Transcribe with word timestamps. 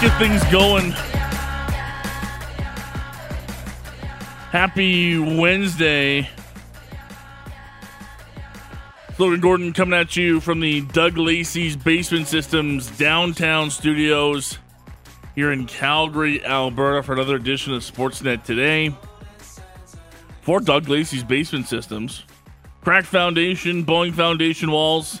Let's 0.00 0.10
get 0.10 0.28
things 0.28 0.52
going. 0.52 0.92
Happy 4.52 5.18
Wednesday. 5.18 6.30
Logan 9.18 9.40
Gordon 9.40 9.72
coming 9.72 9.98
at 9.98 10.14
you 10.14 10.38
from 10.38 10.60
the 10.60 10.82
Doug 10.82 11.18
Lacey's 11.18 11.74
Basement 11.74 12.28
Systems 12.28 12.96
downtown 12.96 13.72
studios 13.72 14.58
here 15.34 15.50
in 15.50 15.66
Calgary, 15.66 16.44
Alberta 16.44 17.02
for 17.02 17.14
another 17.14 17.34
edition 17.34 17.74
of 17.74 17.82
Sportsnet 17.82 18.44
today. 18.44 18.94
For 20.42 20.60
Doug 20.60 20.88
Lacey's 20.88 21.24
Basement 21.24 21.66
Systems, 21.66 22.22
crack 22.82 23.04
foundation, 23.04 23.82
bowing 23.82 24.12
foundation 24.12 24.70
walls. 24.70 25.20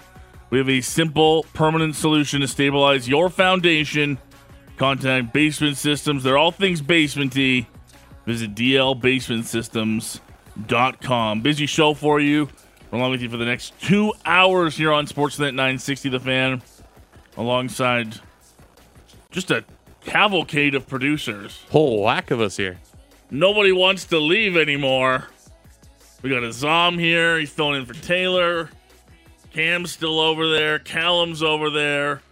We 0.50 0.58
have 0.58 0.68
a 0.68 0.82
simple, 0.82 1.42
permanent 1.52 1.96
solution 1.96 2.42
to 2.42 2.46
stabilize 2.46 3.08
your 3.08 3.28
foundation 3.28 4.18
Contact 4.78 5.32
Basement 5.32 5.76
Systems. 5.76 6.22
They're 6.22 6.38
all 6.38 6.52
things 6.52 6.80
basementy. 6.80 7.66
Visit 8.26 8.54
dlbasementsystems.com. 8.54 11.40
Busy 11.42 11.66
show 11.66 11.94
for 11.94 12.20
you. 12.20 12.48
We're 12.90 12.98
along 12.98 13.10
with 13.10 13.20
you 13.20 13.28
for 13.28 13.36
the 13.36 13.44
next 13.44 13.78
two 13.80 14.14
hours 14.24 14.76
here 14.76 14.92
on 14.92 15.06
Sportsnet 15.06 15.54
960 15.54 16.08
The 16.08 16.20
Fan, 16.20 16.62
alongside 17.36 18.18
just 19.30 19.50
a 19.50 19.62
cavalcade 20.00 20.74
of 20.74 20.86
producers. 20.86 21.62
Whole 21.70 22.02
whack 22.02 22.30
of 22.30 22.40
us 22.40 22.56
here. 22.56 22.78
Nobody 23.30 23.72
wants 23.72 24.06
to 24.06 24.18
leave 24.18 24.56
anymore. 24.56 25.28
We 26.22 26.30
got 26.30 26.42
Azam 26.42 26.98
here. 26.98 27.38
He's 27.38 27.50
filling 27.50 27.80
in 27.80 27.86
for 27.86 27.92
Taylor. 27.94 28.70
Cam's 29.52 29.92
still 29.92 30.18
over 30.18 30.48
there. 30.48 30.78
Callum's 30.78 31.42
over 31.42 31.68
there. 31.68 32.22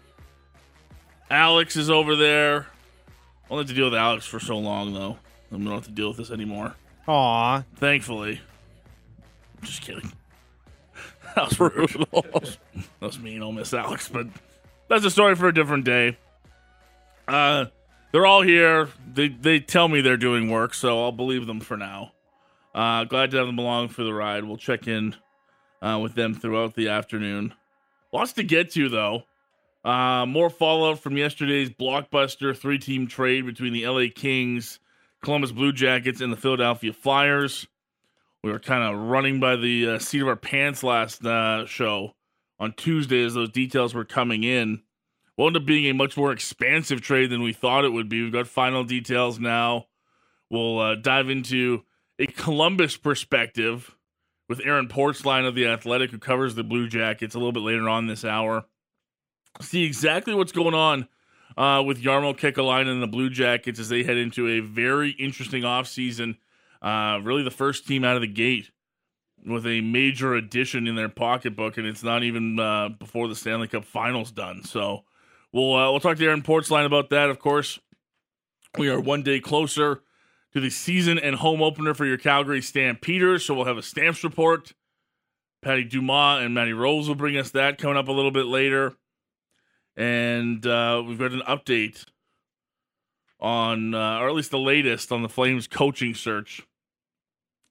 Alex 1.30 1.76
is 1.76 1.90
over 1.90 2.16
there. 2.16 2.66
I'll 3.50 3.58
have 3.58 3.66
to 3.68 3.74
deal 3.74 3.86
with 3.86 3.94
Alex 3.94 4.26
for 4.26 4.40
so 4.40 4.58
long, 4.58 4.92
though. 4.94 5.18
I'm 5.52 5.62
gonna 5.62 5.76
have 5.76 5.86
to 5.86 5.90
deal 5.90 6.08
with 6.08 6.16
this 6.18 6.30
anymore. 6.30 6.74
Aw. 7.06 7.62
Thankfully. 7.76 8.40
Just 9.62 9.82
kidding. 9.82 10.12
That 11.34 11.50
was 11.50 11.60
rude. 11.60 11.90
that 12.12 12.58
was 13.00 13.18
mean. 13.18 13.42
I'll 13.42 13.52
miss 13.52 13.74
Alex, 13.74 14.08
but 14.08 14.26
that's 14.88 15.04
a 15.04 15.10
story 15.10 15.34
for 15.34 15.48
a 15.48 15.52
different 15.52 15.84
day. 15.84 16.16
Uh, 17.28 17.66
they're 18.10 18.24
all 18.24 18.40
here. 18.40 18.88
They 19.12 19.28
they 19.28 19.60
tell 19.60 19.86
me 19.88 20.00
they're 20.00 20.16
doing 20.16 20.50
work, 20.50 20.72
so 20.72 21.02
I'll 21.04 21.12
believe 21.12 21.46
them 21.46 21.60
for 21.60 21.76
now. 21.76 22.12
Uh, 22.74 23.04
glad 23.04 23.32
to 23.32 23.36
have 23.36 23.46
them 23.46 23.58
along 23.58 23.88
for 23.88 24.02
the 24.02 24.14
ride. 24.14 24.44
We'll 24.44 24.56
check 24.56 24.88
in 24.88 25.14
uh, 25.82 25.98
with 26.02 26.14
them 26.14 26.32
throughout 26.34 26.74
the 26.74 26.88
afternoon. 26.88 27.52
Lots 28.12 28.32
to 28.34 28.42
get 28.42 28.70
to, 28.72 28.88
though. 28.88 29.24
Uh, 29.86 30.26
more 30.26 30.50
fallout 30.50 30.98
from 30.98 31.16
yesterday's 31.16 31.70
blockbuster 31.70 32.56
three 32.56 32.76
team 32.76 33.06
trade 33.06 33.46
between 33.46 33.72
the 33.72 33.86
LA 33.86 34.06
Kings, 34.12 34.80
Columbus 35.22 35.52
Blue 35.52 35.72
Jackets, 35.72 36.20
and 36.20 36.32
the 36.32 36.36
Philadelphia 36.36 36.92
Flyers. 36.92 37.68
We 38.42 38.50
were 38.50 38.58
kind 38.58 38.82
of 38.82 39.00
running 39.00 39.38
by 39.38 39.54
the 39.54 39.90
uh, 39.90 39.98
seat 40.00 40.22
of 40.22 40.28
our 40.28 40.34
pants 40.34 40.82
last 40.82 41.24
uh, 41.24 41.66
show 41.66 42.16
on 42.58 42.72
Tuesday 42.72 43.24
as 43.24 43.34
those 43.34 43.50
details 43.50 43.94
were 43.94 44.04
coming 44.04 44.42
in. 44.42 44.82
Wound 45.36 45.56
up 45.56 45.64
being 45.64 45.84
a 45.84 45.94
much 45.94 46.16
more 46.16 46.32
expansive 46.32 47.00
trade 47.00 47.30
than 47.30 47.42
we 47.42 47.52
thought 47.52 47.84
it 47.84 47.92
would 47.92 48.08
be. 48.08 48.24
We've 48.24 48.32
got 48.32 48.48
final 48.48 48.82
details 48.82 49.38
now. 49.38 49.86
We'll 50.50 50.80
uh, 50.80 50.94
dive 50.96 51.30
into 51.30 51.84
a 52.18 52.26
Columbus 52.26 52.96
perspective 52.96 53.94
with 54.48 54.60
Aaron 54.64 54.88
Portzline 54.88 55.46
of 55.46 55.54
The 55.54 55.68
Athletic, 55.68 56.10
who 56.10 56.18
covers 56.18 56.56
the 56.56 56.64
Blue 56.64 56.88
Jackets 56.88 57.36
a 57.36 57.38
little 57.38 57.52
bit 57.52 57.62
later 57.62 57.88
on 57.88 58.08
this 58.08 58.24
hour 58.24 58.64
see 59.60 59.84
exactly 59.84 60.34
what's 60.34 60.52
going 60.52 60.74
on 60.74 61.08
uh, 61.56 61.82
with 61.84 62.02
Jarmo 62.02 62.36
Kekalainen 62.36 62.92
and 62.92 63.02
the 63.02 63.06
Blue 63.06 63.30
Jackets 63.30 63.78
as 63.78 63.88
they 63.88 64.02
head 64.02 64.16
into 64.16 64.48
a 64.48 64.60
very 64.60 65.10
interesting 65.10 65.62
offseason. 65.62 66.36
Uh, 66.82 67.20
really, 67.22 67.42
the 67.42 67.50
first 67.50 67.86
team 67.86 68.04
out 68.04 68.16
of 68.16 68.22
the 68.22 68.28
gate 68.28 68.70
with 69.44 69.66
a 69.66 69.80
major 69.80 70.34
addition 70.34 70.86
in 70.86 70.96
their 70.96 71.08
pocketbook, 71.08 71.78
and 71.78 71.86
it's 71.86 72.02
not 72.02 72.22
even 72.22 72.58
uh, 72.58 72.88
before 72.88 73.28
the 73.28 73.36
Stanley 73.36 73.68
Cup 73.68 73.84
Finals 73.84 74.30
done. 74.30 74.62
So 74.64 75.04
we'll 75.52 75.74
uh, 75.74 75.90
we'll 75.90 76.00
talk 76.00 76.18
to 76.18 76.24
Aaron 76.24 76.42
Portzline 76.42 76.86
about 76.86 77.10
that. 77.10 77.30
Of 77.30 77.38
course, 77.38 77.78
we 78.76 78.88
are 78.88 79.00
one 79.00 79.22
day 79.22 79.40
closer 79.40 80.02
to 80.52 80.60
the 80.60 80.70
season 80.70 81.18
and 81.18 81.36
home 81.36 81.62
opener 81.62 81.94
for 81.94 82.06
your 82.06 82.18
Calgary 82.18 82.62
Stampeders. 82.62 83.44
So 83.44 83.54
we'll 83.54 83.66
have 83.66 83.78
a 83.78 83.82
Stamps 83.82 84.22
report. 84.22 84.74
Patty 85.62 85.84
Dumas 85.84 86.44
and 86.44 86.54
Matty 86.54 86.72
Rose 86.72 87.08
will 87.08 87.16
bring 87.16 87.36
us 87.36 87.50
that 87.50 87.78
coming 87.78 87.96
up 87.96 88.08
a 88.08 88.12
little 88.12 88.30
bit 88.30 88.46
later 88.46 88.94
and 89.96 90.66
uh, 90.66 91.02
we've 91.06 91.18
got 91.18 91.32
an 91.32 91.42
update 91.48 92.04
on, 93.40 93.94
uh, 93.94 94.18
or 94.18 94.28
at 94.28 94.34
least 94.34 94.50
the 94.50 94.58
latest 94.58 95.12
on 95.12 95.22
the 95.22 95.28
Flames 95.28 95.66
coaching 95.66 96.14
search. 96.14 96.66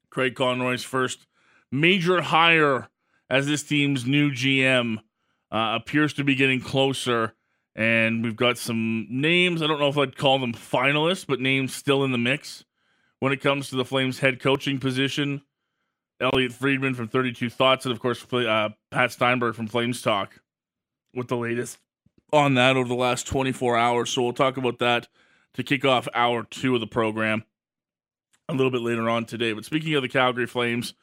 Craig 0.09 0.35
Conroy's 0.35 0.83
first 0.83 1.25
major 1.71 2.21
hire 2.21 2.89
as 3.29 3.47
this 3.47 3.63
team's 3.63 4.05
new 4.05 4.31
GM 4.31 4.97
uh, 5.51 5.77
appears 5.81 6.13
to 6.13 6.23
be 6.23 6.35
getting 6.35 6.61
closer. 6.61 7.33
And 7.75 8.23
we've 8.23 8.35
got 8.35 8.57
some 8.57 9.07
names. 9.09 9.61
I 9.61 9.67
don't 9.67 9.79
know 9.79 9.89
if 9.89 9.97
I'd 9.97 10.15
call 10.15 10.39
them 10.39 10.53
finalists, 10.53 11.27
but 11.27 11.41
names 11.41 11.73
still 11.73 12.05
in 12.05 12.11
the 12.11 12.17
mix 12.17 12.63
when 13.19 13.33
it 13.33 13.41
comes 13.41 13.69
to 13.69 13.75
the 13.75 13.83
Flames 13.83 14.19
head 14.19 14.39
coaching 14.39 14.79
position. 14.79 15.41
Elliotte 16.21 16.53
Friedman 16.53 16.93
from 16.93 17.09
32 17.09 17.49
Thoughts, 17.49 17.85
and 17.85 17.91
of 17.91 17.99
course, 17.99 18.25
uh, 18.31 18.69
Pat 18.91 19.11
Steinberg 19.11 19.55
from 19.55 19.67
Flames 19.67 20.01
Talk 20.01 20.39
with 21.13 21.27
the 21.27 21.35
latest 21.35 21.77
on 22.35 22.55
that 22.55 22.77
over 22.77 22.87
the 22.87 22.95
last 22.95 23.27
24 23.27 23.77
hours. 23.77 24.09
So 24.09 24.23
we'll 24.23 24.33
talk 24.33 24.57
about 24.57 24.79
that 24.79 25.07
to 25.53 25.63
kick 25.63 25.85
off 25.85 26.07
hour 26.13 26.43
two 26.43 26.75
of 26.75 26.81
the 26.81 26.87
program 26.87 27.43
a 28.49 28.53
little 28.53 28.71
bit 28.71 28.81
later 28.81 29.09
on 29.09 29.25
today. 29.25 29.53
But 29.53 29.65
speaking 29.65 29.95
of 29.95 30.01
the 30.01 30.09
Calgary 30.09 30.45
Flames, 30.45 30.93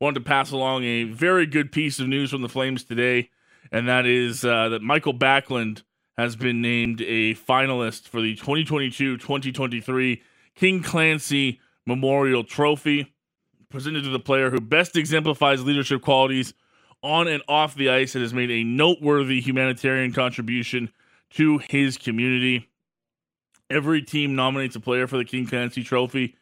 wanted 0.00 0.20
to 0.20 0.26
pass 0.26 0.50
along 0.50 0.84
a 0.84 1.04
very 1.04 1.46
good 1.46 1.72
piece 1.72 2.00
of 2.00 2.08
news 2.08 2.30
from 2.30 2.42
the 2.42 2.48
Flames 2.48 2.84
today, 2.84 3.30
and 3.70 3.88
that 3.88 4.06
is 4.06 4.44
uh, 4.44 4.70
that 4.70 4.82
Mikael 4.82 5.14
Backlund 5.14 5.82
has 6.18 6.36
been 6.36 6.60
named 6.60 7.00
a 7.02 7.34
finalist 7.34 8.08
for 8.08 8.20
the 8.20 8.34
2022 8.34 9.18
2023 9.18 10.22
King 10.54 10.82
Clancy 10.82 11.60
Memorial 11.86 12.44
Trophy, 12.44 13.14
presented 13.70 14.04
to 14.04 14.10
the 14.10 14.18
player 14.18 14.50
who 14.50 14.60
best 14.60 14.96
exemplifies 14.96 15.64
leadership 15.64 16.02
qualities 16.02 16.52
on 17.02 17.28
and 17.28 17.42
off 17.48 17.74
the 17.74 17.90
ice 17.90 18.14
and 18.14 18.22
has 18.22 18.34
made 18.34 18.50
a 18.50 18.64
noteworthy 18.64 19.40
humanitarian 19.40 20.12
contribution 20.12 20.90
to 21.30 21.58
his 21.58 21.96
community. 21.96 22.68
Every 23.70 24.02
team 24.02 24.34
nominates 24.34 24.76
a 24.76 24.80
player 24.80 25.06
for 25.06 25.16
the 25.16 25.24
King 25.24 25.46
Clancy 25.46 25.84
Trophy, 25.84 26.36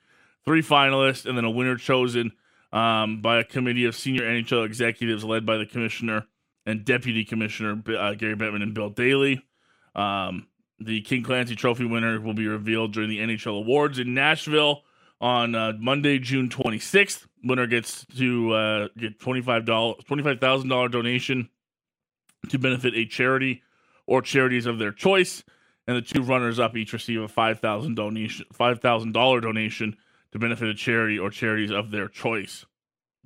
three 0.44 0.62
finalists, 0.62 1.26
and 1.26 1.36
then 1.36 1.44
a 1.44 1.50
winner 1.50 1.76
chosen 1.76 2.32
um, 2.72 3.20
by 3.20 3.38
a 3.38 3.44
committee 3.44 3.84
of 3.84 3.94
senior 3.94 4.22
NHL 4.22 4.64
executives 4.64 5.24
led 5.24 5.44
by 5.44 5.56
the 5.58 5.66
commissioner 5.66 6.26
and 6.66 6.84
deputy 6.84 7.24
commissioner 7.24 7.82
uh, 7.98 8.14
Gary 8.14 8.36
Bettman 8.36 8.62
and 8.62 8.74
Bill 8.74 8.90
Daly. 8.90 9.42
Um, 9.94 10.46
the 10.80 11.00
King 11.02 11.22
Clancy 11.22 11.56
Trophy 11.56 11.84
winner 11.84 12.20
will 12.20 12.34
be 12.34 12.46
revealed 12.46 12.92
during 12.92 13.08
the 13.08 13.18
NHL 13.18 13.58
Awards 13.58 13.98
in 13.98 14.14
Nashville 14.14 14.82
on 15.20 15.54
uh, 15.54 15.72
Monday, 15.78 16.18
June 16.18 16.48
26th. 16.48 17.26
Winner 17.44 17.66
gets 17.66 18.04
to 18.16 18.52
uh, 18.52 18.88
get 18.96 19.18
$25, 19.18 19.64
$25,000 19.64 20.90
donation 20.90 21.48
to 22.48 22.58
benefit 22.58 22.94
a 22.94 23.04
charity 23.04 23.62
or 24.06 24.22
charities 24.22 24.66
of 24.66 24.78
their 24.78 24.92
choice. 24.92 25.42
And 25.86 25.96
the 25.96 26.02
two 26.02 26.22
runners 26.22 26.58
up 26.58 26.76
each 26.76 26.92
receive 26.92 27.20
a 27.22 27.28
5,000 27.28 27.94
donation, 27.94 28.46
$5,000 28.52 29.42
donation 29.42 29.96
to 30.32 30.38
benefit 30.38 30.68
a 30.68 30.74
charity 30.74 31.18
or 31.18 31.30
charities 31.30 31.70
of 31.70 31.90
their 31.90 32.08
choice. 32.08 32.66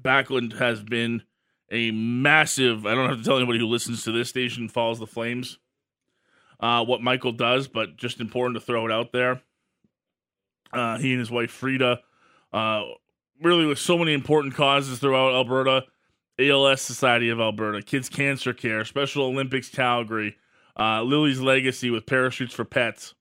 Backlund 0.01 0.59
has 0.59 0.83
been 0.83 1.23
a 1.71 1.91
massive, 1.91 2.87
I 2.87 2.95
don't 2.95 3.09
have 3.09 3.19
to 3.19 3.25
tell 3.25 3.37
anybody 3.37 3.59
who 3.59 3.67
listens 3.67 4.05
to 4.05 4.13
this 4.13 4.29
station 4.29 4.69
follows 4.69 4.99
the 4.99 5.07
Flames 5.07 5.59
uh, 6.61 6.85
what 6.85 7.03
Mikael 7.03 7.33
does, 7.33 7.67
but 7.67 7.97
just 7.97 8.21
important 8.21 8.59
to 8.59 8.65
throw 8.65 8.87
it 8.87 8.93
out 8.93 9.13
there. 9.13 9.43
Uh, 10.73 10.99
he 10.99 11.11
and 11.11 11.21
his 11.21 11.31
wife 11.31 11.51
Frida, 11.51 12.01
uh, 12.53 12.83
really 13.43 13.67
with 13.67 13.79
so 13.79 13.99
many 13.99 14.13
important 14.13 14.55
causes 14.55 14.99
throughout 14.99 15.35
Alberta, 15.35 15.85
ALS 16.39 16.81
Society 16.81 17.29
of 17.29 17.41
Alberta, 17.41 17.83
Kids 17.83 18.09
Cancer 18.09 18.53
Care, 18.53 18.85
Special 18.85 19.25
Olympics 19.25 19.69
Calgary, 19.69 20.37
uh, 20.79 21.03
Lily's 21.03 21.41
Legacy 21.41 21.91
with 21.91 22.07
Parachutes 22.07 22.55
for 22.55 22.65
Pets. 22.65 23.15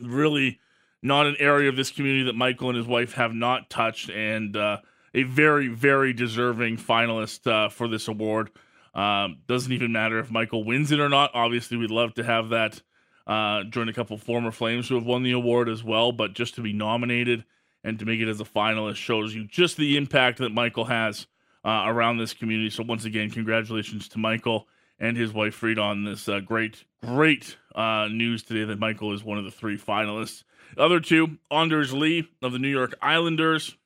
Really 0.00 0.58
not 1.02 1.26
an 1.26 1.36
area 1.38 1.68
of 1.68 1.76
this 1.76 1.90
community 1.90 2.24
that 2.24 2.34
Mikael 2.34 2.70
and 2.70 2.78
his 2.78 2.86
wife 2.86 3.12
have 3.12 3.34
not 3.34 3.70
touched, 3.70 4.10
and 4.10 4.56
uh, 4.56 4.78
a 5.12 5.22
very, 5.22 5.68
very 5.68 6.12
deserving 6.12 6.78
finalist 6.78 7.46
uh, 7.46 7.68
for 7.68 7.86
this 7.86 8.08
award. 8.08 8.50
Um, 8.94 9.38
doesn't 9.46 9.72
even 9.72 9.92
matter 9.92 10.18
if 10.18 10.30
Mikael 10.30 10.64
wins 10.64 10.92
it 10.92 11.00
or 11.00 11.08
not. 11.08 11.30
Obviously, 11.34 11.76
we'd 11.76 11.90
love 11.90 12.14
to 12.14 12.24
have 12.24 12.48
that 12.50 12.80
uh, 13.26 13.64
join 13.64 13.88
a 13.88 13.92
couple 13.92 14.16
former 14.18 14.50
Flames 14.50 14.88
who 14.88 14.94
have 14.94 15.06
won 15.06 15.22
the 15.22 15.32
award 15.32 15.68
as 15.68 15.82
well, 15.82 16.12
but 16.12 16.34
just 16.34 16.54
to 16.56 16.60
be 16.60 16.72
nominated 16.72 17.44
and 17.82 17.98
to 17.98 18.04
make 18.04 18.20
it 18.20 18.28
as 18.28 18.40
a 18.40 18.44
finalist 18.44 18.96
shows 18.96 19.34
you 19.34 19.46
just 19.46 19.76
the 19.76 19.96
impact 19.96 20.38
that 20.38 20.52
Mikael 20.52 20.84
has 20.84 21.26
uh, 21.64 21.84
around 21.86 22.18
this 22.18 22.34
community. 22.34 22.70
So 22.70 22.82
once 22.82 23.04
again, 23.04 23.30
congratulations 23.30 24.08
to 24.08 24.18
Mikael 24.18 24.66
and 24.98 25.16
his 25.16 25.32
wife 25.32 25.54
Frida 25.54 25.80
on 25.80 26.04
this 26.04 26.28
uh, 26.28 26.40
great, 26.40 26.84
great 27.04 27.56
uh, 27.74 28.08
news 28.10 28.42
today 28.42 28.64
that 28.64 28.78
Mikael 28.78 29.12
is 29.12 29.24
one 29.24 29.38
of 29.38 29.44
the 29.44 29.50
three 29.50 29.78
finalists. 29.78 30.44
The 30.76 30.82
other 30.82 31.00
two, 31.00 31.38
Anders 31.50 31.92
Lee 31.92 32.28
of 32.42 32.52
the 32.52 32.58
New 32.58 32.68
York 32.68 32.94
Islanders 33.00 33.76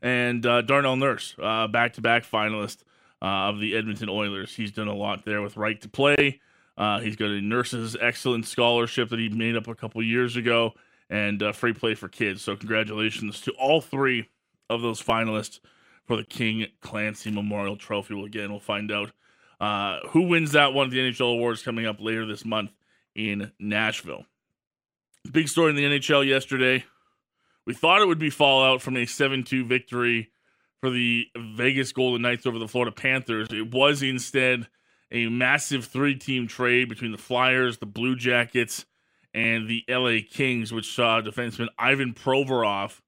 and 0.00 0.44
uh, 0.44 0.62
Darnell 0.62 0.96
Nurse, 0.96 1.34
back 1.36 1.94
to 1.94 2.00
back 2.00 2.24
finalist 2.24 2.84
uh, 3.20 3.50
of 3.50 3.60
the 3.60 3.76
Edmonton 3.76 4.08
Oilers. 4.08 4.54
He's 4.54 4.72
done 4.72 4.88
a 4.88 4.94
lot 4.94 5.24
there 5.24 5.42
with 5.42 5.56
Right 5.56 5.80
to 5.80 5.88
Play. 5.88 6.40
Uh, 6.78 7.00
he's 7.00 7.16
got 7.16 7.26
a 7.26 7.40
Nurses 7.40 7.96
Excellence 8.00 8.48
Scholarship 8.48 9.10
that 9.10 9.18
he 9.18 9.28
made 9.28 9.56
up 9.56 9.66
a 9.66 9.74
couple 9.74 10.00
years 10.02 10.36
ago 10.36 10.74
and 11.10 11.42
uh, 11.42 11.52
free 11.52 11.72
play 11.72 11.94
for 11.94 12.08
kids. 12.08 12.40
So, 12.40 12.54
congratulations 12.54 13.40
to 13.42 13.50
all 13.52 13.80
three 13.80 14.28
of 14.70 14.80
those 14.80 15.02
finalists 15.02 15.58
for 16.06 16.16
the 16.16 16.24
King 16.24 16.68
Clancy 16.80 17.32
Memorial 17.32 17.76
Trophy. 17.76 18.14
Well, 18.14 18.24
again, 18.24 18.50
we'll 18.50 18.60
find 18.60 18.92
out 18.92 19.10
uh, 19.60 19.98
who 20.10 20.28
wins 20.28 20.52
that 20.52 20.72
one 20.72 20.86
at 20.86 20.92
the 20.92 20.98
NHL 20.98 21.34
Awards 21.34 21.62
coming 21.62 21.84
up 21.84 22.00
later 22.00 22.24
this 22.24 22.44
month 22.44 22.70
in 23.16 23.50
Nashville. 23.58 24.24
Big 25.32 25.48
story 25.48 25.70
in 25.70 25.76
the 25.76 25.84
NHL 25.84 26.26
yesterday. 26.26 26.84
We 27.66 27.74
thought 27.74 28.00
it 28.00 28.06
would 28.06 28.20
be 28.20 28.30
fallout 28.30 28.82
from 28.82 28.96
a 28.96 29.04
7 29.04 29.42
2 29.42 29.64
victory 29.64 30.30
for 30.80 30.90
the 30.90 31.26
Vegas 31.36 31.92
Golden 31.92 32.22
Knights 32.22 32.46
over 32.46 32.58
the 32.58 32.68
Florida 32.68 32.92
Panthers. 32.92 33.48
It 33.50 33.74
was 33.74 34.02
instead 34.02 34.68
a 35.10 35.28
massive 35.28 35.86
three 35.86 36.14
team 36.14 36.46
trade 36.46 36.88
between 36.88 37.12
the 37.12 37.18
Flyers, 37.18 37.78
the 37.78 37.86
Blue 37.86 38.16
Jackets, 38.16 38.84
and 39.34 39.68
the 39.68 39.84
LA 39.88 40.18
Kings, 40.28 40.72
which 40.72 40.92
saw 40.94 41.20
defenseman 41.20 41.68
Ivan 41.78 42.14
Provorov 42.14 43.00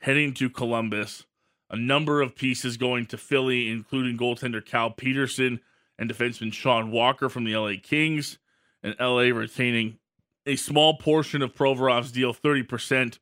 heading 0.00 0.34
to 0.34 0.50
Columbus. 0.50 1.24
A 1.70 1.76
number 1.76 2.20
of 2.22 2.34
pieces 2.34 2.76
going 2.76 3.06
to 3.06 3.18
Philly, 3.18 3.68
including 3.68 4.16
goaltender 4.16 4.64
Cal 4.64 4.90
Petersen 4.90 5.60
and 5.98 6.10
defenseman 6.10 6.52
Sean 6.52 6.90
Walker 6.90 7.28
from 7.28 7.44
the 7.44 7.56
LA 7.56 7.72
Kings, 7.82 8.38
and 8.82 8.94
LA 8.98 9.30
retaining 9.34 9.98
a 10.46 10.56
small 10.56 10.96
portion 10.96 11.42
of 11.42 11.54
Provorov's 11.54 12.12
deal, 12.12 12.32
30%, 12.32 13.18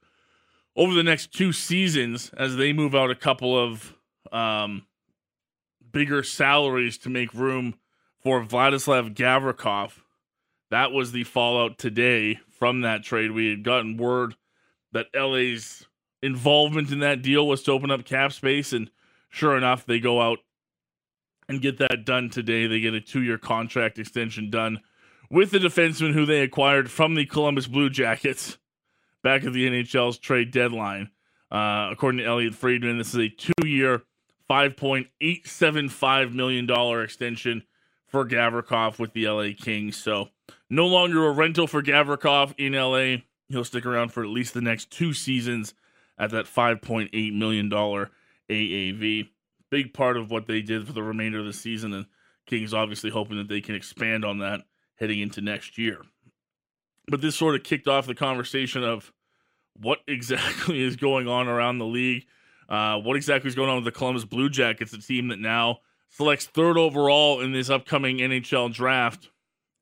over 0.77 0.95
the 0.95 1.03
next 1.03 1.33
two 1.33 1.53
seasons 1.53 2.31
as 2.37 2.57
they 2.57 2.73
move 2.73 2.95
out 2.95 3.11
a 3.11 3.17
couple 3.17 3.59
of 3.59 3.95
um, 4.31 4.87
bigger 5.91 6.23
salaries 6.23 6.99
to 6.99 7.09
make 7.09 7.33
room 7.35 7.75
for 8.27 8.43
Vladislav 8.43 9.15
Gavrikov. 9.15 9.93
That 10.73 10.91
was 10.91 11.13
the 11.13 11.23
fallout 11.23 11.79
today 11.79 12.41
from 12.59 12.81
that 12.81 13.05
trade. 13.05 13.31
We 13.31 13.51
had 13.51 13.63
gotten 13.63 13.97
word 13.97 14.35
that 14.91 15.07
LA's 15.15 15.87
involvement 16.25 16.91
in 16.91 16.99
that 16.99 17.23
deal 17.23 17.47
was 17.47 17.63
to 17.63 17.71
open 17.71 17.93
up 17.93 18.05
cap 18.05 18.33
space, 18.33 18.73
and 18.73 18.91
sure 19.29 19.57
enough, 19.57 19.87
they 19.87 20.01
go 20.01 20.21
out 20.21 20.41
and 21.49 21.63
get 21.63 21.79
that 21.79 22.05
done 22.05 22.29
today. 22.29 22.67
They 22.67 22.81
get 22.81 22.95
a 22.95 23.01
two 23.01 23.23
year 23.23 23.39
contract 23.39 23.97
extension 23.97 24.51
done 24.51 24.81
with 25.31 25.53
the 25.53 25.61
defenseman 25.61 26.13
who 26.13 26.27
they 26.27 26.41
acquired 26.41 26.91
from 26.91 27.15
the 27.15 27.27
Columbus 27.27 27.69
Blue 27.69 27.91
Jackets 27.91 28.59
back 29.23 29.45
at 29.45 29.53
the 29.53 29.71
NHL's 29.71 30.19
trade 30.19 30.51
deadline. 30.51 31.11
Uh, 31.53 31.91
according 31.93 32.19
to 32.19 32.27
Elliotte 32.27 32.57
Friedman, 32.57 32.99
this 32.99 33.15
is 33.15 33.21
a 33.21 33.29
two 33.29 33.69
year, 33.69 34.03
$5.875 34.51 36.33
million 36.33 36.69
extension 37.05 37.63
for 38.17 38.25
Gavrikov 38.25 38.99
with 38.99 39.13
the 39.13 39.29
LA 39.29 39.49
Kings. 39.55 39.99
So 39.99 40.31
no 40.71 40.87
longer 40.87 41.27
a 41.27 41.33
rental 41.33 41.67
for 41.67 41.83
Gavrikov 41.83 42.55
in 42.57 42.73
LA. 42.73 43.23
He'll 43.51 43.63
stick 43.63 43.85
around 43.85 44.09
for 44.09 44.23
at 44.23 44.31
least 44.31 44.55
the 44.55 44.63
next 44.63 44.91
two 44.91 45.13
seasons 45.13 45.75
at 46.19 46.31
that 46.31 46.47
$5.8 46.47 47.35
million 47.35 47.69
AAV. 47.69 49.29
Big 49.71 49.93
part 49.93 50.17
of 50.17 50.31
what 50.31 50.47
they 50.47 50.63
did 50.63 50.87
for 50.87 50.95
the 50.95 51.03
remainder 51.03 51.41
of 51.41 51.45
the 51.45 51.53
season, 51.53 51.93
and 51.93 52.07
Kings 52.47 52.73
obviously 52.73 53.11
hoping 53.11 53.37
that 53.37 53.49
they 53.49 53.61
can 53.61 53.75
expand 53.75 54.25
on 54.25 54.39
that 54.39 54.63
heading 54.95 55.21
into 55.21 55.43
next 55.43 55.77
year. 55.77 56.01
But 57.09 57.21
this 57.21 57.37
sort 57.37 57.55
of 57.55 57.65
kicked 57.65 57.87
off 57.87 58.07
the 58.07 58.15
conversation 58.15 58.83
of 58.83 59.13
what 59.79 59.99
exactly 60.09 60.81
is 60.81 60.97
going 60.97 61.29
on 61.29 61.49
around 61.49 61.79
the 61.79 61.85
league. 61.85 62.25
Uh, 62.67 62.97
what 62.97 63.15
exactly 63.15 63.49
is 63.49 63.55
going 63.55 63.69
on 63.69 63.77
with 63.77 63.85
the 63.85 63.93
Columbus 63.93 64.25
Blue 64.25 64.49
Jackets, 64.49 64.95
a 64.95 64.99
team 65.03 65.29
that 65.29 65.39
now 65.39 65.81
selects 66.17 66.47
third 66.47 66.79
overall 66.79 67.43
in 67.43 67.53
this 67.53 67.69
upcoming 67.69 68.19
NHL 68.19 68.73
draft 68.73 69.29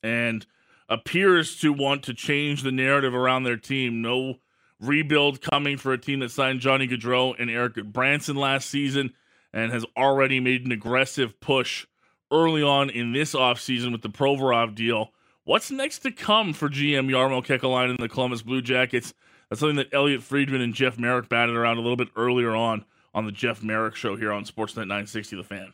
and 0.03 0.45
appears 0.89 1.57
to 1.61 1.73
want 1.73 2.03
to 2.03 2.13
change 2.13 2.63
the 2.63 2.73
narrative 2.73 3.15
around 3.15 3.45
their 3.45 3.57
team. 3.57 4.03
No 4.03 4.37
rebuild 4.81 5.41
coming 5.41 5.77
for 5.77 5.93
a 5.93 5.99
team 5.99 6.19
that 6.19 6.33
signed 6.33 6.59
Johnny 6.59 6.89
Gaudreau 6.89 7.35
and 7.39 7.49
Eric 7.49 7.77
Branson 7.85 8.35
last 8.35 8.69
season 8.69 9.13
and 9.53 9.71
has 9.71 9.87
already 9.97 10.41
made 10.41 10.67
an 10.67 10.73
aggressive 10.73 11.39
push 11.39 11.87
early 12.33 12.65
on 12.65 12.91
in 12.91 13.13
this 13.13 13.33
offseason 13.33 13.93
with 13.93 14.03
the 14.03 14.11
Provorov 14.11 14.75
deal. 14.75 15.11
What's 15.45 15.71
next 15.71 16.01
to 16.01 16.11
come 16.11 16.53
for 16.53 16.69
GM 16.69 17.09
Jarmo 17.11 17.47
Kekalainen 17.47 17.91
and 17.91 17.99
the 18.01 18.09
Columbus 18.09 18.43
Blue 18.43 18.61
Jackets? 18.61 19.15
That's 19.49 19.61
something 19.61 19.77
that 19.77 19.95
Elliotte 19.95 20.25
Friedman 20.25 20.63
and 20.63 20.75
Jeff 20.75 20.99
Marek 20.99 21.29
batted 21.29 21.55
around 21.55 21.77
a 21.77 21.83
little 21.83 21.97
bit 21.97 22.09
earlier 22.17 22.57
on 22.57 22.85
on 23.15 23.25
the 23.25 23.31
Jeff 23.31 23.63
Marek 23.63 23.95
show 23.95 24.17
here 24.17 24.33
on 24.33 24.45
Sportsnet 24.45 24.89
960 24.89 25.37
The 25.37 25.45
Fan. 25.45 25.73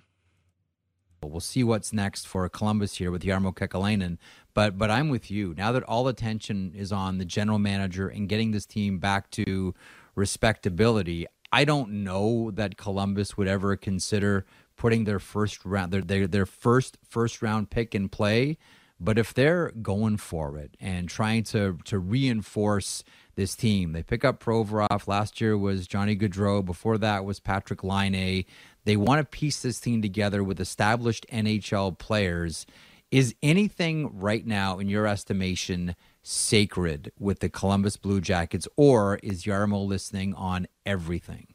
We'll 1.22 1.40
see 1.40 1.62
what's 1.62 1.92
next 1.92 2.26
for 2.26 2.48
Columbus 2.48 2.96
here 2.96 3.10
with 3.10 3.22
Jarmo 3.24 3.54
Kekalainen. 3.54 4.16
But 4.54 4.78
but 4.78 4.90
I'm 4.90 5.10
with 5.10 5.30
you. 5.30 5.54
Now 5.54 5.70
that 5.72 5.82
all 5.82 6.08
attention 6.08 6.72
is 6.74 6.92
on 6.92 7.18
the 7.18 7.26
general 7.26 7.58
manager 7.58 8.08
and 8.08 8.26
getting 8.26 8.52
this 8.52 8.64
team 8.64 8.98
back 8.98 9.30
to 9.32 9.74
respectability, 10.14 11.26
I 11.52 11.64
don't 11.66 12.04
know 12.04 12.50
that 12.52 12.78
Columbus 12.78 13.36
would 13.36 13.48
ever 13.48 13.76
consider 13.76 14.46
putting 14.76 15.04
their 15.04 15.18
first 15.18 15.62
round 15.66 15.92
their 15.92 16.00
their, 16.00 16.26
their 16.26 16.46
first 16.46 16.96
first 17.06 17.42
round 17.42 17.68
pick 17.68 17.94
in 17.94 18.08
play. 18.08 18.56
But 18.98 19.18
if 19.18 19.34
they're 19.34 19.72
going 19.82 20.16
for 20.16 20.56
it 20.56 20.74
and 20.80 21.06
trying 21.06 21.42
to 21.44 21.76
to 21.84 21.98
reinforce 21.98 23.04
this 23.34 23.54
team. 23.54 23.92
They 23.92 24.02
pick 24.02 24.24
up 24.24 24.42
Provorov. 24.42 25.06
Last 25.06 25.40
year 25.40 25.56
was 25.56 25.86
Johnny 25.86 26.16
Gaudreau. 26.16 26.64
Before 26.64 26.98
that 26.98 27.24
was 27.24 27.40
Patrik 27.40 27.82
Laine. 27.82 28.44
They 28.84 28.96
want 28.96 29.20
to 29.20 29.24
piece 29.24 29.62
this 29.62 29.80
team 29.80 30.02
together 30.02 30.42
with 30.42 30.60
established 30.60 31.26
NHL 31.32 31.98
players. 31.98 32.66
Is 33.10 33.34
anything 33.42 34.18
right 34.18 34.46
now, 34.46 34.78
in 34.78 34.88
your 34.88 35.06
estimation, 35.06 35.96
sacred 36.22 37.12
with 37.18 37.40
the 37.40 37.48
Columbus 37.48 37.96
Blue 37.96 38.20
Jackets, 38.20 38.68
or 38.76 39.18
is 39.22 39.44
Jarmo 39.44 39.84
listening 39.86 40.34
on 40.34 40.66
everything? 40.86 41.48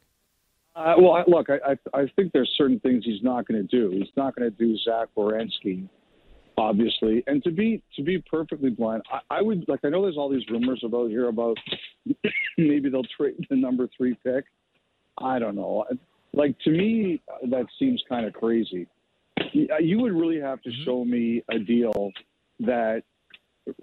Uh, 0.75 0.95
well, 0.97 1.23
look, 1.27 1.47
I, 1.49 1.71
I, 1.71 2.01
I 2.01 2.11
think 2.17 2.33
there's 2.33 2.53
certain 2.57 2.79
things 2.81 3.05
he's 3.05 3.23
not 3.23 3.47
going 3.47 3.65
to 3.65 3.67
do. 3.67 3.91
He's 3.91 4.11
not 4.17 4.35
going 4.35 4.51
to 4.51 4.57
do 4.57 4.77
Zach 4.77 5.07
Werenski 5.15 5.87
obviously. 6.57 7.23
And 7.27 7.43
to 7.43 7.51
be 7.51 7.81
to 7.95 8.03
be 8.03 8.19
perfectly 8.19 8.69
blunt, 8.69 9.03
I, 9.11 9.37
I 9.37 9.41
would 9.41 9.65
like 9.67 9.81
I 9.83 9.89
know 9.89 10.01
there's 10.03 10.17
all 10.17 10.29
these 10.29 10.47
rumors 10.49 10.81
about 10.83 11.09
here 11.09 11.27
about 11.27 11.57
maybe 12.57 12.89
they'll 12.89 13.03
trade 13.17 13.45
the 13.49 13.55
number 13.55 13.89
three 13.95 14.15
pick. 14.23 14.45
I 15.17 15.39
don't 15.39 15.55
know. 15.55 15.85
Like 16.33 16.57
to 16.59 16.69
me, 16.69 17.21
that 17.49 17.65
seems 17.79 18.03
kind 18.07 18.25
of 18.25 18.33
crazy. 18.33 18.87
You 19.53 19.99
would 19.99 20.13
really 20.13 20.39
have 20.39 20.61
to 20.63 20.69
mm-hmm. 20.69 20.83
show 20.83 21.05
me 21.05 21.43
a 21.49 21.59
deal 21.59 22.11
that 22.59 23.03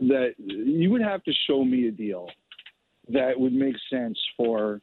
that 0.01 0.35
you 0.39 0.91
would 0.91 1.03
have 1.03 1.23
to 1.25 1.33
show 1.47 1.65
me 1.65 1.89
a 1.89 1.91
deal 1.91 2.29
that 3.09 3.39
would 3.39 3.53
make 3.53 3.75
sense 3.91 4.19
for 4.37 4.81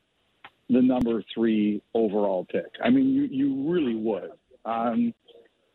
the 0.69 0.81
number 0.81 1.23
three 1.33 1.81
overall 1.93 2.45
pick. 2.45 2.71
I 2.83 2.89
mean, 2.89 3.09
you 3.09 3.23
you 3.23 3.71
really 3.71 3.95
would. 3.95 4.31
Um, 4.65 5.13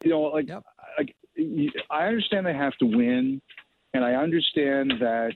you 0.05 0.11
know, 0.11 0.23
like 0.23 0.49
yep. 0.49 0.65
like 0.99 1.15
I 1.91 2.07
understand 2.07 2.47
they 2.47 2.55
have 2.55 2.77
to 2.79 2.87
win, 2.87 3.41
and 3.93 4.05
I 4.05 4.15
understand 4.15 4.93
that 5.01 5.33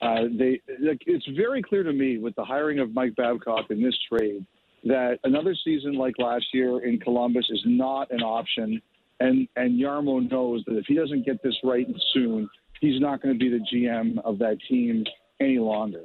uh, 0.00 0.24
they. 0.38 0.60
It's 0.66 1.26
very 1.36 1.62
clear 1.62 1.82
to 1.82 1.92
me 1.92 2.18
with 2.18 2.34
the 2.34 2.44
hiring 2.44 2.78
of 2.78 2.94
Mike 2.94 3.16
Babcock 3.16 3.70
in 3.70 3.82
this 3.82 3.96
trade 4.08 4.46
that 4.84 5.18
another 5.24 5.54
season 5.64 5.94
like 5.94 6.14
last 6.18 6.46
year 6.52 6.84
in 6.84 6.98
Columbus 6.98 7.46
is 7.50 7.62
not 7.64 8.10
an 8.10 8.22
option, 8.22 8.80
and 9.20 9.48
and 9.56 9.80
Jarmo 9.80 10.30
knows 10.30 10.62
that 10.66 10.76
if 10.76 10.86
he 10.86 10.94
doesn't 10.94 11.24
get 11.24 11.42
this 11.42 11.56
right 11.62 11.86
soon, 12.12 12.48
he's 12.80 13.00
not 13.00 13.22
going 13.22 13.38
to 13.38 13.38
be 13.38 13.50
the 13.50 13.64
GM 13.72 14.18
of 14.24 14.38
that 14.38 14.58
team 14.68 15.04
any 15.40 15.58
longer. 15.58 16.02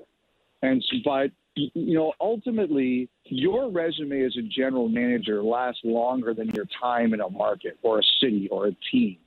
And 0.61 0.83
but 1.03 1.31
you 1.55 1.97
know, 1.97 2.13
ultimately, 2.19 3.09
your 3.25 3.71
resume 3.71 4.23
as 4.23 4.35
a 4.37 4.43
general 4.43 4.87
manager 4.87 5.41
lasts 5.41 5.81
longer 5.83 6.33
than 6.33 6.49
your 6.49 6.65
time 6.79 7.13
in 7.13 7.21
a 7.21 7.29
market 7.29 7.77
or 7.81 7.99
a 7.99 8.03
city 8.21 8.47
or 8.51 8.67
a 8.67 8.75
team. 8.91 9.17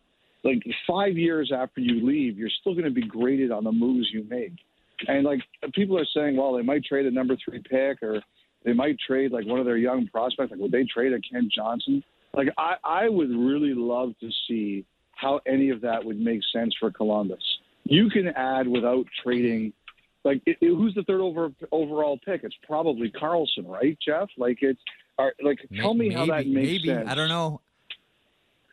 Like 0.43 0.63
five 0.87 1.17
years 1.17 1.53
after 1.55 1.81
you 1.81 2.07
leave, 2.07 2.39
you're 2.39 2.51
still 2.61 2.73
going 2.73 2.85
to 2.85 2.91
be 2.91 3.07
graded 3.07 3.51
on 3.51 3.65
the 3.65 3.73
moves 3.73 4.09
you 4.13 4.25
make. 4.29 4.53
And 5.07 5.25
like 5.25 5.41
people 5.75 5.99
are 5.99 6.07
saying, 6.15 6.37
well, 6.37 6.55
they 6.55 6.63
might 6.63 6.85
trade 6.85 7.07
a 7.07 7.11
number 7.11 7.37
three 7.45 7.63
pick 7.63 8.03
or 8.03 8.23
they 8.65 8.73
might 8.73 8.97
trade 9.07 9.33
like 9.33 9.47
one 9.47 9.59
of 9.59 9.67
their 9.67 9.77
young 9.77 10.07
prospects. 10.09 10.51
Like, 10.51 10.61
would 10.61 10.73
they 10.73 10.85
trade 10.85 11.13
a 11.13 11.21
Kent 11.21 11.53
Johnson? 11.55 12.03
Like, 12.35 12.49
I, 12.59 12.77
I 12.85 13.09
would 13.09 13.31
really 13.31 13.75
love 13.75 14.13
to 14.21 14.31
see 14.47 14.85
how 15.13 15.41
any 15.47 15.71
of 15.71 15.81
that 15.83 16.05
would 16.05 16.21
make 16.21 16.41
sense 16.53 16.75
for 16.79 16.91
Columbus. 16.91 17.43
You 17.85 18.09
can 18.09 18.29
add 18.29 18.69
without 18.69 19.05
trading 19.23 19.73
like 20.25 20.43
it, 20.47 20.59
it, 20.61 20.69
who's 20.69 20.95
the 20.95 21.03
third 21.05 21.21
over 21.21 21.51
overall 21.73 22.19
pick? 22.25 22.43
It's 22.45 22.55
probably 22.67 23.11
Carlsson, 23.11 23.67
right, 23.67 23.97
Jeff? 24.07 24.29
Like 24.37 24.59
it's 24.61 24.81
are, 25.19 25.33
like 25.43 25.59
tell 25.77 25.95
me 25.95 26.09
maybe, 26.09 26.15
how 26.15 26.27
that 26.27 26.47
makes 26.47 26.47
sense. 26.47 26.55
maybe. 26.55 26.89
sense. 26.89 27.09
I 27.09 27.15
don't 27.15 27.29
know. 27.29 27.61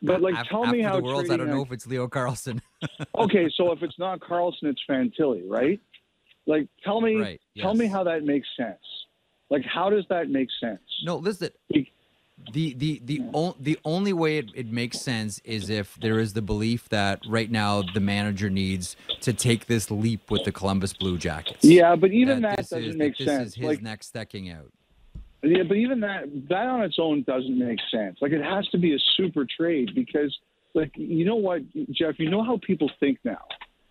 But 0.02 0.20
like, 0.22 0.34
tell 0.48 0.64
after 0.64 0.76
me 0.76 0.82
how 0.82 0.96
the 0.96 1.02
Worlds, 1.02 1.30
I 1.30 1.36
don't 1.36 1.50
know 1.50 1.62
if 1.62 1.72
it's 1.72 1.86
Leo 1.86 2.08
Carlsson. 2.08 2.60
okay, 3.18 3.50
so 3.56 3.72
if 3.72 3.82
it's 3.82 3.98
not 3.98 4.20
Carlsson, 4.20 4.64
it's 4.64 4.82
Fantilli, 4.88 5.42
right? 5.46 5.80
Like, 6.46 6.68
tell 6.84 7.00
me, 7.00 7.16
right, 7.16 7.40
tell 7.58 7.74
me 7.74 7.86
how 7.86 8.04
that 8.04 8.24
makes 8.24 8.46
sense. 8.56 8.78
Like, 9.50 9.64
how 9.64 9.90
does 9.90 10.04
that 10.08 10.28
make 10.28 10.48
sense? 10.60 10.80
No, 11.04 11.16
listen. 11.16 11.50
The 12.52 12.72
the 12.74 13.00
the 13.04 13.22
o- 13.34 13.56
the 13.58 13.78
only 13.84 14.12
way 14.12 14.38
it, 14.38 14.46
it 14.54 14.70
makes 14.70 15.00
sense 15.00 15.40
is 15.44 15.68
if 15.68 15.96
there 15.96 16.20
is 16.20 16.34
the 16.34 16.42
belief 16.42 16.88
that 16.90 17.20
right 17.28 17.50
now 17.50 17.82
the 17.82 18.00
manager 18.00 18.48
needs 18.48 18.94
to 19.22 19.32
take 19.32 19.66
this 19.66 19.90
leap 19.90 20.30
with 20.30 20.44
the 20.44 20.52
Columbus 20.52 20.92
Blue 20.92 21.18
Jackets. 21.18 21.64
Yeah, 21.64 21.96
but 21.96 22.12
even 22.12 22.42
that, 22.42 22.58
this 22.58 22.68
doesn't 22.68 22.90
is, 22.90 22.96
make 22.96 23.18
that 23.18 23.24
sense. 23.24 23.38
This 23.38 23.48
is 23.48 23.54
his 23.56 23.66
like, 23.66 23.82
next 23.82 24.14
stecking 24.14 24.56
out. 24.56 24.72
Yeah, 25.42 25.62
but 25.62 25.76
even 25.76 26.00
that 26.00 26.24
that 26.48 26.66
on 26.66 26.82
its 26.82 26.96
own 26.98 27.22
doesn't 27.22 27.56
make 27.58 27.78
sense. 27.90 28.18
Like 28.20 28.32
it 28.32 28.42
has 28.42 28.66
to 28.68 28.78
be 28.78 28.94
a 28.94 28.98
super 29.16 29.46
trade 29.56 29.90
because, 29.94 30.36
like, 30.74 30.90
you 30.96 31.24
know 31.24 31.36
what, 31.36 31.62
Jeff? 31.92 32.18
You 32.18 32.28
know 32.28 32.42
how 32.42 32.58
people 32.66 32.90
think 32.98 33.18
now, 33.24 33.44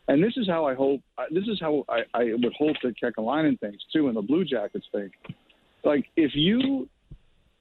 and 0.09 0.21
this 0.21 0.33
is 0.35 0.47
how 0.47 0.65
I 0.65 0.75
hope. 0.75 1.01
uh, 1.17 1.23
This 1.31 1.45
is 1.47 1.57
how 1.59 1.85
I, 1.87 1.99
I 2.13 2.23
would 2.33 2.53
hope 2.57 2.75
that 2.83 2.95
Kekalainen 3.01 3.59
thinks 3.61 3.83
too, 3.93 4.07
and 4.07 4.17
the 4.17 4.21
Blue 4.21 4.43
Jackets 4.43 4.85
think. 4.91 5.13
Like, 5.85 6.05
if 6.17 6.31
you, 6.35 6.89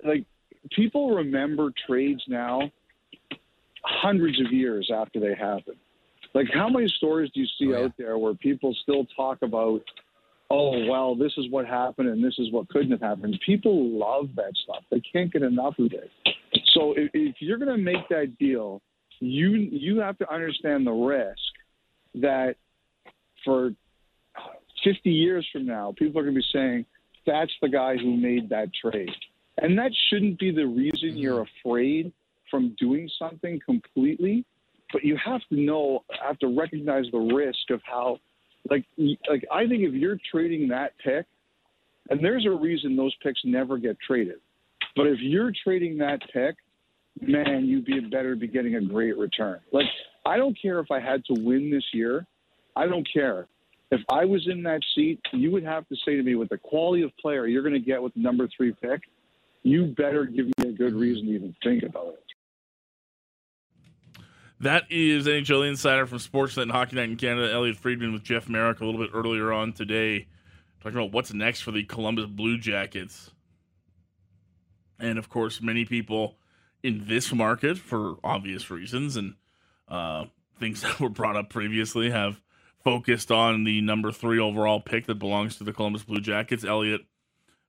like, 0.04 0.24
people 0.72 1.14
remember 1.14 1.70
trades 1.86 2.22
now, 2.26 2.72
hundreds 3.82 4.40
of 4.40 4.52
years 4.52 4.90
after 4.92 5.20
they 5.20 5.34
happen. 5.34 5.74
Like, 6.34 6.48
how 6.52 6.68
many 6.68 6.88
stories 6.88 7.30
do 7.32 7.40
you 7.40 7.46
see 7.58 7.72
Oh, 7.72 7.78
yeah. 7.78 7.84
out 7.84 7.92
there 7.96 8.18
where 8.18 8.34
people 8.34 8.74
still 8.82 9.06
talk 9.16 9.42
about 9.42 9.82
oh 10.50 10.86
well 10.86 11.14
this 11.14 11.32
is 11.36 11.46
what 11.50 11.66
happened 11.66 12.08
and 12.08 12.24
this 12.24 12.34
is 12.38 12.50
what 12.52 12.68
couldn't 12.68 12.90
have 12.90 13.00
happened. 13.00 13.38
People 13.44 13.98
love 13.98 14.28
that 14.36 14.52
stuff. 14.62 14.84
They 14.90 15.00
can't 15.00 15.32
get 15.32 15.42
enough 15.42 15.78
of 15.78 15.92
it. 15.92 16.10
So 16.74 16.92
if, 16.96 17.10
if 17.14 17.36
you're 17.40 17.58
going 17.58 17.76
to 17.76 17.82
make 17.82 18.08
that 18.10 18.38
deal 18.38 18.82
you 19.20 19.50
you 19.50 20.00
have 20.00 20.18
to 20.18 20.32
understand 20.32 20.86
the 20.86 20.92
risk 20.92 21.38
that 22.16 22.56
for 23.44 23.72
50 24.84 25.10
years 25.10 25.46
from 25.52 25.66
now 25.66 25.94
people 25.96 26.20
are 26.20 26.24
going 26.24 26.34
to 26.34 26.40
be 26.40 26.46
saying 26.52 26.86
that's 27.26 27.52
the 27.60 27.68
guy 27.68 27.96
who 27.96 28.16
made 28.16 28.50
that 28.50 28.68
trade. 28.74 29.10
And 29.58 29.78
that 29.78 29.90
shouldn't 30.08 30.38
be 30.38 30.52
the 30.52 30.66
reason 30.66 31.10
mm-hmm. 31.10 31.18
you're 31.18 31.46
afraid 31.64 32.12
from 32.50 32.76
doing 32.78 33.10
something 33.18 33.58
completely 33.64 34.44
but 34.92 35.04
you 35.04 35.16
have 35.22 35.40
to 35.48 35.56
know 35.56 36.04
have 36.24 36.38
to 36.38 36.48
recognize 36.48 37.04
the 37.12 37.18
risk 37.18 37.70
of 37.70 37.80
how 37.84 38.18
like 38.70 38.84
like 39.28 39.44
I 39.52 39.66
think 39.66 39.82
if 39.82 39.94
you're 39.94 40.18
trading 40.30 40.68
that 40.68 40.92
pick, 41.02 41.26
and 42.10 42.22
there's 42.22 42.46
a 42.46 42.50
reason 42.50 42.96
those 42.96 43.14
picks 43.22 43.40
never 43.44 43.78
get 43.78 43.96
traded, 44.06 44.36
but 44.94 45.06
if 45.06 45.18
you're 45.20 45.52
trading 45.64 45.98
that 45.98 46.20
pick, 46.32 46.56
man, 47.20 47.64
you'd 47.66 47.84
be 47.84 48.00
better 48.00 48.36
be 48.36 48.46
getting 48.46 48.76
a 48.76 48.80
great 48.80 49.16
return. 49.16 49.60
Like 49.72 49.86
I 50.24 50.36
don't 50.36 50.56
care 50.60 50.80
if 50.80 50.90
I 50.90 51.00
had 51.00 51.24
to 51.26 51.42
win 51.42 51.70
this 51.70 51.84
year, 51.92 52.26
I 52.74 52.86
don't 52.86 53.06
care. 53.12 53.48
If 53.92 54.00
I 54.10 54.24
was 54.24 54.46
in 54.50 54.62
that 54.64 54.80
seat, 54.94 55.20
you 55.32 55.52
would 55.52 55.64
have 55.64 55.86
to 55.88 55.96
say 56.04 56.16
to 56.16 56.22
me, 56.22 56.34
with 56.34 56.48
the 56.48 56.58
quality 56.58 57.02
of 57.02 57.16
player 57.18 57.46
you're 57.46 57.62
going 57.62 57.72
to 57.72 57.80
get 57.80 58.02
with 58.02 58.14
the 58.14 58.20
number 58.20 58.48
three 58.56 58.74
pick, 58.82 59.02
you 59.62 59.94
better 59.96 60.24
give 60.24 60.46
me 60.46 60.68
a 60.68 60.72
good 60.72 60.94
reason 60.94 61.26
to 61.26 61.32
even 61.32 61.54
think 61.62 61.84
about 61.84 62.14
it. 62.14 62.25
That 64.60 64.84
is 64.90 65.26
NHL 65.26 65.68
Insider 65.68 66.06
from 66.06 66.18
Sportsnet 66.18 66.62
and 66.62 66.70
Hockey 66.70 66.96
Night 66.96 67.10
in 67.10 67.16
Canada. 67.16 67.52
Elliotte 67.52 67.76
Friedman 67.76 68.12
with 68.12 68.24
Jeff 68.24 68.48
Marek 68.48 68.80
a 68.80 68.86
little 68.86 69.00
bit 69.00 69.10
earlier 69.12 69.52
on 69.52 69.74
today, 69.74 70.28
talking 70.80 70.98
about 70.98 71.12
what's 71.12 71.34
next 71.34 71.60
for 71.60 71.72
the 71.72 71.84
Columbus 71.84 72.26
Blue 72.26 72.56
Jackets. 72.56 73.30
And 74.98 75.18
of 75.18 75.28
course, 75.28 75.60
many 75.60 75.84
people 75.84 76.36
in 76.82 77.04
this 77.06 77.34
market, 77.34 77.76
for 77.76 78.16
obvious 78.24 78.70
reasons 78.70 79.16
and 79.16 79.34
uh, 79.88 80.24
things 80.58 80.80
that 80.82 81.00
were 81.00 81.10
brought 81.10 81.36
up 81.36 81.50
previously, 81.50 82.10
have 82.10 82.40
focused 82.82 83.30
on 83.30 83.64
the 83.64 83.82
number 83.82 84.10
three 84.10 84.38
overall 84.38 84.80
pick 84.80 85.04
that 85.06 85.18
belongs 85.18 85.56
to 85.56 85.64
the 85.64 85.72
Columbus 85.72 86.04
Blue 86.04 86.20
Jackets. 86.20 86.64
Elliotte, 86.64 87.04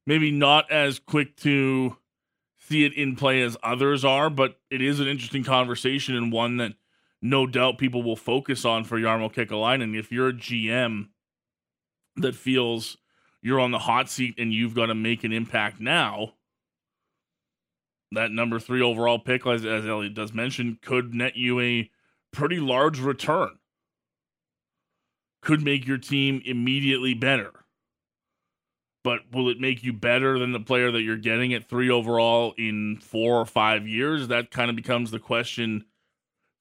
maybe 0.06 0.32
not 0.32 0.72
as 0.72 1.00
quick 1.00 1.36
to 1.38 1.98
see 2.68 2.86
it 2.86 2.94
in 2.94 3.16
play 3.16 3.42
as 3.42 3.58
others 3.64 4.04
are, 4.04 4.30
but 4.30 4.60
it 4.70 4.82
is 4.82 5.00
an 5.00 5.08
interesting 5.08 5.44
conversation 5.44 6.16
and 6.16 6.32
one 6.32 6.58
that 6.58 6.74
no 7.22 7.48
doubt 7.48 7.78
people 7.78 8.04
will 8.04 8.16
focus 8.16 8.66
on 8.66 8.84
for 8.84 9.00
Jarmo 9.00 9.34
Kekalainen. 9.34 9.98
If 9.98 10.12
you're 10.12 10.30
a 10.30 10.34
GM 10.34 11.08
that 12.18 12.36
feels 12.36 12.98
you're 13.42 13.60
on 13.60 13.72
the 13.72 13.80
hot 13.80 14.10
seat 14.10 14.36
and 14.38 14.54
you've 14.54 14.76
got 14.76 14.88
to 14.88 14.96
make 14.96 15.24
an 15.24 15.32
impact 15.32 15.80
now, 15.80 16.34
that 18.12 18.32
number 18.32 18.60
three 18.60 18.82
overall 18.82 19.20
pick, 19.20 19.46
as, 19.46 19.66
as 19.66 19.86
Elliotte 19.86 20.14
does 20.14 20.34
mention, 20.34 20.78
could 20.82 21.14
net 21.14 21.36
you 21.36 21.60
a 21.60 21.90
pretty 22.32 22.60
large 22.60 23.00
return. 23.00 23.58
Could 25.42 25.64
make 25.64 25.88
your 25.88 25.98
team 25.98 26.42
immediately 26.46 27.14
better 27.14 27.66
but 29.08 29.22
will 29.32 29.48
it 29.48 29.58
make 29.58 29.86
you 29.86 29.94
better 29.94 30.38
than 30.38 30.52
the 30.52 30.60
player 30.60 30.92
that 30.92 31.02
you're 31.02 31.16
getting 31.16 31.54
at 31.54 31.70
three 31.70 31.90
overall 31.90 32.54
in 32.58 32.98
four 32.98 33.40
or 33.40 33.46
five 33.46 33.88
years? 33.88 34.28
That 34.28 34.52
kind 34.52 34.70
of 34.70 34.76
becomes 34.76 35.12
the 35.12 35.20
question 35.20 35.86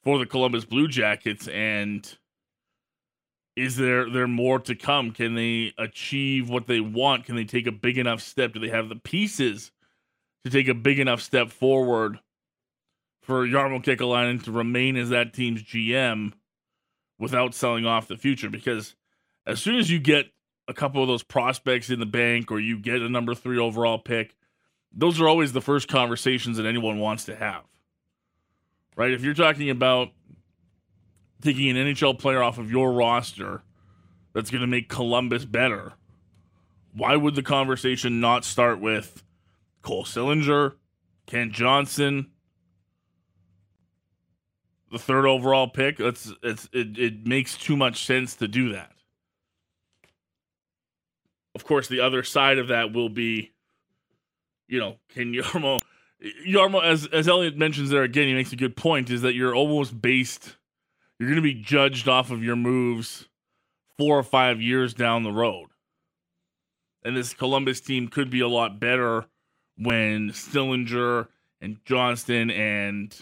for 0.05 0.17
the 0.21 0.26
Columbus 0.26 0.65
Blue 0.65 0.87
Jackets. 0.87 1.49
And 1.49 2.09
is 3.57 3.75
there 3.75 4.09
there 4.09 4.29
more 4.29 4.61
to 4.61 4.76
come? 4.76 5.11
Can 5.11 5.35
they 5.35 5.73
achieve 5.76 6.49
what 6.49 6.69
they 6.69 6.79
want? 6.79 7.25
Can 7.25 7.35
they 7.35 7.45
take 7.45 7.67
a 7.67 7.73
big 7.73 7.99
enough 7.99 8.21
step? 8.21 8.53
Do 8.53 8.61
they 8.61 8.69
have 8.69 8.88
the 8.88 8.95
pieces 8.95 9.73
to 10.45 10.50
take 10.53 10.69
a 10.69 10.75
big 10.75 11.00
enough 11.00 11.23
step 11.23 11.50
forward 11.50 12.21
for 13.23 13.45
Jarmo 13.45 13.83
Kekalainen 13.83 14.45
to 14.45 14.53
remain 14.53 14.97
as 14.97 15.09
that 15.09 15.33
team's 15.33 15.65
GM 15.65 16.33
without 17.19 17.55
selling 17.55 17.87
off 17.87 18.07
the 18.07 18.17
future? 18.17 18.50
Because 18.50 18.95
as 19.45 19.61
soon 19.61 19.81
as 19.81 19.91
you 19.91 19.99
get 19.99 20.26
a 20.69 20.75
couple 20.75 21.03
of 21.03 21.09
those 21.09 21.23
prospects 21.23 21.91
in 21.91 22.01
the 22.01 22.07
bank 22.07 22.51
or 22.51 22.59
you 22.59 22.79
get 22.79 23.01
a 23.01 23.09
number 23.09 23.35
three 23.35 23.59
overall 23.59 23.99
pick, 23.99 24.35
those 24.93 25.21
are 25.21 25.29
always 25.29 25.53
the 25.53 25.61
first 25.61 25.89
conversations 25.89 26.57
that 26.57 26.67
anyone 26.67 26.99
wants 26.99 27.25
to 27.27 27.37
have. 27.37 27.63
Right? 28.97 29.13
If 29.13 29.23
you're 29.23 29.35
talking 29.35 29.71
about 29.71 30.09
taking 31.43 31.69
an 31.71 31.77
NHL 31.77 32.19
player 32.19 32.43
off 32.43 32.59
of 32.59 32.71
your 32.71 32.93
roster 32.93 33.63
that's 34.33 34.51
going 34.51 34.63
to 34.63 34.67
make 34.67 34.89
Columbus 34.89 35.45
better, 35.45 35.93
why 36.95 37.15
would 37.15 37.35
the 37.35 37.43
conversation 37.43 38.21
not 38.21 38.45
start 38.45 38.81
with 38.81 39.23
Cole 39.83 40.05
Sillinger, 40.05 40.75
Kent 41.27 41.53
Johnson, 41.53 42.31
the 44.91 44.99
third 44.99 45.27
overall 45.27 45.69
pick? 45.69 46.01
It's, 46.01 46.33
it's, 46.43 46.69
it, 46.73 46.99
it 46.99 47.27
makes 47.27 47.59
too 47.59 47.77
much 47.77 48.07
sense 48.07 48.35
to 48.37 48.49
do 48.49 48.73
that 48.73 48.96
of 51.57 51.65
course, 51.65 51.89
the 51.89 52.01
other 52.01 52.23
side 52.23 52.59
of 52.59 52.69
that 52.69 52.93
will 52.93 53.09
be, 53.09 53.51
you 54.69 54.79
know, 54.79 54.97
can 55.09 55.33
Jarmo, 55.33 55.81
Jarmo, 56.47 56.85
as 56.85 57.07
as 57.07 57.27
Elliotte 57.27 57.57
mentions 57.57 57.89
there 57.89 58.03
again, 58.03 58.29
he 58.29 58.35
makes 58.35 58.53
a 58.53 58.57
good 58.57 58.77
point, 58.77 59.09
is 59.09 59.23
that 59.23 59.35
you're 59.35 59.55
almost 59.55 60.01
based, 60.03 60.57
you're 61.19 61.31
going 61.31 61.37
to 61.37 61.43
be 61.43 61.55
judged 61.55 62.09
off 62.09 62.31
of 62.31 62.45
your 62.45 62.57
moves 62.57 63.27
four 63.97 64.19
or 64.19 64.23
five 64.23 64.61
years 64.61 64.93
down 64.93 65.23
the 65.23 65.33
road, 65.33 65.69
and 67.03 67.17
this 67.17 67.33
Columbus 67.33 67.81
team 67.81 68.09
could 68.09 68.29
be 68.29 68.41
a 68.41 68.49
lot 68.49 68.79
better 68.79 69.25
when 69.79 70.33
Sillinger 70.33 71.29
and 71.63 71.79
Johnson 71.87 72.51
and 72.51 73.19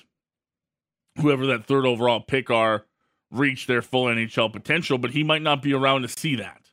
whoever 1.20 1.46
that 1.46 1.66
third 1.66 1.86
overall 1.86 2.20
pick 2.20 2.50
are 2.50 2.84
reach 3.30 3.68
their 3.68 3.82
full 3.82 4.06
NHL 4.06 4.52
potential, 4.52 4.98
but 4.98 5.12
he 5.12 5.22
might 5.22 5.42
not 5.42 5.62
be 5.62 5.72
around 5.72 6.02
to 6.02 6.08
see 6.08 6.34
that 6.34 6.63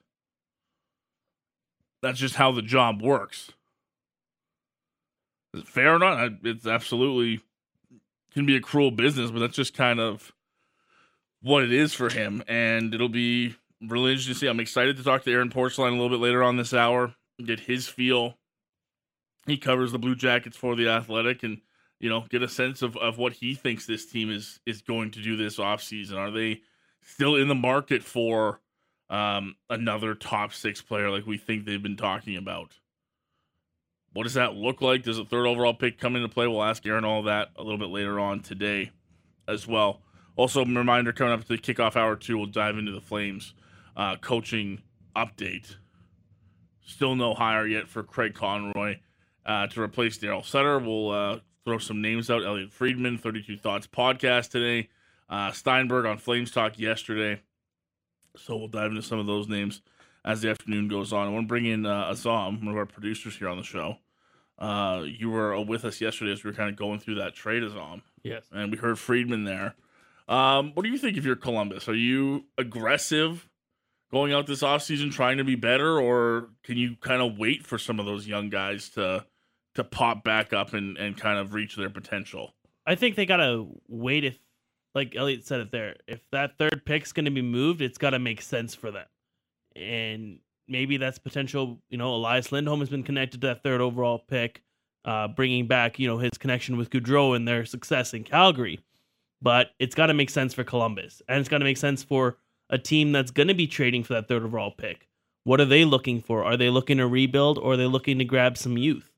that's 2.01 2.19
just 2.19 2.35
how 2.35 2.51
the 2.51 2.61
job 2.61 3.01
works. 3.01 3.51
Is 5.53 5.61
it 5.61 5.67
fair 5.67 5.95
or 5.95 5.99
not? 5.99 6.31
It's 6.43 6.65
absolutely 6.65 7.41
can 8.33 8.45
be 8.45 8.55
a 8.55 8.61
cruel 8.61 8.91
business, 8.91 9.31
but 9.31 9.39
that's 9.39 9.55
just 9.55 9.73
kind 9.73 9.99
of 9.99 10.31
what 11.41 11.63
it 11.63 11.73
is 11.73 11.93
for 11.93 12.09
him. 12.09 12.43
And 12.47 12.93
it'll 12.93 13.09
be 13.09 13.55
really 13.81 14.11
interesting 14.11 14.33
to 14.33 14.39
see. 14.39 14.47
I'm 14.47 14.59
excited 14.59 14.97
to 14.97 15.03
talk 15.03 15.23
to 15.23 15.31
Aaron 15.31 15.49
Portzline 15.49 15.89
a 15.89 15.91
little 15.91 16.09
bit 16.09 16.19
later 16.19 16.43
on 16.43 16.57
this 16.57 16.73
hour. 16.73 17.15
get 17.43 17.61
his 17.61 17.87
feel. 17.87 18.37
He 19.47 19.57
covers 19.57 19.91
the 19.91 19.99
Blue 19.99 20.15
Jackets 20.15 20.55
for 20.55 20.75
the 20.75 20.87
Athletic, 20.87 21.43
and 21.43 21.61
you 21.99 22.09
know, 22.09 22.25
get 22.29 22.43
a 22.43 22.47
sense 22.47 22.81
of, 22.81 22.95
of 22.97 23.17
what 23.17 23.33
he 23.33 23.55
thinks 23.55 23.85
this 23.85 24.05
team 24.05 24.31
is 24.31 24.59
is 24.65 24.81
going 24.81 25.11
to 25.11 25.21
do 25.21 25.35
this 25.35 25.57
offseason. 25.57 26.15
Are 26.17 26.31
they 26.31 26.61
still 27.01 27.35
in 27.35 27.47
the 27.47 27.55
market 27.55 28.03
for 28.03 28.61
um, 29.11 29.55
another 29.69 30.15
top 30.15 30.53
six 30.53 30.81
player 30.81 31.11
like 31.11 31.27
we 31.27 31.37
think 31.37 31.65
they've 31.65 31.83
been 31.83 31.97
talking 31.97 32.37
about? 32.37 32.79
What 34.13 34.23
does 34.23 34.33
that 34.33 34.55
look 34.55 34.81
like? 34.81 35.03
Does 35.03 35.19
a 35.19 35.25
third 35.25 35.45
overall 35.45 35.73
pick 35.73 35.99
come 35.99 36.15
into 36.15 36.29
play? 36.29 36.47
We'll 36.47 36.63
ask 36.63 36.85
Aaron 36.85 37.05
all 37.05 37.23
that 37.23 37.49
a 37.57 37.63
little 37.63 37.77
bit 37.77 37.89
later 37.89 38.19
on 38.19 38.39
today 38.39 38.91
as 39.47 39.67
well. 39.67 40.01
Also, 40.37 40.65
reminder 40.65 41.11
coming 41.11 41.33
up 41.33 41.41
to 41.41 41.47
the 41.47 41.57
kickoff 41.57 41.95
hour 41.95 42.15
two, 42.15 42.37
we'll 42.37 42.47
dive 42.47 42.77
into 42.77 42.93
the 42.93 43.01
Flames 43.01 43.53
uh, 43.97 44.15
coaching 44.15 44.81
update. 45.15 45.75
Still 46.85 47.15
no 47.15 47.33
hire 47.33 47.67
yet 47.67 47.89
for 47.89 48.03
Craig 48.03 48.33
Conroy 48.33 48.99
uh, 49.45 49.67
to 49.67 49.81
replace 49.81 50.17
Darryl 50.17 50.45
Sutter. 50.45 50.79
We'll 50.79 51.09
uh, 51.09 51.39
throw 51.65 51.77
some 51.77 52.01
names 52.01 52.29
out. 52.29 52.43
Elliotte 52.43 52.71
Friedman, 52.71 53.17
32 53.17 53.57
Thoughts 53.57 53.87
podcast 53.87 54.51
today. 54.51 54.89
Uh, 55.29 55.51
Steinberg 55.51 56.05
on 56.05 56.17
Flames 56.17 56.51
Talk 56.51 56.79
yesterday. 56.79 57.41
So 58.37 58.55
we'll 58.55 58.67
dive 58.67 58.91
into 58.91 59.01
some 59.01 59.19
of 59.19 59.25
those 59.25 59.47
names 59.47 59.81
as 60.23 60.41
the 60.41 60.49
afternoon 60.49 60.87
goes 60.87 61.11
on. 61.13 61.27
I 61.27 61.31
want 61.31 61.45
to 61.45 61.47
bring 61.47 61.65
in 61.65 61.85
uh, 61.85 62.11
Azam, 62.11 62.59
one 62.59 62.69
of 62.69 62.77
our 62.77 62.85
producers 62.85 63.35
here 63.37 63.49
on 63.49 63.57
the 63.57 63.63
show. 63.63 63.97
Uh, 64.57 65.03
you 65.05 65.29
were 65.29 65.59
with 65.61 65.85
us 65.85 65.99
yesterday 65.99 66.31
as 66.31 66.43
we 66.43 66.51
were 66.51 66.55
kind 66.55 66.69
of 66.69 66.75
going 66.75 66.99
through 66.99 67.15
that 67.15 67.33
trade, 67.33 67.63
Azam. 67.63 68.01
Yes. 68.23 68.45
And 68.51 68.71
we 68.71 68.77
heard 68.77 68.99
Friedman 68.99 69.43
there. 69.43 69.75
Um, 70.27 70.71
what 70.75 70.83
do 70.83 70.89
you 70.89 70.97
think 70.97 71.17
if 71.17 71.25
you're 71.25 71.35
Columbus? 71.35 71.89
Are 71.89 71.95
you 71.95 72.45
aggressive 72.57 73.49
going 74.11 74.33
out 74.33 74.45
this 74.45 74.61
offseason 74.61 75.11
trying 75.11 75.37
to 75.37 75.43
be 75.43 75.55
better, 75.55 75.99
or 75.99 76.49
can 76.63 76.77
you 76.77 76.95
kind 77.01 77.21
of 77.21 77.37
wait 77.37 77.65
for 77.65 77.77
some 77.77 77.99
of 77.99 78.05
those 78.05 78.27
young 78.27 78.49
guys 78.49 78.89
to 78.89 79.25
to 79.73 79.83
pop 79.85 80.23
back 80.23 80.51
up 80.51 80.73
and, 80.73 80.97
and 80.97 81.17
kind 81.17 81.39
of 81.39 81.53
reach 81.53 81.75
their 81.75 81.89
potential? 81.89 82.53
I 82.85 82.95
think 82.95 83.15
they 83.15 83.25
gotta 83.25 83.65
wait 83.87 84.25
if 84.25 84.37
like 84.93 85.15
Elliotte 85.15 85.45
said 85.45 85.61
it 85.61 85.71
there, 85.71 85.95
if 86.07 86.19
that 86.31 86.57
third 86.57 86.83
pick's 86.85 87.13
gonna 87.13 87.31
be 87.31 87.41
moved, 87.41 87.81
it's 87.81 87.97
gotta 87.97 88.19
make 88.19 88.41
sense 88.41 88.75
for 88.75 88.91
them. 88.91 89.07
And 89.75 90.39
maybe 90.67 90.97
that's 90.97 91.19
potential, 91.19 91.79
you 91.89 91.97
know, 91.97 92.15
Elias 92.15 92.51
Lindholm 92.51 92.79
has 92.79 92.89
been 92.89 93.03
connected 93.03 93.41
to 93.41 93.47
that 93.47 93.63
third 93.63 93.81
overall 93.81 94.19
pick, 94.19 94.63
uh, 95.05 95.27
bringing 95.29 95.67
back, 95.67 95.99
you 95.99 96.07
know, 96.07 96.17
his 96.17 96.37
connection 96.37 96.77
with 96.77 96.89
Gaudreau 96.89 97.35
and 97.35 97.47
their 97.47 97.65
success 97.65 98.13
in 98.13 98.23
Calgary 98.23 98.79
but 99.41 99.71
it's 99.79 99.95
got 99.95 100.07
to 100.07 100.13
make 100.13 100.29
sense 100.29 100.53
for 100.53 100.63
Columbus, 100.63 101.21
and 101.27 101.39
it's 101.39 101.49
got 101.49 101.57
to 101.57 101.65
make 101.65 101.77
sense 101.77 102.03
for 102.03 102.37
a 102.69 102.77
team 102.77 103.11
that's 103.11 103.31
going 103.31 103.47
to 103.47 103.53
be 103.53 103.67
trading 103.67 104.03
for 104.03 104.13
that 104.13 104.27
third 104.27 104.43
overall 104.43 104.71
pick. 104.71 105.07
What 105.43 105.59
are 105.59 105.65
they 105.65 105.83
looking 105.83 106.21
for? 106.21 106.43
Are 106.43 106.55
they 106.55 106.69
looking 106.69 106.97
to 106.97 107.07
rebuild, 107.07 107.57
or 107.57 107.73
are 107.73 107.77
they 107.77 107.87
looking 107.87 108.19
to 108.19 108.25
grab 108.25 108.57
some 108.57 108.77
youth? 108.77 109.11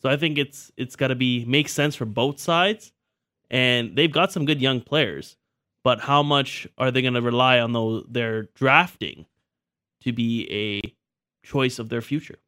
So 0.00 0.08
I 0.08 0.16
think 0.16 0.38
it's 0.38 0.72
it's 0.76 0.96
got 0.96 1.08
to 1.08 1.14
be 1.14 1.44
make 1.44 1.68
sense 1.68 1.94
for 1.94 2.06
both 2.06 2.38
sides, 2.38 2.92
and 3.50 3.96
they've 3.96 4.12
got 4.12 4.32
some 4.32 4.44
good 4.44 4.60
young 4.60 4.80
players, 4.80 5.36
but 5.84 6.00
how 6.00 6.22
much 6.22 6.66
are 6.76 6.90
they 6.90 7.02
going 7.02 7.14
to 7.14 7.22
rely 7.22 7.60
on 7.60 7.72
those 7.72 8.04
their 8.08 8.44
drafting 8.54 9.26
to 10.02 10.12
be 10.12 10.46
a 10.50 11.46
choice 11.46 11.78
of 11.78 11.88
their 11.88 12.02
future? 12.02 12.38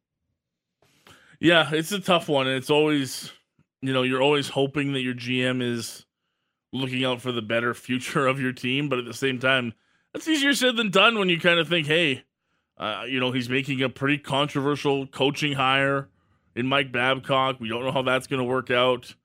Yeah, 1.39 1.69
it's 1.71 1.91
a 1.91 1.99
tough 1.99 2.29
one, 2.29 2.47
and 2.47 2.55
it's 2.55 2.69
always, 2.69 3.31
you 3.81 3.93
know, 3.93 4.03
you're 4.03 4.21
always 4.21 4.49
hoping 4.49 4.93
that 4.93 5.01
your 5.01 5.15
GM 5.15 5.61
is 5.61 6.05
looking 6.71 7.03
out 7.03 7.19
for 7.19 7.31
the 7.31 7.41
better 7.41 7.73
future 7.73 8.27
of 8.27 8.39
your 8.39 8.53
team. 8.53 8.89
But 8.89 8.99
at 8.99 9.05
the 9.05 9.13
same 9.13 9.39
time, 9.39 9.73
that's 10.13 10.27
easier 10.27 10.53
said 10.53 10.75
than 10.75 10.91
done 10.91 11.17
when 11.17 11.29
you 11.29 11.39
kind 11.39 11.59
of 11.59 11.67
think, 11.67 11.87
hey, 11.87 12.23
uh, 12.77 13.03
you 13.07 13.19
know, 13.19 13.31
he's 13.31 13.49
making 13.49 13.81
a 13.81 13.89
pretty 13.89 14.17
controversial 14.17 15.07
coaching 15.07 15.53
hire 15.53 16.09
in 16.55 16.67
Mike 16.67 16.91
Babcock. 16.91 17.59
We 17.59 17.69
don't 17.69 17.83
know 17.83 17.91
how 17.91 18.01
that's 18.01 18.27
going 18.27 18.39
to 18.39 18.47
work 18.47 18.71
out. 18.71 19.15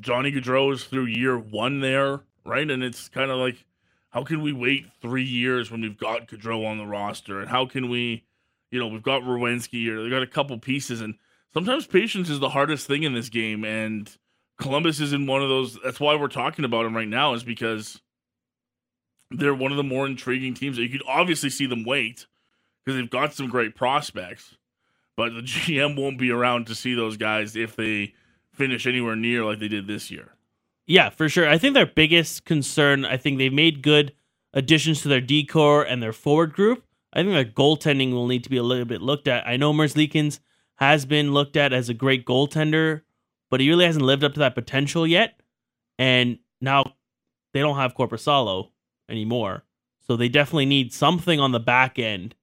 Johnny 0.00 0.32
Gaudreau 0.32 0.72
is 0.72 0.84
through 0.84 1.06
year 1.06 1.38
one 1.38 1.80
there, 1.80 2.22
right? 2.44 2.68
And 2.68 2.82
it's 2.82 3.08
kind 3.08 3.30
of 3.30 3.38
like, 3.38 3.64
how 4.10 4.24
can 4.24 4.42
we 4.42 4.52
wait 4.52 4.86
three 5.00 5.24
years 5.24 5.70
when 5.70 5.80
we've 5.80 5.98
got 5.98 6.28
Gaudreau 6.28 6.66
on 6.66 6.78
the 6.78 6.86
roster? 6.86 7.40
And 7.40 7.48
how 7.48 7.66
can 7.66 7.88
we, 7.88 8.24
you 8.70 8.78
know, 8.78 8.88
we've 8.88 9.02
got 9.02 9.22
Werenski 9.22 9.88
or 9.88 10.02
they've 10.02 10.10
got 10.10 10.22
a 10.22 10.26
couple 10.26 10.58
pieces. 10.58 11.00
And 11.00 11.14
sometimes 11.54 11.86
patience 11.86 12.28
is 12.28 12.40
the 12.40 12.50
hardest 12.50 12.86
thing 12.86 13.02
in 13.04 13.14
this 13.14 13.28
game. 13.28 13.64
And 13.64 14.14
Columbus 14.58 15.00
is 15.00 15.12
in 15.12 15.26
one 15.26 15.42
of 15.42 15.48
those. 15.48 15.78
That's 15.82 16.00
why 16.00 16.14
we're 16.14 16.28
talking 16.28 16.64
about 16.64 16.84
them 16.84 16.96
right 16.96 17.08
now, 17.08 17.34
is 17.34 17.44
because 17.44 18.00
they're 19.30 19.54
one 19.54 19.70
of 19.70 19.76
the 19.76 19.82
more 19.82 20.06
intriguing 20.06 20.54
teams. 20.54 20.78
You 20.78 20.88
could 20.88 21.02
obviously 21.06 21.50
see 21.50 21.66
them 21.66 21.84
wait 21.84 22.26
because 22.84 22.98
they've 22.98 23.10
got 23.10 23.32
some 23.32 23.48
great 23.48 23.74
prospects, 23.74 24.56
but 25.16 25.32
the 25.34 25.40
GM 25.40 25.96
won't 25.96 26.18
be 26.18 26.30
around 26.30 26.66
to 26.66 26.74
see 26.74 26.94
those 26.94 27.16
guys 27.16 27.56
if 27.56 27.76
they 27.76 28.14
finish 28.52 28.86
anywhere 28.86 29.16
near 29.16 29.44
like 29.44 29.58
they 29.58 29.68
did 29.68 29.86
this 29.86 30.10
year. 30.10 30.34
Yeah, 30.86 31.10
for 31.10 31.28
sure. 31.28 31.48
I 31.48 31.58
think 31.58 31.74
their 31.74 31.86
biggest 31.86 32.44
concern, 32.44 33.04
I 33.04 33.16
think 33.16 33.38
they've 33.38 33.52
made 33.52 33.82
good 33.82 34.12
additions 34.52 35.02
to 35.02 35.08
their 35.08 35.20
decor 35.20 35.82
and 35.82 36.02
their 36.02 36.12
forward 36.12 36.52
group. 36.52 36.84
I 37.12 37.22
think 37.22 37.32
their 37.32 37.44
goaltending 37.44 38.12
will 38.12 38.26
need 38.26 38.44
to 38.44 38.50
be 38.50 38.56
a 38.56 38.62
little 38.62 38.84
bit 38.84 39.00
looked 39.02 39.28
at. 39.28 39.46
I 39.46 39.56
know 39.56 39.72
Merzlikins 39.72 40.40
has 40.76 41.04
been 41.06 41.32
looked 41.32 41.56
at 41.56 41.72
as 41.72 41.88
a 41.88 41.94
great 41.94 42.26
goaltender 42.26 43.02
but 43.52 43.60
he 43.60 43.68
really 43.68 43.84
hasn't 43.84 44.06
lived 44.06 44.24
up 44.24 44.32
to 44.32 44.38
that 44.38 44.54
potential 44.54 45.06
yet. 45.06 45.38
And 45.98 46.38
now 46.62 46.94
they 47.52 47.60
don't 47.60 47.76
have 47.76 47.94
Korpisalo 47.94 48.70
anymore. 49.10 49.64
So 50.06 50.16
they 50.16 50.30
definitely 50.30 50.64
need 50.64 50.94
something 50.94 51.38
on 51.38 51.52
the 51.52 51.60
back 51.60 51.98
end 51.98 52.34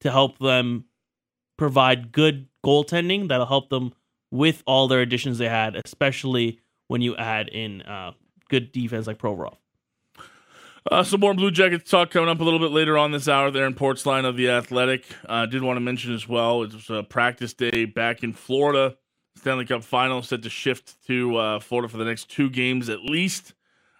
to 0.00 0.10
help 0.10 0.38
them 0.38 0.86
provide 1.58 2.12
good 2.12 2.48
goaltending 2.64 3.28
that'll 3.28 3.44
help 3.44 3.68
them 3.68 3.92
with 4.34 4.64
all 4.66 4.88
their 4.88 5.00
additions 5.00 5.38
they 5.38 5.48
had, 5.48 5.76
especially 5.84 6.58
when 6.88 7.00
you 7.00 7.16
add 7.16 7.48
in 7.48 7.82
uh, 7.82 8.10
good 8.48 8.72
defense 8.72 9.06
like 9.06 9.16
Provorov. 9.16 9.54
Uh, 10.90 11.04
some 11.04 11.20
more 11.20 11.34
Blue 11.34 11.52
Jackets 11.52 11.88
talk 11.88 12.10
coming 12.10 12.28
up 12.28 12.40
a 12.40 12.44
little 12.44 12.58
bit 12.58 12.72
later 12.72 12.98
on 12.98 13.12
this 13.12 13.28
hour 13.28 13.52
there 13.52 13.64
in 13.64 13.74
Portzline 13.74 14.24
of 14.24 14.36
the 14.36 14.50
Athletic. 14.50 15.04
I 15.28 15.44
uh, 15.44 15.46
did 15.46 15.62
want 15.62 15.76
to 15.76 15.80
mention 15.80 16.12
as 16.12 16.28
well, 16.28 16.64
it 16.64 16.74
was 16.74 16.90
a 16.90 17.04
practice 17.04 17.54
day 17.54 17.84
back 17.84 18.24
in 18.24 18.32
Florida 18.32 18.96
Stanley 19.36 19.66
Cup 19.66 19.84
final 19.84 20.20
set 20.20 20.42
to 20.42 20.50
shift 20.50 20.96
to 21.06 21.36
uh, 21.36 21.60
Florida 21.60 21.88
for 21.88 21.98
the 21.98 22.04
next 22.04 22.28
two 22.28 22.50
games 22.50 22.88
at 22.88 23.04
least. 23.04 23.54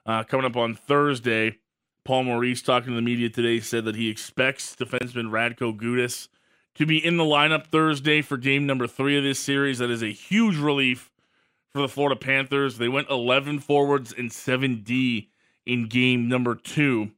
Uh, 0.04 0.24
coming 0.24 0.44
up 0.44 0.56
on 0.56 0.74
Thursday, 0.74 1.58
Paul 2.04 2.24
Maurice, 2.24 2.60
talking 2.60 2.90
to 2.90 2.96
the 2.96 3.02
media 3.02 3.30
today, 3.30 3.60
said 3.60 3.84
that 3.84 3.94
he 3.94 4.10
expects 4.10 4.74
defenseman 4.74 5.30
Radko 5.30 5.78
Gudas 5.78 6.28
to 6.74 6.86
be 6.86 7.04
in 7.04 7.16
the 7.16 7.24
lineup 7.24 7.66
Thursday 7.66 8.22
for 8.22 8.36
game 8.36 8.66
number 8.66 8.86
three 8.86 9.16
of 9.16 9.24
this 9.24 9.38
series. 9.38 9.78
That 9.78 9.90
is 9.90 10.02
a 10.02 10.12
huge 10.12 10.56
relief 10.56 11.10
for 11.70 11.80
the 11.80 11.88
Florida 11.88 12.18
Panthers. 12.18 12.78
They 12.78 12.88
went 12.88 13.10
11 13.10 13.60
forwards 13.60 14.12
and 14.16 14.30
7D 14.30 15.28
in 15.66 15.88
game 15.88 16.28
number 16.28 16.54
two, 16.54 17.12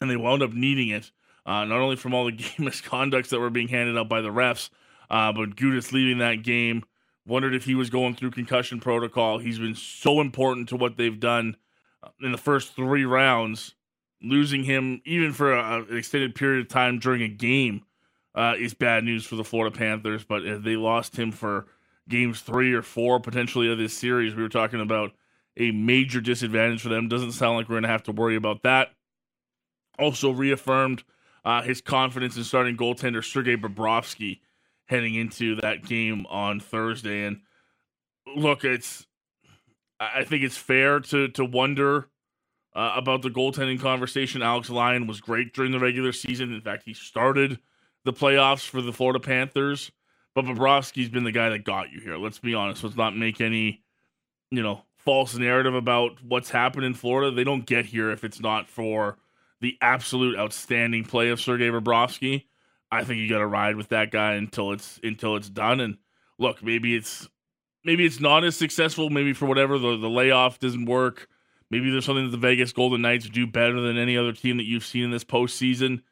and 0.00 0.10
they 0.10 0.16
wound 0.16 0.42
up 0.42 0.52
needing 0.52 0.88
it, 0.88 1.10
uh, 1.46 1.64
not 1.64 1.80
only 1.80 1.96
from 1.96 2.14
all 2.14 2.24
the 2.24 2.32
game 2.32 2.66
misconducts 2.66 3.28
that 3.28 3.40
were 3.40 3.50
being 3.50 3.68
handed 3.68 3.96
out 3.96 4.08
by 4.08 4.20
the 4.20 4.30
refs, 4.30 4.70
uh, 5.10 5.32
but 5.32 5.56
Gudas 5.56 5.92
leaving 5.92 6.18
that 6.18 6.42
game 6.42 6.84
Wondered 7.26 7.54
if 7.54 7.64
he 7.64 7.74
was 7.74 7.88
going 7.88 8.14
through 8.14 8.32
concussion 8.32 8.80
protocol. 8.80 9.38
He's 9.38 9.58
been 9.58 9.74
so 9.74 10.20
important 10.20 10.68
to 10.68 10.76
what 10.76 10.98
they've 10.98 11.18
done 11.18 11.56
uh, 12.02 12.10
in 12.20 12.32
the 12.32 12.38
first 12.38 12.76
three 12.76 13.04
rounds. 13.04 13.74
Losing 14.20 14.64
him, 14.64 15.00
even 15.04 15.32
for 15.32 15.52
a, 15.52 15.82
an 15.82 15.96
extended 15.96 16.34
period 16.34 16.60
of 16.60 16.68
time 16.68 16.98
during 16.98 17.22
a 17.22 17.28
game, 17.28 17.82
uh, 18.34 18.54
is 18.58 18.74
bad 18.74 19.04
news 19.04 19.24
for 19.24 19.36
the 19.36 19.44
Florida 19.44 19.76
Panthers. 19.76 20.24
But 20.24 20.44
if 20.44 20.62
they 20.62 20.76
lost 20.76 21.16
him 21.16 21.32
for 21.32 21.66
games 22.08 22.40
three 22.40 22.72
or 22.72 22.82
four 22.82 23.20
potentially 23.20 23.70
of 23.70 23.78
this 23.78 23.96
series, 23.96 24.34
we 24.34 24.42
were 24.42 24.48
talking 24.48 24.80
about 24.80 25.12
a 25.56 25.70
major 25.70 26.20
disadvantage 26.20 26.82
for 26.82 26.88
them. 26.88 27.08
Doesn't 27.08 27.32
sound 27.32 27.56
like 27.56 27.68
we're 27.68 27.74
going 27.74 27.84
to 27.84 27.88
have 27.88 28.02
to 28.04 28.12
worry 28.12 28.36
about 28.36 28.62
that. 28.62 28.92
Also 29.98 30.30
reaffirmed 30.30 31.04
uh, 31.44 31.62
his 31.62 31.80
confidence 31.80 32.36
in 32.36 32.44
starting 32.44 32.76
goaltender 32.76 33.24
Sergei 33.24 33.56
Bobrovsky 33.56 34.40
heading 34.86 35.14
into 35.14 35.54
that 35.56 35.84
game 35.84 36.26
on 36.28 36.60
Thursday. 36.60 37.24
And 37.24 37.40
look, 38.36 38.64
it's 38.64 39.06
I 40.00 40.24
think 40.24 40.42
it's 40.42 40.56
fair 40.56 41.00
to 41.00 41.28
to 41.28 41.44
wonder 41.44 42.08
uh, 42.74 42.94
about 42.96 43.22
the 43.22 43.30
goaltending 43.30 43.80
conversation. 43.80 44.42
Alex 44.42 44.68
Lyon 44.68 45.06
was 45.06 45.20
great 45.20 45.54
during 45.54 45.72
the 45.72 45.78
regular 45.78 46.12
season. 46.12 46.52
In 46.52 46.60
fact, 46.60 46.82
he 46.84 46.94
started 46.94 47.58
the 48.04 48.12
playoffs 48.12 48.68
for 48.68 48.80
the 48.80 48.92
Florida 48.92 49.20
Panthers. 49.20 49.90
But 50.34 50.46
Bobrovsky's 50.46 51.08
been 51.08 51.24
the 51.24 51.32
guy 51.32 51.50
that 51.50 51.64
got 51.64 51.92
you 51.92 52.00
here. 52.00 52.16
Let's 52.16 52.40
be 52.40 52.54
honest. 52.54 52.82
Let's 52.82 52.96
not 52.96 53.16
make 53.16 53.40
any, 53.40 53.82
you 54.50 54.62
know, 54.62 54.82
false 54.96 55.34
narrative 55.36 55.74
about 55.74 56.22
what's 56.24 56.50
happened 56.50 56.84
in 56.84 56.94
Florida. 56.94 57.30
They 57.30 57.44
don't 57.44 57.66
get 57.66 57.86
here 57.86 58.10
if 58.10 58.24
it's 58.24 58.40
not 58.40 58.68
for 58.68 59.16
the 59.60 59.78
absolute 59.80 60.36
outstanding 60.36 61.04
play 61.04 61.30
of 61.30 61.40
Sergei 61.40 61.68
Bobrovsky. 61.68 62.46
I 62.90 63.04
think 63.04 63.20
you 63.20 63.28
got 63.28 63.38
to 63.38 63.46
ride 63.46 63.76
with 63.76 63.88
that 63.90 64.10
guy 64.10 64.34
until 64.34 64.72
it's 64.72 64.98
until 65.02 65.36
it's 65.36 65.48
done. 65.48 65.80
And 65.80 65.98
look, 66.38 66.62
maybe 66.62 66.96
it's 66.96 67.28
maybe 67.84 68.04
it's 68.04 68.20
not 68.20 68.44
as 68.44 68.56
successful. 68.56 69.10
Maybe 69.10 69.32
for 69.32 69.46
whatever 69.46 69.78
the 69.78 69.96
the 69.96 70.10
layoff 70.10 70.58
doesn't 70.58 70.86
work. 70.86 71.28
Maybe 71.70 71.90
there's 71.90 72.04
something 72.04 72.24
that 72.24 72.30
the 72.30 72.36
Vegas 72.36 72.72
Golden 72.72 73.02
Knights 73.02 73.28
do 73.28 73.46
better 73.46 73.80
than 73.80 73.96
any 73.96 74.16
other 74.16 74.32
team 74.32 74.58
that 74.58 74.64
you've 74.64 74.84
seen 74.84 75.04
in 75.04 75.10
this 75.10 75.24
postseason 75.24 76.02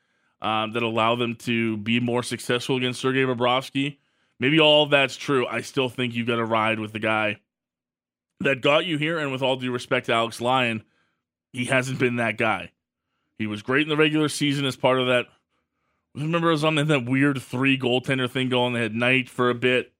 um, 0.43 0.73
that 0.73 0.83
allow 0.83 1.15
them 1.15 1.37
to 1.37 1.77
be 1.79 2.01
more 2.01 2.23
successful 2.23 2.77
against 2.77 3.01
Sergei 3.01 3.23
Bobrovsky. 3.23 3.99
maybe 4.41 4.59
all 4.59 4.87
that's 4.87 5.17
true. 5.17 5.47
I 5.47 5.61
still 5.61 5.89
think 5.89 6.15
you've 6.15 6.27
got 6.27 6.37
to 6.37 6.45
ride 6.45 6.81
with 6.81 6.93
the 6.93 6.99
guy 6.99 7.39
that 8.41 8.61
got 8.61 8.85
you 8.85 8.99
here. 8.99 9.19
And 9.19 9.31
with 9.31 9.41
all 9.41 9.57
due 9.57 9.71
respect 9.71 10.07
to 10.07 10.13
Alex 10.13 10.41
Lyon, 10.41 10.83
he 11.53 11.67
hasn't 11.67 12.01
been 12.01 12.17
that 12.17 12.39
guy. 12.39 12.73
He 13.39 13.47
was 13.47 13.63
great 13.63 13.83
in 13.83 13.89
the 13.89 13.97
regular 13.97 14.29
season 14.29 14.67
as 14.67 14.77
part 14.77 14.99
of 15.01 15.07
that. 15.07 15.27
Remember, 16.15 16.49
it 16.49 16.53
was 16.53 16.65
on 16.65 16.75
that 16.75 17.07
weird 17.07 17.41
three 17.41 17.79
goaltender 17.79 18.29
thing 18.29 18.49
going. 18.49 18.75
They 18.75 18.83
had 18.83 18.95
Knight 18.95 19.31
for 19.31 19.49
a 19.49 19.55
bit. 19.55 19.93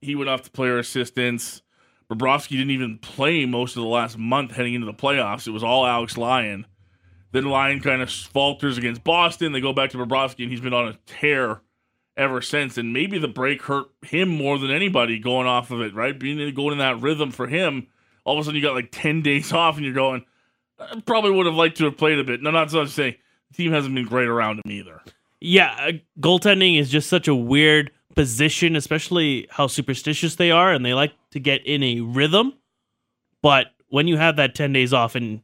He 0.00 0.14
went 0.14 0.28
off 0.28 0.42
to 0.42 0.50
player 0.50 0.78
assistance. 0.78 1.62
Bobrovsky 2.10 2.50
didn't 2.50 2.72
even 2.72 2.98
play 2.98 3.46
most 3.46 3.76
of 3.76 3.82
the 3.82 3.88
last 3.88 4.18
month 4.18 4.50
heading 4.50 4.74
into 4.74 4.86
the 4.86 4.92
playoffs. 4.92 5.46
It 5.46 5.52
was 5.52 5.64
all 5.64 5.86
Alex 5.86 6.18
Lyon. 6.18 6.66
Then 7.34 7.46
Lyon 7.46 7.80
kind 7.80 8.00
of 8.00 8.12
falters 8.12 8.78
against 8.78 9.02
Boston. 9.02 9.50
They 9.50 9.60
go 9.60 9.72
back 9.72 9.90
to 9.90 9.98
Bobrovsky, 9.98 10.44
and 10.44 10.52
he's 10.52 10.60
been 10.60 10.72
on 10.72 10.86
a 10.86 10.98
tear 11.04 11.62
ever 12.16 12.40
since. 12.40 12.78
And 12.78 12.92
maybe 12.92 13.18
the 13.18 13.26
break 13.26 13.62
hurt 13.62 13.86
him 14.02 14.28
more 14.28 14.56
than 14.56 14.70
anybody 14.70 15.18
going 15.18 15.48
off 15.48 15.72
of 15.72 15.80
it, 15.80 15.96
right? 15.96 16.16
Being 16.16 16.54
going 16.54 16.70
in 16.70 16.78
that 16.78 17.00
rhythm 17.00 17.32
for 17.32 17.48
him. 17.48 17.88
All 18.22 18.38
of 18.38 18.40
a 18.40 18.44
sudden, 18.44 18.54
you 18.54 18.62
got 18.62 18.76
like 18.76 18.90
10 18.92 19.22
days 19.22 19.52
off, 19.52 19.74
and 19.74 19.84
you're 19.84 19.92
going, 19.92 20.24
I 20.78 21.00
probably 21.00 21.32
would 21.32 21.46
have 21.46 21.56
liked 21.56 21.76
to 21.78 21.86
have 21.86 21.96
played 21.96 22.20
a 22.20 22.24
bit. 22.24 22.40
No, 22.40 22.52
not 22.52 22.70
so 22.70 22.84
to 22.84 22.88
say 22.88 23.18
the 23.50 23.56
team 23.56 23.72
hasn't 23.72 23.96
been 23.96 24.06
great 24.06 24.28
around 24.28 24.60
him 24.64 24.70
either. 24.70 25.02
Yeah, 25.40 25.74
uh, 25.80 25.92
goaltending 26.20 26.78
is 26.78 26.88
just 26.88 27.10
such 27.10 27.26
a 27.26 27.34
weird 27.34 27.90
position, 28.14 28.76
especially 28.76 29.48
how 29.50 29.66
superstitious 29.66 30.36
they 30.36 30.52
are, 30.52 30.72
and 30.72 30.86
they 30.86 30.94
like 30.94 31.14
to 31.32 31.40
get 31.40 31.66
in 31.66 31.82
a 31.82 32.00
rhythm. 32.00 32.54
But 33.42 33.72
when 33.88 34.06
you 34.06 34.18
have 34.18 34.36
that 34.36 34.54
10 34.54 34.72
days 34.72 34.92
off, 34.92 35.16
and 35.16 35.42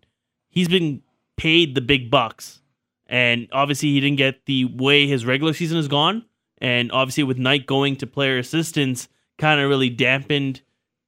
he's 0.50 0.68
been 0.68 1.02
paid 1.40 1.74
the 1.74 1.80
big 1.80 2.10
bucks, 2.10 2.60
and 3.06 3.48
obviously 3.52 3.90
he 3.90 4.00
didn't 4.00 4.18
get 4.18 4.44
the 4.46 4.66
way 4.66 5.06
his 5.06 5.24
regular 5.24 5.52
season 5.52 5.76
has 5.76 5.88
gone, 5.88 6.24
and 6.58 6.92
obviously 6.92 7.24
with 7.24 7.38
Knight 7.38 7.66
going 7.66 7.96
to 7.96 8.06
player 8.06 8.38
assistance, 8.38 9.08
kind 9.38 9.60
of 9.60 9.68
really 9.68 9.88
dampened, 9.88 10.60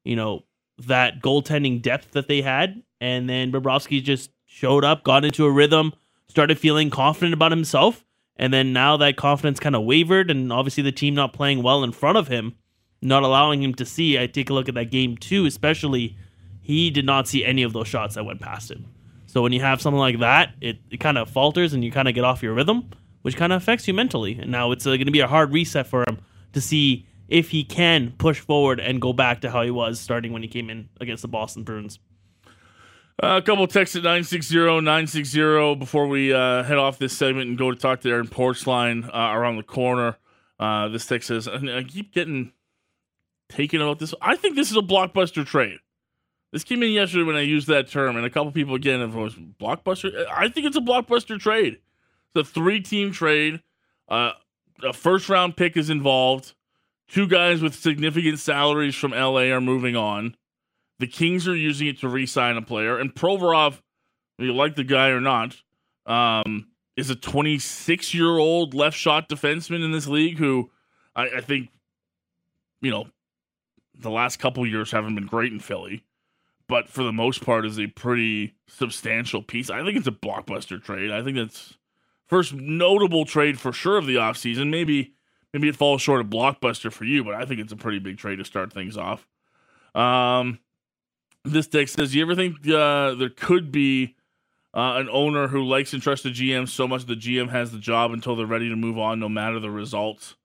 you 0.05 0.17
know, 0.17 0.45
that 0.79 1.21
goaltending 1.21 1.83
depth 1.83 2.13
that 2.13 2.29
they 2.29 2.41
had. 2.41 2.83
And 3.01 3.29
then 3.29 3.53
Bobrovsky 3.53 4.03
just 4.03 4.31
showed 4.47 4.85
up, 4.85 5.03
got 5.03 5.25
into 5.25 5.45
a 5.45 5.51
rhythm, 5.51 5.93
started 6.29 6.59
feeling 6.59 6.89
confident 6.89 7.35
about 7.35 7.53
himself 7.53 8.05
and 8.37 8.53
then 8.53 8.73
now 8.73 8.97
that 8.97 9.17
confidence 9.17 9.61
kind 9.61 9.77
of 9.77 9.85
wavered, 9.85 10.31
and 10.31 10.53
obviously 10.53 10.83
the 10.83 10.93
team 10.93 11.15
not 11.15 11.33
playing 11.33 11.63
well 11.63 11.85
in 11.85 11.93
front 11.93 12.19
of 12.19 12.29
him, 12.29 12.55
not 13.01 13.23
allowing 13.23 13.63
him 13.63 13.75
to 13.75 13.85
see. 13.85 14.19
I 14.19 14.27
take 14.27 14.51
a 14.51 14.55
look 14.55 14.69
at 14.69 14.75
that 14.75 14.91
game 14.91 15.17
too, 15.17 15.47
especially 15.47 16.17
he 16.61 16.91
did 16.91 17.05
not 17.05 17.29
see 17.29 17.45
any 17.45 17.63
of 17.63 17.73
those 17.73 17.89
shots 17.89 18.15
that 18.15 18.25
went 18.25 18.41
past 18.41 18.71
him. 18.71 18.87
So 19.33 19.41
when 19.41 19.53
you 19.53 19.63
have 19.63 19.81
something 19.81 19.99
like 19.99 20.19
that, 20.19 20.53
it, 20.61 20.77
it 20.91 21.01
kind 21.01 21.17
of 21.17 21.31
falters 21.31 21.73
and 21.73 21.83
you 21.83 21.91
kind 21.91 22.07
of 22.07 22.15
get 22.15 22.23
off 22.23 22.43
your 22.43 22.53
rhythm, 22.53 22.91
which 23.23 23.35
kind 23.35 23.51
of 23.51 23.63
affects 23.63 23.89
you 23.89 23.95
mentally. 23.95 24.39
And 24.39 24.51
now 24.51 24.73
it's 24.73 24.87
uh, 24.87 24.91
going 24.91 25.07
to 25.07 25.11
be 25.11 25.21
a 25.21 25.27
hard 25.27 25.55
reset 25.55 25.87
for 25.87 26.05
him 26.07 26.19
to 26.53 26.61
see 26.61 27.07
if 27.29 27.49
he 27.49 27.65
can 27.65 28.11
push 28.19 28.41
forward 28.41 28.79
and 28.79 29.01
go 29.01 29.15
back 29.15 29.41
to 29.41 29.51
how 29.51 29.63
he 29.63 29.71
was 29.71 29.99
starting 29.99 30.35
when 30.35 30.43
he 30.43 30.49
came 30.49 30.69
in 30.69 30.91
against 31.01 31.23
the 31.23 31.29
Boston 31.29 31.63
Bruins. 31.63 31.99
Uh, 33.23 33.39
a 33.39 33.43
couple 33.43 33.67
texts 33.67 33.97
at 33.97 34.03
960-960 34.03 35.79
before 35.79 36.09
we 36.09 36.35
uh, 36.35 36.63
head 36.65 36.77
off 36.77 36.99
this 36.99 37.17
segment 37.17 37.49
and 37.49 37.57
go 37.57 37.71
to 37.71 37.77
talk 37.79 38.03
to 38.03 38.11
Aaron 38.11 38.29
Portzline 38.29 39.07
uh, 39.07 39.35
around 39.35 39.57
the 39.57 39.63
corner. 39.63 40.19
Uh, 40.61 40.89
this 40.89 41.07
text 41.07 41.29
says, 41.29 41.49
I 41.49 41.85
keep 41.85 42.13
getting 42.13 42.53
taken 43.49 43.81
about 43.81 43.99
this. 43.99 44.13
I 44.21 44.37
think 44.37 44.57
this 44.57 44.71
is 44.71 44.77
a 44.77 44.83
blockbuster 44.83 45.47
trade. 45.47 45.79
This 46.53 46.65
came 46.65 46.83
in 46.83 46.93
yesterday 46.93 47.25
when 47.25 47.37
I 47.37 47.41
used 47.41 47.67
that 47.69 47.89
term, 47.89 48.17
and 48.17 48.27
a 48.27 48.31
couple 48.31 48.53
people 48.53 48.75
again 48.75 49.01
have 49.01 49.15
was 49.15 49.35
blockbuster. 49.35 50.27
I 50.31 50.49
think 50.49 50.67
it's 50.67 50.77
a 50.77 50.81
blockbuster 50.81 51.41
trade. 51.41 51.79
It's 52.35 52.49
a 52.49 52.53
three-team 52.53 53.13
trade. 53.13 53.63
Uh, 54.07 54.33
a 54.83 54.93
first-round 54.93 55.57
pick 55.57 55.77
is 55.77 55.89
involved. 55.89 56.53
Two 57.09 57.27
guys 57.27 57.63
with 57.63 57.75
significant 57.75 58.39
salaries 58.39 58.95
from 58.95 59.13
LA 59.13 59.51
are 59.51 59.61
moving 59.61 59.97
on. 59.97 60.37
The 60.99 61.07
Kings 61.07 61.49
are 61.49 61.57
using 61.57 61.89
it 61.89 61.99
to 62.01 62.09
re-sign 62.09 62.57
a 62.57 62.63
player, 62.63 62.99
and 62.99 63.15
Provorov, 63.15 63.81
you 64.39 64.53
like 64.53 64.77
the 64.77 64.85
guy 64.85 65.09
or 65.09 65.21
not, 65.21 65.57
um, 66.07 66.69
is 66.97 67.09
a 67.09 67.17
26 67.17 68.13
year 68.13 68.37
old 68.39 68.75
left 68.75 68.97
shot 68.97 69.29
defenseman 69.29 69.85
in 69.85 69.93
this 69.93 70.07
league 70.07 70.39
who 70.39 70.71
I, 71.17 71.29
I, 71.37 71.41
think, 71.41 71.71
you 72.81 72.91
know, 72.91 73.07
the 73.99 74.11
last 74.11 74.39
couple 74.39 74.67
years 74.67 74.91
haven't 74.91 75.15
been 75.15 75.27
great 75.27 75.53
in 75.53 75.61
Philly, 75.61 76.05
but 76.73 76.89
for 76.89 77.03
the 77.03 77.13
most 77.13 77.45
part 77.45 77.67
is 77.67 77.79
a 77.79 77.87
pretty 77.89 78.55
substantial 78.67 79.43
piece. 79.43 79.69
I 79.69 79.85
think 79.85 79.95
it's 79.95 80.07
a 80.07 80.11
blockbuster 80.11 80.83
trade. 80.83 81.11
I 81.11 81.23
think 81.23 81.37
that's 81.37 81.77
first 82.27 82.55
notable 82.55 83.27
trade 83.27 83.61
for 83.61 83.75
sure 83.75 83.99
of 83.99 84.07
the 84.07 84.15
offseason. 84.15 84.71
Maybe 84.71 85.13
maybe 85.53 85.69
it 85.69 85.77
falls 85.77 86.01
short 86.01 86.23
of 86.23 86.29
blockbuster 86.29 86.91
for 86.91 87.05
you, 87.05 87.25
but 87.25 87.35
I 87.35 87.45
think 87.45 87.61
it's 87.61 87.75
a 87.75 87.77
pretty 87.77 87.99
big 87.99 88.17
trade 88.17 88.37
to 88.37 88.47
start 88.47 88.73
things 88.73 88.97
off. 88.97 89.29
Um, 89.95 90.61
this 91.45 91.67
text 91.67 91.97
says, 91.97 92.15
"You 92.15 92.23
ever 92.23 92.35
think 92.35 92.67
uh, 92.67 93.17
there 93.17 93.29
could 93.29 93.71
be 93.71 94.17
uh, 94.73 94.95
an 94.97 95.11
owner 95.11 95.49
who 95.49 95.63
likes 95.65 95.93
and 95.93 96.03
trusts 96.03 96.25
the 96.25 96.31
GM 96.31 96.67
so 96.67 96.89
much 96.89 97.05
the 97.05 97.17
GM 97.17 97.51
has 97.51 97.73
the 97.73 97.79
job 97.81 98.13
until 98.13 98.35
they're 98.35 98.47
ready 98.47 98.71
to 98.71 98.77
move 98.77 98.97
on, 98.99 99.21
no 99.21 99.29
matter 99.29 99.61
the 99.61 99.71
results?" 99.71 100.37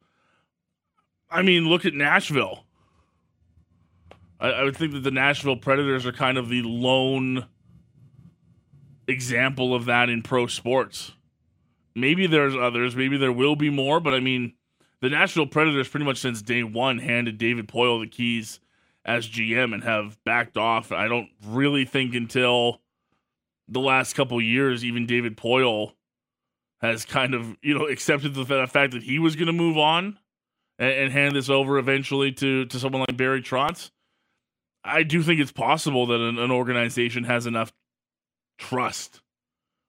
I 1.32 1.42
mean, 1.42 1.70
look 1.70 1.86
at 1.86 1.94
Nashville. 1.94 2.66
I, 4.40 4.50
I 4.50 4.64
would 4.64 4.76
think 4.78 4.94
that 4.94 5.04
the 5.04 5.12
Nashville 5.12 5.58
Predators 5.58 6.06
are 6.06 6.12
kind 6.12 6.38
of 6.38 6.50
the 6.50 6.62
lone 6.64 7.46
example 9.08 9.74
of 9.74 9.86
that 9.86 10.10
in 10.10 10.22
pro 10.22 10.48
sports. 10.48 11.14
Maybe 11.96 12.28
there's 12.28 12.56
others, 12.56 12.96
maybe 12.96 13.18
there 13.18 13.32
will 13.32 13.56
be 13.56 13.70
more, 13.70 14.00
but 14.00 14.14
I 14.14 14.20
mean, 14.20 14.54
the 15.02 15.10
Nashville 15.10 15.48
Predators 15.48 15.88
pretty 15.88 16.06
much 16.06 16.18
since 16.18 16.42
day 16.42 16.64
one 16.64 17.00
handed 17.00 17.38
David 17.38 17.68
Poile 17.68 18.02
the 18.02 18.08
keys 18.08 18.60
as 19.06 19.28
GM 19.28 19.74
and 19.74 19.84
have 19.84 20.18
backed 20.24 20.58
off. 20.58 20.92
I 20.92 21.08
don't 21.08 21.30
really 21.46 21.86
think 21.86 22.14
until 22.14 22.82
the 23.68 23.80
last 23.80 24.14
couple 24.14 24.40
years, 24.42 24.84
even 24.84 25.06
David 25.06 25.38
Poile 25.38 25.94
has 26.82 27.06
kind 27.06 27.34
of 27.34 27.56
you 27.62 27.78
know 27.78 27.88
accepted 27.88 28.34
the 28.34 28.46
fact 28.46 28.94
that 28.94 29.04
he 29.04 29.18
was 29.18 29.36
going 29.36 29.48
to 29.48 29.54
move 29.54 29.78
on 29.78 30.20
and, 30.78 30.92
and, 30.92 31.12
hand 31.12 31.36
this 31.36 31.50
over 31.50 31.80
eventually 31.80 32.32
to 32.32 32.66
to 32.66 32.80
someone 32.80 33.04
like 33.08 33.18
Barry 33.18 33.42
Trotz. 33.42 33.90
I 34.88 35.04
do 35.04 35.22
think 35.24 35.40
it's 35.40 35.52
possible 35.52 36.08
that 36.08 36.20
an, 36.20 36.40
an 36.40 36.52
organization 36.52 37.24
has 37.26 37.46
enough 37.46 37.72
trust 38.58 39.22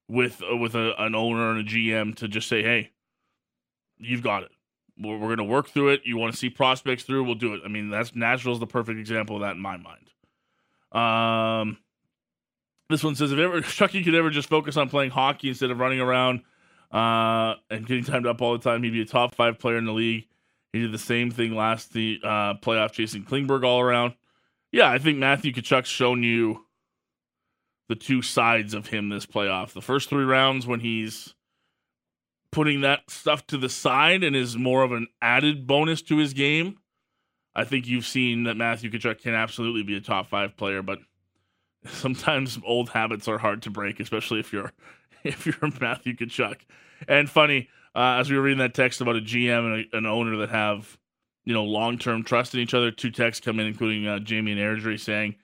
with 0.08 0.42
uh, 0.42 0.56
with 0.56 0.74
a, 0.74 0.94
an 1.02 1.14
owner 1.14 1.50
and 1.50 1.60
a 1.60 1.70
GM 1.70 2.14
to 2.16 2.28
just 2.28 2.48
say, 2.48 2.62
"Hey, 2.62 2.90
you've 3.98 4.22
got 4.22 4.42
it 4.42 4.50
we're, 4.98 5.16
we're 5.16 5.36
going 5.36 5.38
to 5.38 5.44
work 5.44 5.68
through 5.68 5.90
it. 5.90 6.02
You 6.04 6.16
want 6.16 6.32
to 6.32 6.38
see 6.38 6.50
prospects 6.50 7.04
through, 7.04 7.24
we'll 7.24 7.34
do 7.34 7.54
it. 7.54 7.62
I 7.64 7.68
mean, 7.68 7.90
that's 7.90 8.14
Nashville's 8.14 8.60
the 8.60 8.66
perfect 8.66 8.98
example 8.98 9.36
of 9.36 9.42
that 9.42 9.52
in 9.52 9.60
my 9.60 9.76
mind. 9.76 10.10
Um, 10.90 11.78
this 12.88 13.04
one 13.04 13.14
says 13.14 13.32
if 13.32 13.38
ever 13.38 13.60
Chucky 13.62 14.02
could 14.02 14.14
ever 14.14 14.30
just 14.30 14.48
focus 14.48 14.76
on 14.76 14.88
playing 14.88 15.10
hockey 15.10 15.48
instead 15.48 15.70
of 15.70 15.78
running 15.78 16.00
around 16.00 16.42
uh, 16.90 17.54
and 17.70 17.86
getting 17.86 18.04
timed 18.04 18.26
up 18.26 18.42
all 18.42 18.52
the 18.52 18.58
time, 18.58 18.82
he'd 18.82 18.90
be 18.90 19.02
a 19.02 19.06
top 19.06 19.34
five 19.34 19.58
player 19.58 19.78
in 19.78 19.84
the 19.84 19.92
league. 19.92 20.26
He 20.72 20.80
did 20.80 20.92
the 20.92 20.98
same 20.98 21.30
thing 21.30 21.54
last 21.54 21.92
the 21.92 22.20
uh, 22.22 22.54
playoff, 22.54 22.92
chasing 22.92 23.24
Klingberg 23.24 23.64
all 23.64 23.80
around. 23.80 24.14
Yeah, 24.72 24.90
I 24.90 24.98
think 24.98 25.18
Matthew 25.18 25.52
Tkachuk's 25.52 25.88
shown 25.88 26.22
you 26.22 26.66
the 27.88 27.94
two 27.94 28.20
sides 28.22 28.74
of 28.74 28.88
him 28.88 29.08
this 29.08 29.26
playoff. 29.26 29.72
The 29.72 29.80
first 29.80 30.10
three 30.10 30.24
rounds 30.24 30.66
when 30.66 30.80
he's 30.80 31.34
putting 32.52 32.82
that 32.82 33.10
stuff 33.10 33.46
to 33.46 33.58
the 33.58 33.68
side 33.68 34.22
and 34.22 34.36
is 34.36 34.56
more 34.56 34.82
of 34.82 34.92
an 34.92 35.06
added 35.22 35.66
bonus 35.66 36.02
to 36.02 36.18
his 36.18 36.32
game. 36.32 36.78
I 37.54 37.64
think 37.64 37.86
you've 37.86 38.06
seen 38.06 38.44
that 38.44 38.56
Matthew 38.56 38.90
Tkachuk 38.90 39.20
can 39.22 39.34
absolutely 39.34 39.82
be 39.82 39.96
a 39.96 40.00
top 40.00 40.28
five 40.28 40.56
player, 40.56 40.82
but 40.82 40.98
sometimes 41.86 42.58
old 42.64 42.90
habits 42.90 43.26
are 43.26 43.38
hard 43.38 43.62
to 43.62 43.70
break, 43.70 44.00
especially 44.00 44.40
if 44.40 44.52
you're 44.52 44.72
if 45.24 45.46
you're 45.46 45.72
Matthew 45.80 46.14
Tkachuk. 46.14 46.60
And 47.06 47.28
funny, 47.28 47.68
uh, 47.94 48.18
as 48.20 48.30
we 48.30 48.36
were 48.36 48.42
reading 48.42 48.58
that 48.58 48.74
text 48.74 49.00
about 49.00 49.16
a 49.16 49.20
GM 49.20 49.58
and 49.58 49.86
a, 49.92 49.96
an 49.96 50.06
owner 50.06 50.36
that 50.38 50.50
have 50.50 50.98
you 51.48 51.54
know 51.54 51.64
long 51.64 51.96
term 51.96 52.22
trust 52.22 52.52
in 52.52 52.60
each 52.60 52.74
other, 52.74 52.90
two 52.90 53.10
texts 53.10 53.42
come 53.42 53.58
in, 53.58 53.66
including 53.66 54.06
uh, 54.06 54.18
Jamie 54.18 54.52
and 54.52 54.60
Airdrie 54.60 55.00
saying, 55.00 55.34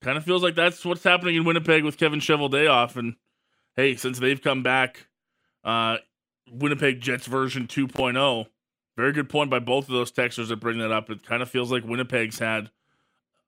kind 0.00 0.16
of 0.16 0.24
feels 0.24 0.42
like 0.42 0.54
that's 0.54 0.82
what's 0.86 1.04
happening 1.04 1.36
in 1.36 1.44
Winnipeg 1.44 1.84
with 1.84 1.98
Kevin 1.98 2.18
Cheveldayoff. 2.18 2.96
And 2.96 3.16
hey, 3.76 3.94
since 3.94 4.18
they've 4.18 4.40
come 4.40 4.62
back, 4.62 5.06
uh, 5.62 5.98
Winnipeg 6.50 7.02
Jets 7.02 7.26
version 7.26 7.66
2.0. 7.66 8.46
Very 8.96 9.12
good 9.12 9.28
point 9.28 9.50
by 9.50 9.58
both 9.58 9.86
of 9.86 9.92
those 9.92 10.10
texters 10.10 10.48
that 10.48 10.60
bring 10.60 10.78
that 10.78 10.92
up. 10.92 11.10
It 11.10 11.26
kind 11.26 11.42
of 11.42 11.50
feels 11.50 11.70
like 11.70 11.84
Winnipeg's 11.84 12.38
had, 12.38 12.70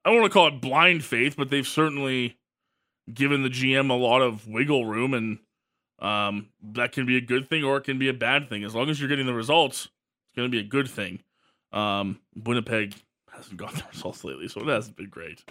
I 0.04 0.10
don't 0.10 0.20
want 0.20 0.30
to 0.30 0.34
call 0.34 0.48
it 0.48 0.60
blind 0.60 1.04
faith, 1.04 1.36
but 1.38 1.48
they've 1.48 1.66
certainly 1.66 2.36
given 3.12 3.42
the 3.42 3.48
GM 3.48 3.88
a 3.88 3.94
lot 3.94 4.20
of 4.20 4.46
wiggle 4.46 4.84
room, 4.84 5.14
and 5.14 5.38
um, 5.98 6.50
that 6.74 6.92
can 6.92 7.06
be 7.06 7.16
a 7.16 7.22
good 7.22 7.48
thing 7.48 7.64
or 7.64 7.78
it 7.78 7.84
can 7.84 7.98
be 7.98 8.10
a 8.10 8.14
bad 8.14 8.50
thing. 8.50 8.64
As 8.64 8.74
long 8.74 8.90
as 8.90 9.00
you're 9.00 9.08
getting 9.08 9.26
the 9.26 9.32
results, 9.32 9.86
it's 9.86 10.36
going 10.36 10.50
to 10.50 10.52
be 10.52 10.60
a 10.60 10.68
good 10.68 10.90
thing. 10.90 11.22
Um, 11.72 12.20
Winnipeg 12.34 12.94
hasn't 13.34 13.56
got 13.56 13.74
the 13.74 13.82
results 13.92 14.24
lately, 14.24 14.48
so 14.48 14.60
it 14.60 14.68
hasn't 14.68 14.96
been 14.96 15.08
great. 15.08 15.42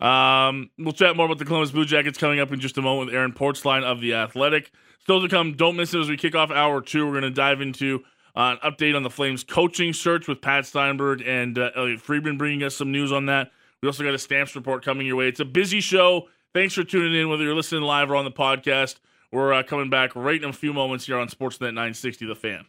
Um, 0.00 0.70
we'll 0.78 0.92
chat 0.92 1.16
more 1.16 1.26
about 1.26 1.38
the 1.38 1.44
Columbus 1.44 1.70
Blue 1.70 1.84
Jackets 1.84 2.18
coming 2.18 2.38
up 2.40 2.52
in 2.52 2.60
just 2.60 2.78
a 2.78 2.82
moment 2.82 3.06
with 3.06 3.14
Aaron 3.14 3.32
Portzline 3.32 3.82
of 3.82 4.00
The 4.00 4.14
Athletic. 4.14 4.70
Still 5.00 5.22
to 5.22 5.28
come, 5.28 5.54
don't 5.54 5.76
miss 5.76 5.94
it 5.94 6.00
as 6.00 6.08
we 6.08 6.16
kick 6.16 6.34
off 6.34 6.50
hour 6.50 6.80
two. 6.80 7.06
We're 7.06 7.12
going 7.12 7.22
to 7.24 7.30
dive 7.30 7.60
into 7.60 8.04
Uh, 8.36 8.56
an 8.62 8.70
update 8.72 8.94
on 8.94 9.02
the 9.02 9.10
Flames 9.10 9.42
coaching 9.42 9.92
search 9.92 10.28
with 10.28 10.40
Pat 10.40 10.64
Steinberg 10.64 11.20
and 11.26 11.58
uh, 11.58 11.70
Elliotte 11.74 12.00
Friedman 12.00 12.38
bringing 12.38 12.62
us 12.62 12.76
some 12.76 12.92
news 12.92 13.10
on 13.10 13.26
that. 13.26 13.50
We 13.82 13.88
also 13.88 14.04
got 14.04 14.14
a 14.14 14.18
stamps 14.18 14.54
report 14.54 14.84
coming 14.84 15.04
your 15.06 15.16
way. 15.16 15.26
It's 15.26 15.40
a 15.40 15.44
busy 15.44 15.80
show. 15.80 16.28
Thanks 16.54 16.74
for 16.74 16.84
tuning 16.84 17.14
in, 17.20 17.28
whether 17.28 17.42
you're 17.42 17.56
listening 17.56 17.82
live 17.82 18.08
or 18.08 18.14
on 18.14 18.24
the 18.24 18.30
podcast. 18.30 18.96
We're 19.32 19.52
uh, 19.52 19.62
coming 19.64 19.90
back 19.90 20.14
right 20.14 20.40
in 20.40 20.48
a 20.48 20.52
few 20.52 20.72
moments 20.72 21.06
here 21.06 21.18
on 21.18 21.26
Sportsnet 21.28 21.74
960 21.74 22.26
The 22.26 22.34
Fan. 22.36 22.66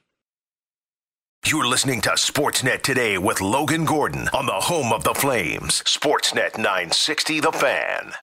You're 1.48 1.66
listening 1.66 2.02
to 2.02 2.12
Sportsnet 2.12 2.84
today 2.84 3.18
with 3.18 3.42
Logan 3.42 3.84
Gordon 3.84 4.30
on 4.32 4.46
the 4.46 4.54
home 4.54 4.94
of 4.94 5.04
the 5.04 5.16
Flames. 5.16 5.82
Sportsnet 5.86 6.56
960 6.56 7.40
The 7.40 7.52
Fan. 7.52 8.14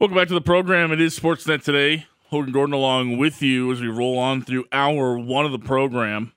Welcome 0.00 0.16
back 0.16 0.28
to 0.28 0.34
the 0.34 0.40
program. 0.40 0.90
It 0.90 1.00
is 1.00 1.16
Sportsnet 1.16 1.62
today. 1.62 2.06
Logan 2.30 2.50
Gordon 2.50 2.72
along 2.72 3.18
with 3.18 3.42
you 3.42 3.70
as 3.70 3.82
we 3.82 3.88
roll 3.88 4.18
on 4.18 4.40
through 4.40 4.64
hour 4.72 5.18
one 5.18 5.44
of 5.44 5.52
the 5.52 5.58
program. 5.58 6.32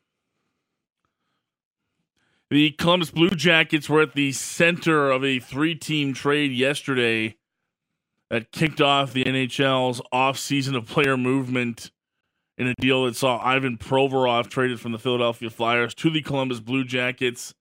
The 2.52 2.72
Columbus 2.72 3.12
Blue 3.12 3.30
Jackets 3.30 3.90
were 3.90 4.02
at 4.02 4.14
the 4.14 4.34
center 4.34 5.10
of 5.10 5.24
a 5.24 5.40
three 5.40 5.74
team 5.74 6.14
trade 6.14 6.52
yesterday 6.52 7.38
that 8.30 8.52
kicked 8.52 8.82
off 8.82 9.14
the 9.14 9.24
NHL's 9.24 10.02
offseason 10.14 10.76
of 10.76 10.86
player 10.86 11.16
movement 11.16 11.92
in 12.58 12.68
a 12.68 12.76
deal 12.76 13.06
that 13.06 13.16
saw 13.16 13.44
Ivan 13.44 13.78
Provorov 13.78 14.48
traded 14.48 14.80
from 14.80 14.92
the 14.92 15.00
Philadelphia 15.00 15.50
Flyers 15.50 15.94
to 15.96 16.10
the 16.10 16.22
Columbus 16.22 16.60
Blue 16.60 16.84
Jackets 16.84 17.54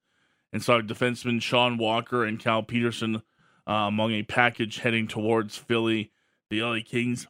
and 0.53 0.63
saw 0.63 0.81
defenseman 0.81 1.43
Sean 1.43 1.77
Walker 1.79 2.25
and 2.25 2.39
Cal 2.39 2.63
Petersen 2.63 3.23
uh, 3.67 3.73
among 3.73 4.13
a 4.13 4.23
package 4.23 4.79
heading 4.79 5.09
towards 5.09 5.57
Philly. 5.57 6.13
The 6.51 6.63
LA 6.63 6.79
Kings 6.85 7.27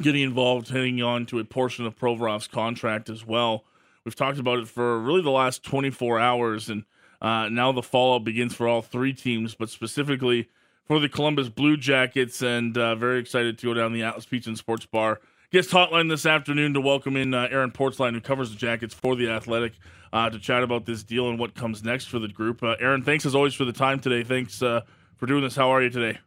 getting 0.00 0.22
involved, 0.22 0.68
heading 0.68 1.02
on 1.02 1.26
to 1.26 1.38
a 1.38 1.44
portion 1.44 1.86
of 1.86 1.98
Provorov's 1.98 2.46
contract 2.46 3.10
as 3.10 3.26
well. 3.26 3.64
We've 4.04 4.14
talked 4.14 4.38
about 4.38 4.60
it 4.60 4.68
for 4.68 4.98
really 4.98 5.22
the 5.22 5.30
last 5.30 5.62
24 5.64 6.18
hours, 6.18 6.68
and 6.68 6.84
uh, 7.20 7.48
now 7.48 7.72
the 7.72 7.82
fallout 7.82 8.24
begins 8.24 8.54
for 8.54 8.68
all 8.68 8.82
three 8.82 9.12
teams, 9.12 9.54
but 9.54 9.68
specifically 9.68 10.48
for 10.84 10.98
the 10.98 11.08
Columbus 11.08 11.48
Blue 11.48 11.76
Jackets, 11.76 12.42
and 12.42 12.76
uh, 12.78 12.94
very 12.94 13.18
excited 13.18 13.58
to 13.58 13.66
go 13.66 13.74
down 13.74 13.92
the 13.92 14.02
Atlas 14.02 14.26
Pizza 14.26 14.50
and 14.50 14.58
Sports 14.58 14.86
Bar 14.86 15.20
guest 15.50 15.70
hotline 15.70 16.08
this 16.08 16.26
afternoon 16.26 16.74
to 16.74 16.80
welcome 16.80 17.16
in 17.16 17.34
uh, 17.34 17.48
Aaron 17.50 17.70
Portzline, 17.70 18.12
who 18.12 18.20
covers 18.20 18.50
the 18.50 18.56
Jackets 18.56 18.94
for 18.94 19.16
the 19.16 19.28
Athletic, 19.28 19.72
uh, 20.12 20.30
to 20.30 20.38
chat 20.38 20.62
about 20.62 20.86
this 20.86 21.02
deal 21.02 21.28
and 21.28 21.38
what 21.38 21.54
comes 21.54 21.82
next 21.82 22.06
for 22.06 22.18
the 22.18 22.28
group. 22.28 22.62
Uh, 22.62 22.76
Aaron, 22.80 23.02
thanks 23.02 23.26
as 23.26 23.34
always 23.34 23.54
for 23.54 23.64
the 23.64 23.72
time 23.72 24.00
today. 24.00 24.22
Thanks 24.22 24.62
uh, 24.62 24.82
for 25.16 25.26
doing 25.26 25.42
this. 25.42 25.56
How 25.56 25.70
are 25.70 25.82
you 25.82 25.90
today? 25.90 26.18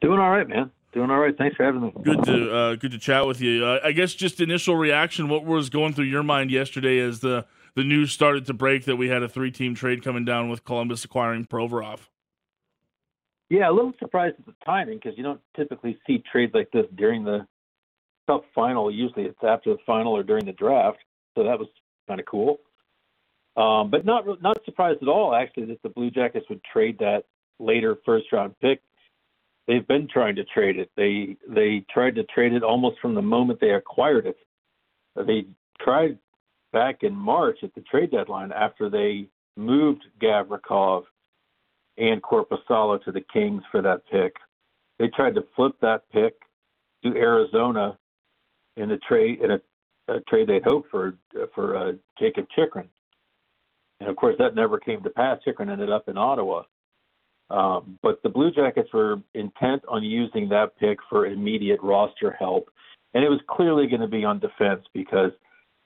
Doing 0.00 0.18
all 0.18 0.30
right, 0.30 0.48
man. 0.48 0.70
Doing 0.92 1.10
all 1.10 1.18
right. 1.18 1.36
Thanks 1.36 1.56
for 1.56 1.64
having 1.64 1.82
me. 1.82 1.92
Good 2.02 2.24
to 2.24 2.54
uh, 2.54 2.74
good 2.76 2.92
to 2.92 2.98
chat 2.98 3.26
with 3.26 3.40
you. 3.40 3.64
Uh, 3.64 3.80
I 3.84 3.92
guess 3.92 4.14
just 4.14 4.40
initial 4.40 4.74
reaction. 4.76 5.28
What 5.28 5.44
was 5.44 5.68
going 5.68 5.92
through 5.92 6.06
your 6.06 6.22
mind 6.22 6.50
yesterday 6.50 6.98
as 6.98 7.20
the 7.20 7.44
the 7.74 7.84
news 7.84 8.10
started 8.10 8.46
to 8.46 8.54
break 8.54 8.86
that 8.86 8.96
we 8.96 9.08
had 9.08 9.22
a 9.22 9.28
three 9.28 9.50
team 9.50 9.74
trade 9.74 10.02
coming 10.02 10.24
down 10.24 10.48
with 10.48 10.64
Columbus 10.64 11.04
acquiring 11.04 11.46
Provorov? 11.46 12.08
Yeah, 13.50 13.68
a 13.68 13.72
little 13.72 13.92
surprised 13.98 14.36
at 14.38 14.46
the 14.46 14.54
timing 14.64 14.98
because 15.02 15.16
you 15.18 15.24
don't 15.24 15.40
typically 15.56 15.98
see 16.06 16.22
trades 16.30 16.52
like 16.54 16.70
this 16.70 16.86
during 16.94 17.24
the 17.24 17.46
Cup 18.28 18.44
final. 18.54 18.90
Usually 18.90 19.24
it's 19.24 19.42
after 19.42 19.72
the 19.72 19.78
final 19.86 20.12
or 20.12 20.22
during 20.22 20.44
the 20.44 20.52
draft. 20.52 20.98
So 21.34 21.44
that 21.44 21.58
was 21.58 21.68
kind 22.06 22.20
of 22.20 22.26
cool. 22.26 22.60
Um, 23.56 23.90
but 23.90 24.04
not 24.04 24.24
not 24.42 24.64
surprised 24.64 25.02
at 25.02 25.08
all, 25.08 25.34
actually, 25.34 25.64
that 25.66 25.82
the 25.82 25.88
Blue 25.88 26.10
Jackets 26.10 26.46
would 26.48 26.62
trade 26.62 26.98
that 26.98 27.24
later 27.58 27.96
first 28.04 28.26
round 28.32 28.54
pick. 28.60 28.80
They've 29.66 29.86
been 29.86 30.08
trying 30.12 30.36
to 30.36 30.44
trade 30.44 30.78
it. 30.78 30.90
They 30.96 31.36
they 31.48 31.84
tried 31.90 32.14
to 32.16 32.24
trade 32.24 32.52
it 32.52 32.62
almost 32.62 33.00
from 33.00 33.14
the 33.14 33.22
moment 33.22 33.60
they 33.60 33.70
acquired 33.70 34.26
it. 34.26 34.36
They 35.16 35.46
tried 35.80 36.18
back 36.72 37.02
in 37.02 37.14
March 37.14 37.58
at 37.62 37.74
the 37.74 37.80
trade 37.80 38.10
deadline 38.10 38.52
after 38.52 38.88
they 38.90 39.28
moved 39.56 40.04
Gavrikov 40.22 41.04
and 41.96 42.22
Korpisalo 42.22 43.02
to 43.04 43.10
the 43.10 43.24
Kings 43.32 43.62
for 43.72 43.82
that 43.82 44.02
pick. 44.10 44.34
They 44.98 45.08
tried 45.08 45.34
to 45.34 45.44
flip 45.56 45.72
that 45.80 46.02
pick 46.12 46.34
to 47.02 47.16
Arizona 47.16 47.98
in 48.78 48.90
a 48.92 48.98
trade 48.98 49.40
in 49.40 49.50
a, 49.52 49.60
a 50.08 50.20
trade 50.22 50.48
they'd 50.48 50.64
hoped 50.64 50.90
for 50.90 51.14
for 51.54 51.76
uh, 51.76 51.92
Jakob 52.18 52.46
Chychrun, 52.54 52.88
and 54.00 54.08
of 54.08 54.16
course 54.16 54.36
that 54.38 54.54
never 54.54 54.78
came 54.78 55.02
to 55.02 55.10
pass. 55.10 55.38
Chychrun 55.44 55.70
ended 55.70 55.90
up 55.90 56.08
in 56.08 56.16
Ottawa, 56.16 56.62
um, 57.50 57.98
but 58.02 58.22
the 58.22 58.28
Blue 58.28 58.50
Jackets 58.50 58.92
were 58.92 59.16
intent 59.34 59.82
on 59.88 60.02
using 60.02 60.48
that 60.48 60.78
pick 60.78 60.98
for 61.10 61.26
immediate 61.26 61.80
roster 61.82 62.32
help, 62.38 62.70
and 63.14 63.24
it 63.24 63.28
was 63.28 63.40
clearly 63.48 63.86
going 63.86 64.00
to 64.00 64.08
be 64.08 64.24
on 64.24 64.38
defense 64.38 64.84
because 64.94 65.32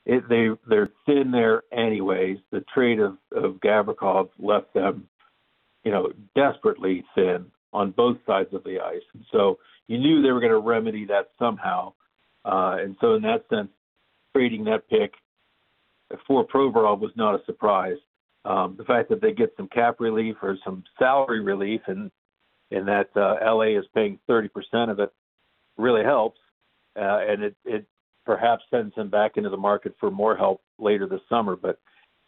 it, 0.04 0.28
they 0.28 0.48
they're 0.68 0.90
thin 1.06 1.30
there 1.30 1.62
anyways. 1.72 2.38
The 2.50 2.64
trade 2.74 3.00
of 3.00 3.16
of 3.34 3.54
Gavrikov 3.60 4.28
left 4.38 4.74
them, 4.74 5.08
you 5.84 5.90
know, 5.92 6.12
desperately 6.34 7.04
thin 7.14 7.46
on 7.72 7.90
both 7.92 8.18
sides 8.26 8.52
of 8.52 8.64
the 8.64 8.80
ice. 8.80 9.02
And 9.14 9.24
so 9.32 9.58
you 9.88 9.98
knew 9.98 10.22
they 10.22 10.30
were 10.30 10.40
going 10.40 10.52
to 10.52 10.58
remedy 10.58 11.06
that 11.06 11.28
somehow. 11.38 11.94
Uh, 12.44 12.76
and 12.80 12.96
so, 13.00 13.14
in 13.14 13.22
that 13.22 13.44
sense, 13.48 13.68
trading 14.34 14.64
that 14.64 14.88
pick 14.88 15.14
for 16.26 16.46
Provorov 16.46 17.00
was 17.00 17.12
not 17.16 17.34
a 17.34 17.44
surprise. 17.46 17.96
Um, 18.44 18.74
the 18.76 18.84
fact 18.84 19.08
that 19.10 19.20
they 19.20 19.32
get 19.32 19.54
some 19.56 19.68
cap 19.68 19.96
relief 20.00 20.36
or 20.42 20.58
some 20.64 20.82
salary 20.98 21.40
relief, 21.40 21.80
and 21.86 22.10
and 22.70 22.88
that 22.88 23.10
uh, 23.16 23.36
LA 23.44 23.78
is 23.78 23.84
paying 23.94 24.18
30% 24.28 24.48
of 24.90 24.98
it, 24.98 25.12
really 25.76 26.02
helps. 26.02 26.40
Uh, 26.96 27.20
and 27.28 27.42
it, 27.42 27.56
it 27.64 27.86
perhaps 28.24 28.64
sends 28.70 28.94
them 28.94 29.10
back 29.10 29.32
into 29.36 29.50
the 29.50 29.56
market 29.56 29.94
for 30.00 30.10
more 30.10 30.36
help 30.36 30.62
later 30.78 31.06
this 31.06 31.20
summer. 31.28 31.54
But 31.54 31.78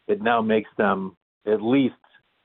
it 0.06 0.22
now 0.22 0.42
makes 0.42 0.68
them 0.76 1.16
at 1.46 1.62
least 1.62 1.94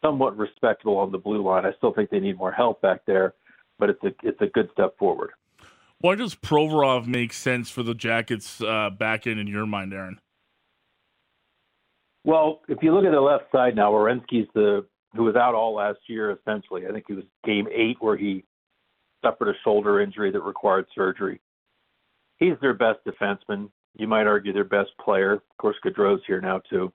somewhat 0.02 0.38
respectable 0.38 0.98
on 0.98 1.12
the 1.12 1.18
blue 1.18 1.44
line. 1.44 1.66
I 1.66 1.74
still 1.78 1.94
think 1.94 2.10
they 2.10 2.20
need 2.20 2.38
more 2.38 2.52
help 2.52 2.82
back 2.82 3.02
there, 3.06 3.34
but 3.78 3.90
it's 3.90 4.04
a 4.04 4.12
it's 4.24 4.42
a 4.42 4.48
good 4.48 4.70
step 4.74 4.98
forward. 4.98 5.32
Why 6.02 6.16
does 6.16 6.34
Provorov 6.34 7.08
make 7.08 7.34
sense 7.34 7.70
for 7.70 7.84
the 7.84 7.94
Jackets 7.94 8.62
uh, 8.62 8.90
back 8.90 9.28
end 9.28 9.40
in 9.40 9.48
your 9.48 9.66
mind, 9.66 9.94
Aaron? 9.94 10.20
Well, 12.24 12.62
if 12.70 12.80
you 12.82 12.94
look 12.94 13.06
at 13.06 13.12
the 13.12 13.20
left 13.20 13.46
side 13.52 13.76
now, 13.76 13.92
Werenski's 13.92 14.48
the 14.54 14.86
who 15.16 15.24
was 15.24 15.36
out 15.36 15.56
all 15.56 15.74
last 15.74 16.00
year 16.08 16.32
essentially. 16.32 16.86
I 16.88 16.92
think 16.92 17.06
it 17.10 17.16
was 17.16 17.26
game 17.44 17.68
eight 17.74 17.98
where 18.00 18.16
he 18.16 18.44
suffered 19.24 19.50
a 19.50 19.58
shoulder 19.64 20.02
injury 20.02 20.32
that 20.32 20.42
required 20.42 20.86
surgery. 20.94 21.42
He's 22.38 22.54
their 22.62 22.74
best 22.74 23.00
defenseman. 23.08 23.70
You 23.96 24.08
might 24.08 24.28
argue 24.28 24.54
their 24.54 24.64
best 24.64 24.92
player. 25.04 25.34
Of 25.34 25.58
course, 25.60 25.76
Gaudreau's 25.84 26.22
here 26.28 26.40
now 26.40 26.62
too. 26.70 26.94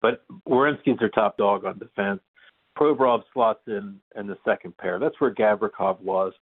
But 0.00 0.24
Werenski's 0.48 0.98
their 0.98 1.10
top 1.10 1.36
dog 1.36 1.64
on 1.64 1.78
defense. 1.78 2.20
Provorov 2.76 3.22
slots 3.34 3.60
in 3.66 4.00
in 4.16 4.26
the 4.26 4.38
second 4.44 4.76
pair. 4.78 4.98
That's 4.98 5.20
where 5.20 5.34
Gavrikov 5.34 6.00
was. 6.00 6.32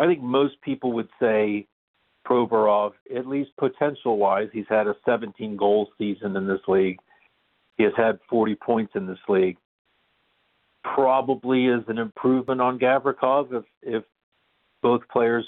I 0.00 0.06
think 0.06 0.22
most 0.22 0.60
people 0.62 0.92
would 0.94 1.10
say 1.20 1.68
Provorov, 2.26 2.92
at 3.14 3.26
least 3.26 3.50
potential 3.58 4.16
wise, 4.16 4.48
he's 4.50 4.64
had 4.68 4.86
a 4.86 4.94
17 5.04 5.56
goal 5.56 5.90
season 5.98 6.34
in 6.36 6.46
this 6.46 6.60
league. 6.66 6.98
He 7.76 7.84
has 7.84 7.92
had 7.96 8.18
40 8.30 8.54
points 8.56 8.92
in 8.96 9.06
this 9.06 9.18
league. 9.28 9.58
Probably 10.82 11.66
is 11.66 11.82
an 11.88 11.98
improvement 11.98 12.62
on 12.62 12.78
Gavrikov 12.78 13.52
if 13.52 13.64
if 13.82 14.04
both 14.82 15.02
players 15.12 15.46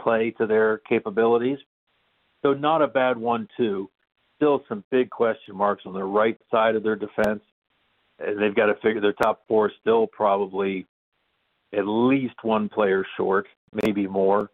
play 0.00 0.32
to 0.32 0.46
their 0.46 0.78
capabilities. 0.78 1.58
So 2.42 2.52
not 2.54 2.82
a 2.82 2.88
bad 2.88 3.16
one 3.16 3.48
too. 3.56 3.88
Still 4.36 4.64
some 4.68 4.82
big 4.90 5.10
question 5.10 5.54
marks 5.54 5.84
on 5.86 5.92
the 5.92 6.02
right 6.02 6.36
side 6.50 6.74
of 6.74 6.82
their 6.82 6.96
defense. 6.96 7.42
And 8.18 8.42
they've 8.42 8.54
got 8.54 8.66
to 8.66 8.74
figure 8.82 9.00
their 9.00 9.12
top 9.12 9.42
four 9.46 9.70
still 9.80 10.08
probably 10.08 10.86
at 11.76 11.86
least 11.86 12.34
one 12.42 12.68
player 12.68 13.04
short, 13.16 13.46
maybe 13.84 14.06
more. 14.06 14.50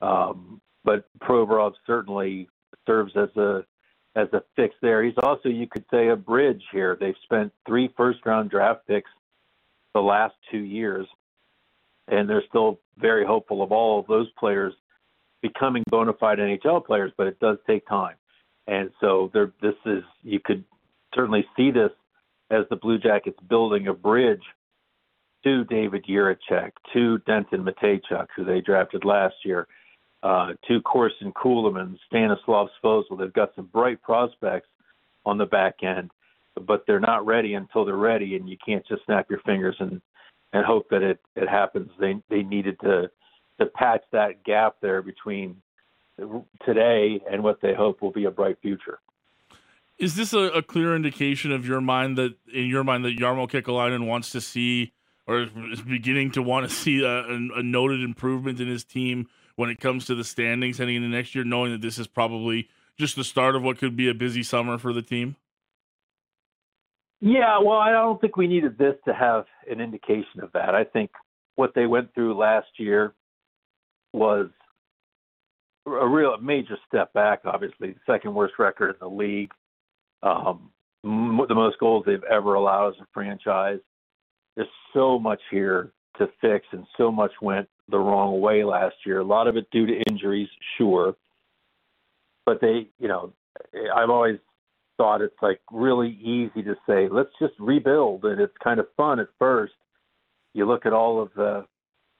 Um, 0.00 0.60
but 0.84 1.06
Provorov 1.20 1.72
certainly 1.86 2.48
serves 2.86 3.12
as 3.16 3.34
a 3.36 3.64
as 4.16 4.28
a 4.32 4.42
fix 4.54 4.74
there. 4.80 5.02
He's 5.02 5.18
also, 5.22 5.48
you 5.48 5.66
could 5.66 5.84
say, 5.90 6.08
a 6.08 6.16
bridge 6.16 6.62
here. 6.70 6.96
They've 6.98 7.14
spent 7.24 7.52
three 7.66 7.92
first 7.96 8.20
round 8.24 8.50
draft 8.50 8.86
picks 8.86 9.10
the 9.92 10.00
last 10.00 10.34
two 10.50 10.58
years, 10.58 11.06
and 12.08 12.28
they're 12.28 12.44
still 12.48 12.78
very 12.96 13.26
hopeful 13.26 13.62
of 13.62 13.72
all 13.72 13.98
of 13.98 14.06
those 14.06 14.30
players 14.38 14.72
becoming 15.42 15.82
bona 15.90 16.12
fide 16.12 16.38
NHL 16.38 16.84
players, 16.86 17.12
but 17.18 17.26
it 17.26 17.38
does 17.40 17.58
take 17.66 17.86
time. 17.88 18.14
And 18.66 18.90
so 19.00 19.30
there, 19.34 19.52
this 19.60 19.74
is, 19.84 20.02
you 20.22 20.40
could 20.40 20.64
certainly 21.14 21.44
see 21.56 21.70
this 21.70 21.90
as 22.50 22.64
the 22.70 22.76
Blue 22.76 22.98
Jackets 22.98 23.38
building 23.48 23.88
a 23.88 23.94
bridge 23.94 24.42
to 25.44 25.64
David 25.64 26.04
Jiricek, 26.04 26.72
to 26.92 27.18
Denton 27.18 27.64
Mateychuk, 27.64 28.26
who 28.34 28.44
they 28.44 28.60
drafted 28.60 29.04
last 29.04 29.34
year, 29.44 29.66
uh, 30.22 30.54
to 30.66 30.80
Corson 30.80 31.32
Ceulemans, 31.32 31.98
Stanislav 32.06 32.68
Svozil. 32.82 33.18
They've 33.18 33.32
got 33.32 33.54
some 33.54 33.66
bright 33.66 34.02
prospects 34.02 34.68
on 35.26 35.38
the 35.38 35.46
back 35.46 35.82
end, 35.82 36.10
but 36.66 36.84
they're 36.86 37.00
not 37.00 37.26
ready 37.26 37.54
until 37.54 37.84
they're 37.84 37.96
ready, 37.96 38.36
and 38.36 38.48
you 38.48 38.56
can't 38.64 38.86
just 38.86 39.04
snap 39.04 39.26
your 39.30 39.40
fingers 39.40 39.76
and 39.78 40.00
and 40.52 40.64
hope 40.64 40.88
that 40.90 41.02
it 41.02 41.20
it 41.36 41.48
happens. 41.48 41.90
They 42.00 42.14
they 42.30 42.42
needed 42.42 42.80
to 42.80 43.10
to 43.60 43.66
patch 43.66 44.02
that 44.12 44.44
gap 44.44 44.76
there 44.80 45.02
between 45.02 45.60
today 46.64 47.20
and 47.30 47.42
what 47.42 47.60
they 47.60 47.74
hope 47.74 48.00
will 48.00 48.12
be 48.12 48.24
a 48.24 48.30
bright 48.30 48.56
future. 48.62 49.00
Is 49.98 50.16
this 50.16 50.32
a, 50.32 50.38
a, 50.38 50.62
clear 50.62 50.96
indication 50.96 51.52
of 51.52 51.66
your 51.66 51.80
mind 51.80 52.18
that 52.18 52.34
in 52.52 52.66
your 52.66 52.82
mind 52.82 53.04
that 53.04 53.16
Jarmo 53.16 53.48
Kekalainen 53.48 54.06
wants 54.06 54.30
to 54.30 54.40
see 54.40 54.92
or 55.26 55.48
is 55.72 55.80
beginning 55.82 56.30
to 56.32 56.42
want 56.42 56.68
to 56.68 56.74
see 56.74 57.02
a, 57.02 57.24
a, 57.24 57.62
noted 57.62 58.02
improvement 58.02 58.60
in 58.60 58.68
his 58.68 58.84
team 58.84 59.26
when 59.56 59.70
it 59.70 59.80
comes 59.80 60.04
to 60.06 60.14
the 60.14 60.24
standings 60.24 60.78
heading 60.78 60.96
into 60.96 61.08
next 61.08 61.34
year, 61.34 61.44
knowing 61.44 61.72
that 61.72 61.80
this 61.80 61.98
is 61.98 62.06
probably 62.06 62.68
just 62.98 63.16
the 63.16 63.24
start 63.24 63.56
of 63.56 63.62
what 63.62 63.78
could 63.78 63.96
be 63.96 64.08
a 64.08 64.14
busy 64.14 64.42
summer 64.42 64.78
for 64.78 64.92
the 64.92 65.02
team? 65.02 65.36
Yeah, 67.20 67.58
well, 67.58 67.78
I 67.78 67.90
don't 67.90 68.20
think 68.20 68.36
we 68.36 68.46
needed 68.46 68.76
this 68.76 68.96
to 69.06 69.14
have 69.14 69.46
an 69.70 69.80
indication 69.80 70.42
of 70.42 70.52
that. 70.52 70.74
I 70.74 70.84
think 70.84 71.10
what 71.56 71.72
they 71.74 71.86
went 71.86 72.12
through 72.14 72.36
last 72.36 72.68
year 72.76 73.14
was 74.12 74.48
a 75.86 76.06
real 76.06 76.36
major 76.38 76.76
step 76.86 77.12
back. 77.14 77.40
Obviously, 77.44 77.94
second 78.06 78.34
worst 78.34 78.54
record 78.58 78.90
in 78.90 78.96
the 79.00 79.08
league, 79.08 79.52
um, 80.22 80.70
the 81.02 81.54
most 81.54 81.78
goals 81.78 82.04
they've 82.06 82.22
ever 82.24 82.54
allowed 82.54 82.88
as 82.88 83.00
a 83.00 83.06
franchise. 83.14 83.80
There's 84.56 84.68
so 84.92 85.18
much 85.18 85.40
here 85.50 85.92
to 86.18 86.28
fix, 86.40 86.66
and 86.72 86.86
so 86.96 87.10
much 87.10 87.32
went 87.42 87.68
the 87.88 87.98
wrong 87.98 88.40
way 88.40 88.64
last 88.64 88.96
year. 89.04 89.20
A 89.20 89.24
lot 89.24 89.48
of 89.48 89.56
it 89.56 89.70
due 89.70 89.86
to 89.86 90.02
injuries, 90.08 90.48
sure, 90.78 91.16
but 92.46 92.60
they, 92.60 92.88
you 92.98 93.08
know, 93.08 93.32
I've 93.94 94.10
always 94.10 94.38
thought 94.96 95.22
it's 95.22 95.34
like 95.42 95.60
really 95.72 96.18
easy 96.22 96.62
to 96.62 96.76
say, 96.86 97.08
let's 97.10 97.32
just 97.40 97.54
rebuild, 97.58 98.24
and 98.24 98.40
it's 98.40 98.54
kind 98.62 98.78
of 98.78 98.86
fun 98.96 99.18
at 99.18 99.28
first. 99.38 99.74
You 100.52 100.66
look 100.66 100.86
at 100.86 100.92
all 100.92 101.20
of 101.20 101.30
the 101.34 101.66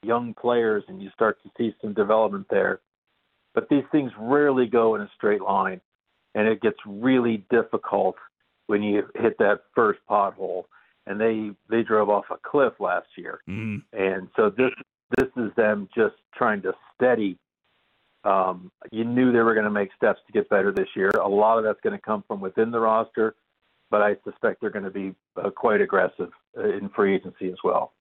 young 0.02 0.34
players, 0.34 0.82
and 0.88 1.00
you 1.00 1.10
start 1.14 1.38
to 1.44 1.50
see 1.56 1.74
some 1.80 1.94
development 1.94 2.46
there. 2.50 2.80
But 3.54 3.68
these 3.68 3.84
things 3.92 4.10
rarely 4.18 4.66
go 4.66 4.96
in 4.96 5.02
a 5.02 5.10
straight 5.16 5.40
line, 5.40 5.80
and 6.34 6.48
it 6.48 6.60
gets 6.60 6.78
really 6.84 7.44
difficult 7.50 8.16
when 8.66 8.82
you 8.82 9.04
hit 9.14 9.38
that 9.38 9.60
first 9.74 10.00
pothole. 10.10 10.64
And 11.06 11.20
they 11.20 11.50
they 11.68 11.82
drove 11.82 12.08
off 12.08 12.24
a 12.30 12.36
cliff 12.42 12.72
last 12.80 13.08
year, 13.16 13.40
mm. 13.48 13.82
and 13.92 14.28
so 14.36 14.48
this 14.48 14.70
this 15.18 15.28
is 15.36 15.50
them 15.54 15.88
just 15.94 16.14
trying 16.34 16.62
to 16.62 16.72
steady. 16.94 17.38
Um, 18.24 18.72
you 18.90 19.04
knew 19.04 19.32
they 19.32 19.40
were 19.40 19.52
going 19.52 19.64
to 19.64 19.70
make 19.70 19.90
steps 19.94 20.20
to 20.26 20.32
get 20.32 20.48
better 20.48 20.72
this 20.72 20.88
year. 20.96 21.10
A 21.10 21.28
lot 21.28 21.58
of 21.58 21.64
that's 21.64 21.80
going 21.82 21.94
to 21.94 22.02
come 22.02 22.24
from 22.26 22.40
within 22.40 22.70
the 22.70 22.80
roster, 22.80 23.34
but 23.90 24.00
I 24.00 24.16
suspect 24.24 24.62
they're 24.62 24.70
going 24.70 24.86
to 24.86 24.90
be 24.90 25.14
uh, 25.36 25.50
quite 25.50 25.82
aggressive 25.82 26.30
uh, 26.56 26.68
in 26.68 26.88
free 26.88 27.16
agency 27.16 27.48
as 27.48 27.58
well. 27.62 27.92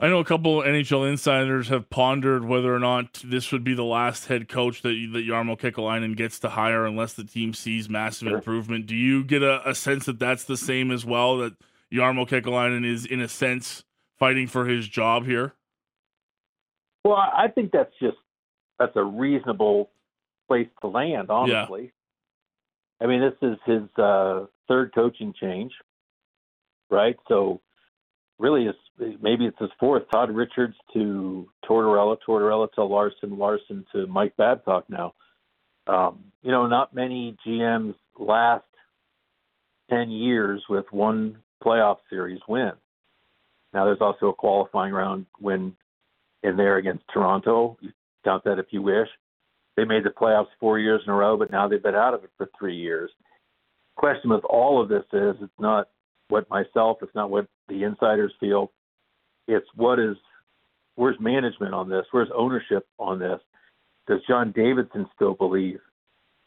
I 0.00 0.08
know 0.08 0.18
a 0.18 0.24
couple 0.24 0.60
NHL 0.60 1.08
insiders 1.08 1.68
have 1.68 1.88
pondered 1.88 2.44
whether 2.44 2.74
or 2.74 2.80
not 2.80 3.22
this 3.24 3.52
would 3.52 3.62
be 3.62 3.74
the 3.74 3.84
last 3.84 4.26
head 4.26 4.48
coach 4.48 4.82
that 4.82 4.88
that 5.12 5.24
Jarmo 5.26 5.58
Kekalainen 5.58 6.16
gets 6.16 6.40
to 6.40 6.48
hire 6.48 6.84
unless 6.84 7.12
the 7.12 7.24
team 7.24 7.54
sees 7.54 7.88
massive 7.88 8.28
improvement. 8.28 8.86
Do 8.86 8.96
you 8.96 9.22
get 9.22 9.42
a, 9.42 9.68
a, 9.68 9.74
sense 9.74 10.06
that 10.06 10.18
that's 10.18 10.44
the 10.44 10.56
same 10.56 10.90
as 10.90 11.04
well? 11.04 11.38
That 11.38 11.54
Jarmo 11.92 12.28
Kekalainen 12.28 12.84
is, 12.84 13.06
in 13.06 13.20
a 13.20 13.28
sense, 13.28 13.84
fighting 14.18 14.46
for 14.46 14.66
his 14.66 14.88
job 14.88 15.26
here. 15.26 15.54
Well, 17.04 17.16
I 17.16 17.48
think 17.54 17.70
that's 17.72 17.92
just 18.00 18.16
that's 18.78 18.96
a 18.96 19.04
reasonable 19.04 19.90
place 20.48 20.68
to 20.80 20.88
land. 20.88 21.30
Honestly, 21.30 21.92
yeah. 23.00 23.06
I 23.06 23.08
mean, 23.08 23.20
this 23.20 23.50
is 23.50 23.58
his 23.66 23.82
uh, 24.02 24.46
third 24.68 24.94
coaching 24.94 25.34
change, 25.38 25.72
right? 26.90 27.16
So 27.28 27.60
really 28.38 28.64
is 28.66 28.74
maybe 29.20 29.46
it's 29.46 29.58
his 29.58 29.70
fourth. 29.78 30.04
Todd 30.10 30.30
Richards 30.30 30.74
to 30.94 31.48
Tortorella, 31.68 32.16
Tortorella 32.26 32.72
to 32.72 32.84
Larsen, 32.84 33.38
Larsen 33.38 33.84
to 33.92 34.06
Mike 34.06 34.36
Babcock 34.36 34.84
now. 34.88 35.14
Um, 35.86 36.24
you 36.42 36.50
know, 36.50 36.66
not 36.66 36.94
many 36.94 37.36
GMs 37.46 37.94
last 38.18 38.64
ten 39.90 40.10
years 40.10 40.62
with 40.68 40.86
one 40.90 41.36
playoff 41.64 41.96
series 42.10 42.40
win. 42.48 42.72
Now 43.72 43.84
there's 43.84 44.00
also 44.00 44.28
a 44.28 44.34
qualifying 44.34 44.92
round 44.92 45.26
win 45.40 45.76
in 46.42 46.56
there 46.56 46.76
against 46.76 47.04
Toronto. 47.12 47.76
You 47.80 47.90
count 48.24 48.44
that 48.44 48.58
if 48.58 48.66
you 48.70 48.82
wish. 48.82 49.08
They 49.76 49.84
made 49.84 50.04
the 50.04 50.10
playoffs 50.10 50.46
four 50.60 50.78
years 50.78 51.02
in 51.04 51.12
a 51.12 51.16
row, 51.16 51.36
but 51.36 51.50
now 51.50 51.66
they've 51.66 51.82
been 51.82 51.96
out 51.96 52.14
of 52.14 52.22
it 52.22 52.30
for 52.36 52.48
three 52.56 52.76
years. 52.76 53.10
Question 53.96 54.30
with 54.30 54.44
all 54.44 54.80
of 54.80 54.88
this 54.88 55.04
is 55.12 55.36
it's 55.40 55.52
not 55.58 55.88
what 56.28 56.48
myself, 56.48 56.98
it's 57.02 57.14
not 57.14 57.30
what 57.30 57.46
the 57.68 57.82
insiders 57.82 58.32
feel. 58.38 58.70
It's 59.48 59.66
what 59.74 59.98
is 59.98 60.16
where's 60.94 61.18
management 61.18 61.74
on 61.74 61.88
this? 61.88 62.06
Where's 62.12 62.30
ownership 62.34 62.86
on 62.98 63.18
this? 63.18 63.40
Does 64.06 64.20
John 64.28 64.52
Davidson 64.54 65.06
still 65.14 65.34
believe 65.34 65.80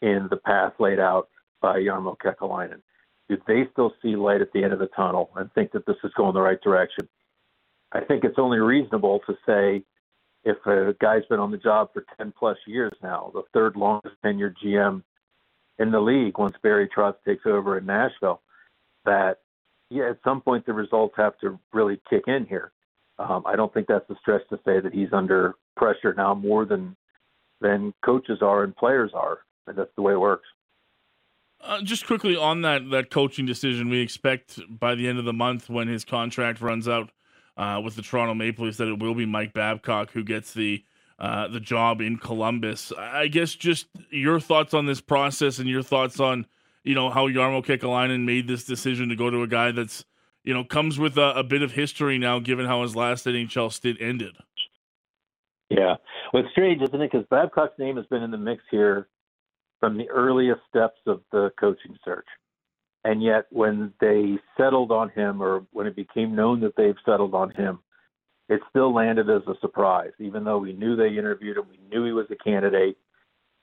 in 0.01 0.27
the 0.30 0.38
path 0.38 0.73
laid 0.80 0.99
out 0.99 1.30
by 1.62 1.80
Jarmo 1.80 2.15
Kekalainen? 2.17 2.82
Do 3.30 3.38
they 3.48 3.68
still 3.72 3.94
see 4.02 4.16
light 4.16 4.42
at 4.42 4.52
the 4.54 4.63
end 4.63 4.74
of 4.74 4.80
the 4.80 4.88
tunnel 4.88 5.30
and 5.36 5.52
think 5.54 5.72
that 5.74 5.86
this 5.86 5.98
is 6.04 6.12
going 6.16 6.34
the 6.34 6.42
right 6.42 6.62
direction? 6.62 7.08
I 7.92 8.02
think 8.02 8.24
it's 8.24 8.40
only 8.40 8.60
reasonable 8.60 9.22
to 9.28 9.36
say 9.46 9.84
if 10.44 10.58
a 10.66 10.96
guy's 11.02 11.26
been 11.26 11.40
on 11.40 11.52
the 11.52 11.58
job 11.58 11.90
for 11.94 12.06
10 12.18 12.34
plus 12.38 12.58
years 12.66 12.94
now, 13.04 13.32
the 13.34 13.44
third 13.54 13.76
longest 13.76 14.16
tenured 14.24 14.56
GM 14.63 15.04
in 15.80 15.92
the 15.92 16.00
league 16.00 16.38
once 16.38 16.56
Barry 16.63 16.90
Trotz 16.96 17.16
takes 17.26 17.46
over 17.46 17.78
in 17.78 17.86
Nashville, 17.86 18.42
that 19.06 19.40
yeah, 19.90 20.10
at 20.10 20.20
some 20.24 20.42
point 20.42 20.66
the 20.66 20.74
results 20.74 21.16
have 21.18 21.38
to 21.40 21.60
really 21.74 22.02
kick 22.10 22.24
in 22.28 22.46
here. 22.46 22.72
Um, 23.20 23.44
I 23.46 23.56
don't 23.56 23.74
think 23.74 23.88
that's 23.88 24.10
a 24.10 24.16
stretch 24.22 24.48
to 24.50 24.60
say 24.66 24.80
that 24.80 24.94
he's 24.94 25.13
under 25.13 25.56
pressure 25.76 26.13
now 26.13 26.34
more 26.34 26.66
than 26.66 26.96
than 27.62 27.94
coaches 28.06 28.40
are 28.42 28.63
and 28.63 28.76
players 28.76 29.12
are. 29.13 29.40
And 29.66 29.78
that's 29.78 29.94
the 29.96 30.02
way 30.02 30.13
it 30.13 30.20
works. 30.20 30.48
Uh, 31.67 31.82
just 31.82 32.08
quickly 32.08 32.38
on 32.38 32.62
that 32.62 32.89
that 32.91 33.12
coaching 33.12 33.45
decision, 33.45 33.89
we 33.89 33.99
expect 33.99 34.58
by 34.69 34.95
the 34.95 35.06
end 35.06 35.19
of 35.19 35.25
the 35.25 35.34
month 35.34 35.69
when 35.69 35.89
his 35.89 36.06
contract 36.06 36.62
runs 36.62 36.88
out 36.88 37.12
uh, 37.58 37.82
with 37.84 37.97
the 37.97 38.01
Toronto 38.01 38.34
Maple 38.34 38.65
Leafs 38.65 38.77
that 38.77 38.88
it 38.88 38.99
will 38.99 39.13
be 39.13 39.25
Mike 39.25 39.51
Babcock 39.51 40.12
who 40.12 40.23
gets 40.23 40.53
the 40.53 40.82
uh, 41.19 41.49
the 41.49 41.60
job 41.60 41.99
in 41.99 42.17
Columbus. 42.17 42.93
I 42.97 43.27
guess 43.27 43.53
just 43.53 43.88
your 44.10 44.39
thoughts 44.39 44.73
on 44.73 44.86
this 44.86 45.01
process 45.01 45.60
and 45.60 45.67
your 45.67 45.84
thoughts 45.84 46.21
on 46.21 46.45
you 46.86 46.95
know 46.95 47.10
how 47.10 47.27
Jarmo 47.27 47.65
Kekalainen 47.65 48.23
made 48.23 48.47
this 48.47 48.63
decision 48.63 49.10
to 49.10 49.17
go 49.17 49.30
to 49.30 49.41
a 49.41 49.47
guy 49.47 49.71
that's 49.73 50.06
you 50.45 50.53
know 50.53 50.63
comes 50.63 50.97
with 50.97 51.17
a, 51.17 51.34
a 51.36 51.43
bit 51.43 51.63
of 51.63 51.73
history 51.73 52.17
now, 52.17 52.39
given 52.39 52.65
how 52.65 52.82
his 52.82 52.95
last 52.95 53.25
NHL 53.25 53.73
stint 53.73 53.97
ended. 53.99 54.38
Yeah, 55.69 55.95
well, 56.32 56.43
it's 56.43 56.51
strange, 56.53 56.82
isn't 56.82 57.01
it? 57.01 57.12
Because 57.12 57.27
Babcock's 57.30 57.77
name 57.77 57.97
has 57.97 58.06
been 58.06 58.23
in 58.23 58.32
the 58.32 58.38
mix 58.38 58.63
here 58.71 59.10
from 59.80 59.98
the 59.98 60.10
earliest 60.10 60.62
steps 60.70 61.00
of 61.06 61.22
the 61.32 61.52
coaching 61.60 61.98
search. 62.04 62.28
And 63.04 63.24
yet, 63.24 63.46
when 63.52 63.94
they 64.02 64.38
settled 64.58 64.92
on 64.92 65.10
him, 65.10 65.42
or 65.42 65.66
when 65.72 65.88
it 65.88 65.96
became 65.96 66.36
known 66.36 66.60
that 66.62 66.76
they've 66.76 66.96
settled 67.06 67.34
on 67.34 67.52
him, 67.52 67.80
it 68.50 68.62
still 68.70 68.94
landed 68.94 69.30
as 69.30 69.44
a 69.48 69.60
surprise. 69.62 70.12
Even 70.20 70.44
though 70.44 70.58
we 70.58 70.74
knew 70.74 70.96
they 70.96 71.10
interviewed 71.10 71.58
him, 71.58 71.66
we 71.70 71.80
knew 71.90 72.06
he 72.06 72.12
was 72.12 72.28
a 72.32 72.36
candidate. 72.36 72.98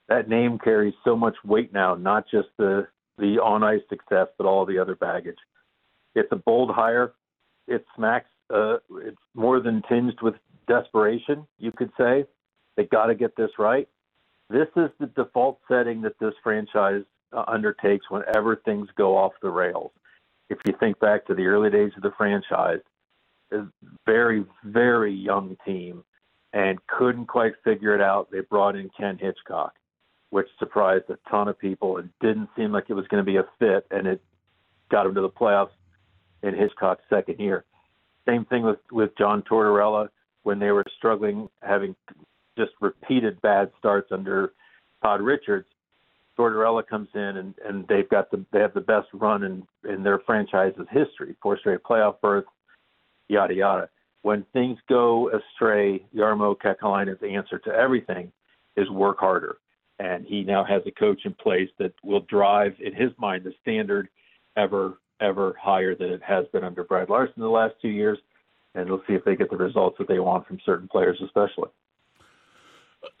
That 0.07 0.29
name 0.29 0.59
carries 0.59 0.93
so 1.03 1.15
much 1.15 1.35
weight 1.43 1.73
now, 1.73 1.95
not 1.95 2.25
just 2.29 2.49
the 2.57 2.87
the 3.17 3.39
on 3.39 3.63
ice 3.63 3.81
success, 3.89 4.27
but 4.37 4.45
all 4.45 4.65
the 4.65 4.77
other 4.77 4.95
baggage. 4.95 5.37
It's 6.15 6.31
a 6.31 6.35
bold 6.35 6.69
hire. 6.69 7.13
It 7.67 7.85
smacks. 7.95 8.29
Uh, 8.53 8.77
it's 9.03 9.17
more 9.33 9.59
than 9.59 9.81
tinged 9.89 10.21
with 10.21 10.35
desperation, 10.67 11.47
you 11.57 11.71
could 11.71 11.91
say. 11.97 12.25
They 12.77 12.83
got 12.85 13.07
to 13.07 13.15
get 13.15 13.35
this 13.35 13.51
right. 13.57 13.87
This 14.49 14.67
is 14.75 14.89
the 14.99 15.07
default 15.07 15.59
setting 15.67 16.01
that 16.01 16.19
this 16.19 16.33
franchise 16.43 17.03
uh, 17.33 17.43
undertakes 17.47 18.05
whenever 18.09 18.55
things 18.57 18.87
go 18.95 19.17
off 19.17 19.33
the 19.41 19.49
rails. 19.49 19.91
If 20.49 20.59
you 20.65 20.73
think 20.79 20.99
back 20.99 21.25
to 21.27 21.33
the 21.33 21.47
early 21.47 21.69
days 21.69 21.91
of 21.97 22.03
the 22.03 22.11
franchise, 22.17 22.81
a 23.51 23.65
very, 24.05 24.45
very 24.63 25.13
young 25.13 25.57
team 25.65 26.03
and 26.53 26.79
couldn't 26.87 27.25
quite 27.25 27.53
figure 27.63 27.95
it 27.95 28.01
out. 28.01 28.29
They 28.31 28.41
brought 28.41 28.75
in 28.75 28.89
Ken 28.97 29.17
Hitchcock 29.19 29.73
which 30.35 30.47
surprised 30.59 31.05
a 31.09 31.17
ton 31.29 31.47
of 31.47 31.57
people. 31.57 31.97
It 31.97 32.07
didn't 32.19 32.49
seem 32.57 32.73
like 32.73 32.89
it 32.89 32.93
was 32.93 33.07
going 33.07 33.23
to 33.23 33.31
be 33.31 33.37
a 33.37 33.45
fit, 33.57 33.87
and 33.89 34.05
it 34.05 34.21
got 34.91 35.03
them 35.05 35.15
to 35.15 35.21
the 35.21 35.29
playoffs 35.29 35.69
in 36.43 36.53
Hitchcock's 36.53 37.03
second 37.09 37.39
year. 37.39 37.63
Same 38.27 38.43
thing 38.43 38.63
with 38.63 38.79
with 38.91 39.17
John 39.17 39.43
Tortorella 39.43 40.09
when 40.43 40.59
they 40.59 40.71
were 40.71 40.83
struggling, 40.97 41.47
having 41.61 41.95
just 42.57 42.71
repeated 42.81 43.41
bad 43.41 43.71
starts 43.79 44.11
under 44.11 44.53
Todd 45.01 45.21
Richards. 45.21 45.67
Tortorella 46.37 46.85
comes 46.85 47.07
in 47.13 47.21
and, 47.21 47.53
and 47.65 47.87
they've 47.87 48.09
got 48.09 48.29
the 48.29 48.43
they 48.51 48.59
have 48.59 48.73
the 48.73 48.81
best 48.81 49.07
run 49.13 49.43
in 49.43 49.63
in 49.89 50.03
their 50.03 50.19
franchise's 50.19 50.87
history, 50.91 51.35
four 51.41 51.57
straight 51.57 51.83
playoff 51.83 52.19
berths, 52.21 52.47
yada 53.29 53.53
yada. 53.53 53.89
When 54.21 54.45
things 54.53 54.77
go 54.89 55.29
astray, 55.29 56.03
Jarmo 56.15 56.57
Kekalainen's 56.57 57.23
answer 57.23 57.59
to 57.59 57.69
everything 57.71 58.31
is 58.75 58.89
work 58.89 59.19
harder 59.19 59.57
and 59.99 60.25
he 60.25 60.43
now 60.43 60.63
has 60.63 60.81
a 60.85 60.91
coach 60.91 61.21
in 61.25 61.33
place 61.33 61.69
that 61.79 61.93
will 62.03 62.21
drive, 62.21 62.73
in 62.79 62.93
his 62.93 63.11
mind, 63.17 63.43
the 63.43 63.53
standard 63.61 64.09
ever 64.57 64.97
ever 65.21 65.55
higher 65.61 65.95
than 65.95 66.09
it 66.09 66.21
has 66.21 66.45
been 66.51 66.65
under 66.65 66.83
Brad 66.83 67.09
Larsen 67.09 67.41
the 67.41 67.47
last 67.47 67.73
two 67.81 67.87
years, 67.87 68.17
and 68.73 68.89
we'll 68.89 69.01
see 69.07 69.13
if 69.13 69.23
they 69.23 69.37
get 69.37 69.49
the 69.49 69.55
results 69.55 69.97
that 69.97 70.09
they 70.09 70.19
want 70.19 70.45
from 70.45 70.59
certain 70.65 70.89
players, 70.89 71.17
especially. 71.23 71.69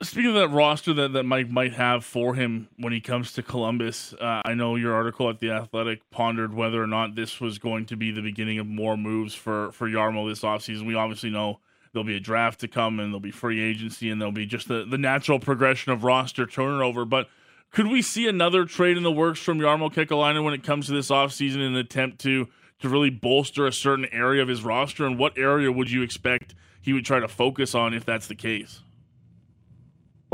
Speaking 0.01 0.29
of 0.29 0.35
that 0.35 0.49
roster 0.49 0.93
that, 0.93 1.13
that 1.13 1.23
Mike 1.23 1.49
might 1.49 1.73
have 1.73 2.05
for 2.05 2.35
him 2.35 2.67
when 2.77 2.93
he 2.93 3.01
comes 3.01 3.33
to 3.33 3.43
Columbus, 3.43 4.13
uh, 4.13 4.41
I 4.45 4.53
know 4.53 4.75
your 4.75 4.93
article 4.93 5.29
at 5.29 5.39
The 5.39 5.51
Athletic 5.51 6.09
pondered 6.11 6.53
whether 6.53 6.81
or 6.81 6.87
not 6.87 7.15
this 7.15 7.39
was 7.39 7.59
going 7.59 7.85
to 7.87 7.95
be 7.95 8.11
the 8.11 8.21
beginning 8.21 8.59
of 8.59 8.67
more 8.67 8.97
moves 8.97 9.33
for, 9.33 9.71
for 9.71 9.89
Jarmo 9.89 10.29
this 10.29 10.41
offseason. 10.41 10.85
We 10.85 10.95
obviously 10.95 11.29
know 11.29 11.59
there'll 11.91 12.05
be 12.05 12.17
a 12.17 12.21
draft 12.21 12.59
to 12.59 12.67
come 12.67 12.99
and 12.99 13.09
there'll 13.09 13.19
be 13.19 13.31
free 13.31 13.61
agency 13.61 14.09
and 14.09 14.21
there'll 14.21 14.31
be 14.31 14.45
just 14.45 14.67
the, 14.67 14.85
the 14.85 14.97
natural 14.97 15.39
progression 15.39 15.91
of 15.91 16.03
roster 16.03 16.45
turnover. 16.45 17.05
But 17.05 17.27
could 17.71 17.87
we 17.87 18.01
see 18.01 18.27
another 18.27 18.65
trade 18.65 18.97
in 18.97 19.03
the 19.03 19.11
works 19.11 19.39
from 19.39 19.59
Jarmo 19.59 19.91
Kekalainen 19.93 20.43
when 20.43 20.53
it 20.53 20.63
comes 20.63 20.87
to 20.87 20.93
this 20.93 21.09
offseason 21.09 21.55
in 21.55 21.61
an 21.61 21.75
attempt 21.75 22.19
to, 22.21 22.47
to 22.79 22.89
really 22.89 23.09
bolster 23.09 23.65
a 23.65 23.73
certain 23.73 24.05
area 24.11 24.41
of 24.41 24.47
his 24.47 24.63
roster? 24.63 25.05
And 25.05 25.17
what 25.17 25.37
area 25.37 25.71
would 25.71 25.91
you 25.91 26.01
expect 26.01 26.55
he 26.81 26.93
would 26.93 27.05
try 27.05 27.19
to 27.19 27.27
focus 27.27 27.75
on 27.75 27.93
if 27.93 28.05
that's 28.05 28.27
the 28.27 28.35
case? 28.35 28.81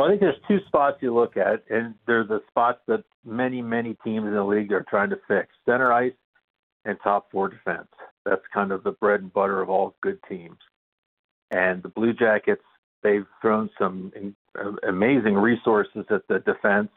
Well, 0.02 0.10
I 0.10 0.14
think 0.14 0.22
there's 0.22 0.48
two 0.48 0.66
spots 0.66 0.98
you 1.02 1.14
look 1.14 1.38
at, 1.38 1.64
and 1.70 1.94
they're 2.08 2.24
the 2.24 2.42
spots 2.50 2.80
that 2.88 3.04
many, 3.24 3.62
many 3.62 3.96
teams 4.04 4.26
in 4.26 4.34
the 4.34 4.44
league 4.44 4.72
are 4.72 4.84
trying 4.90 5.12
to 5.12 5.20
fix 5.28 5.50
center 5.64 5.94
ice 5.94 6.12
and 6.86 6.98
top 7.04 7.30
four 7.32 7.50
defense. 7.50 7.88
That's 8.26 8.42
kind 8.52 8.72
of 8.72 8.84
the 8.84 8.94
bread 8.94 9.22
and 9.22 9.32
butter 9.32 9.62
of 9.62 9.70
all 9.70 9.94
good 10.02 10.18
teams. 10.28 10.58
And 11.52 11.84
the 11.84 11.90
Blue 11.90 12.14
Jackets, 12.14 12.64
they've 13.04 13.28
thrown 13.44 13.70
some 13.78 14.12
uh, 14.60 14.72
amazing 14.90 15.36
resources 15.36 16.04
at 16.10 16.28
the 16.28 16.40
defense. 16.40 16.90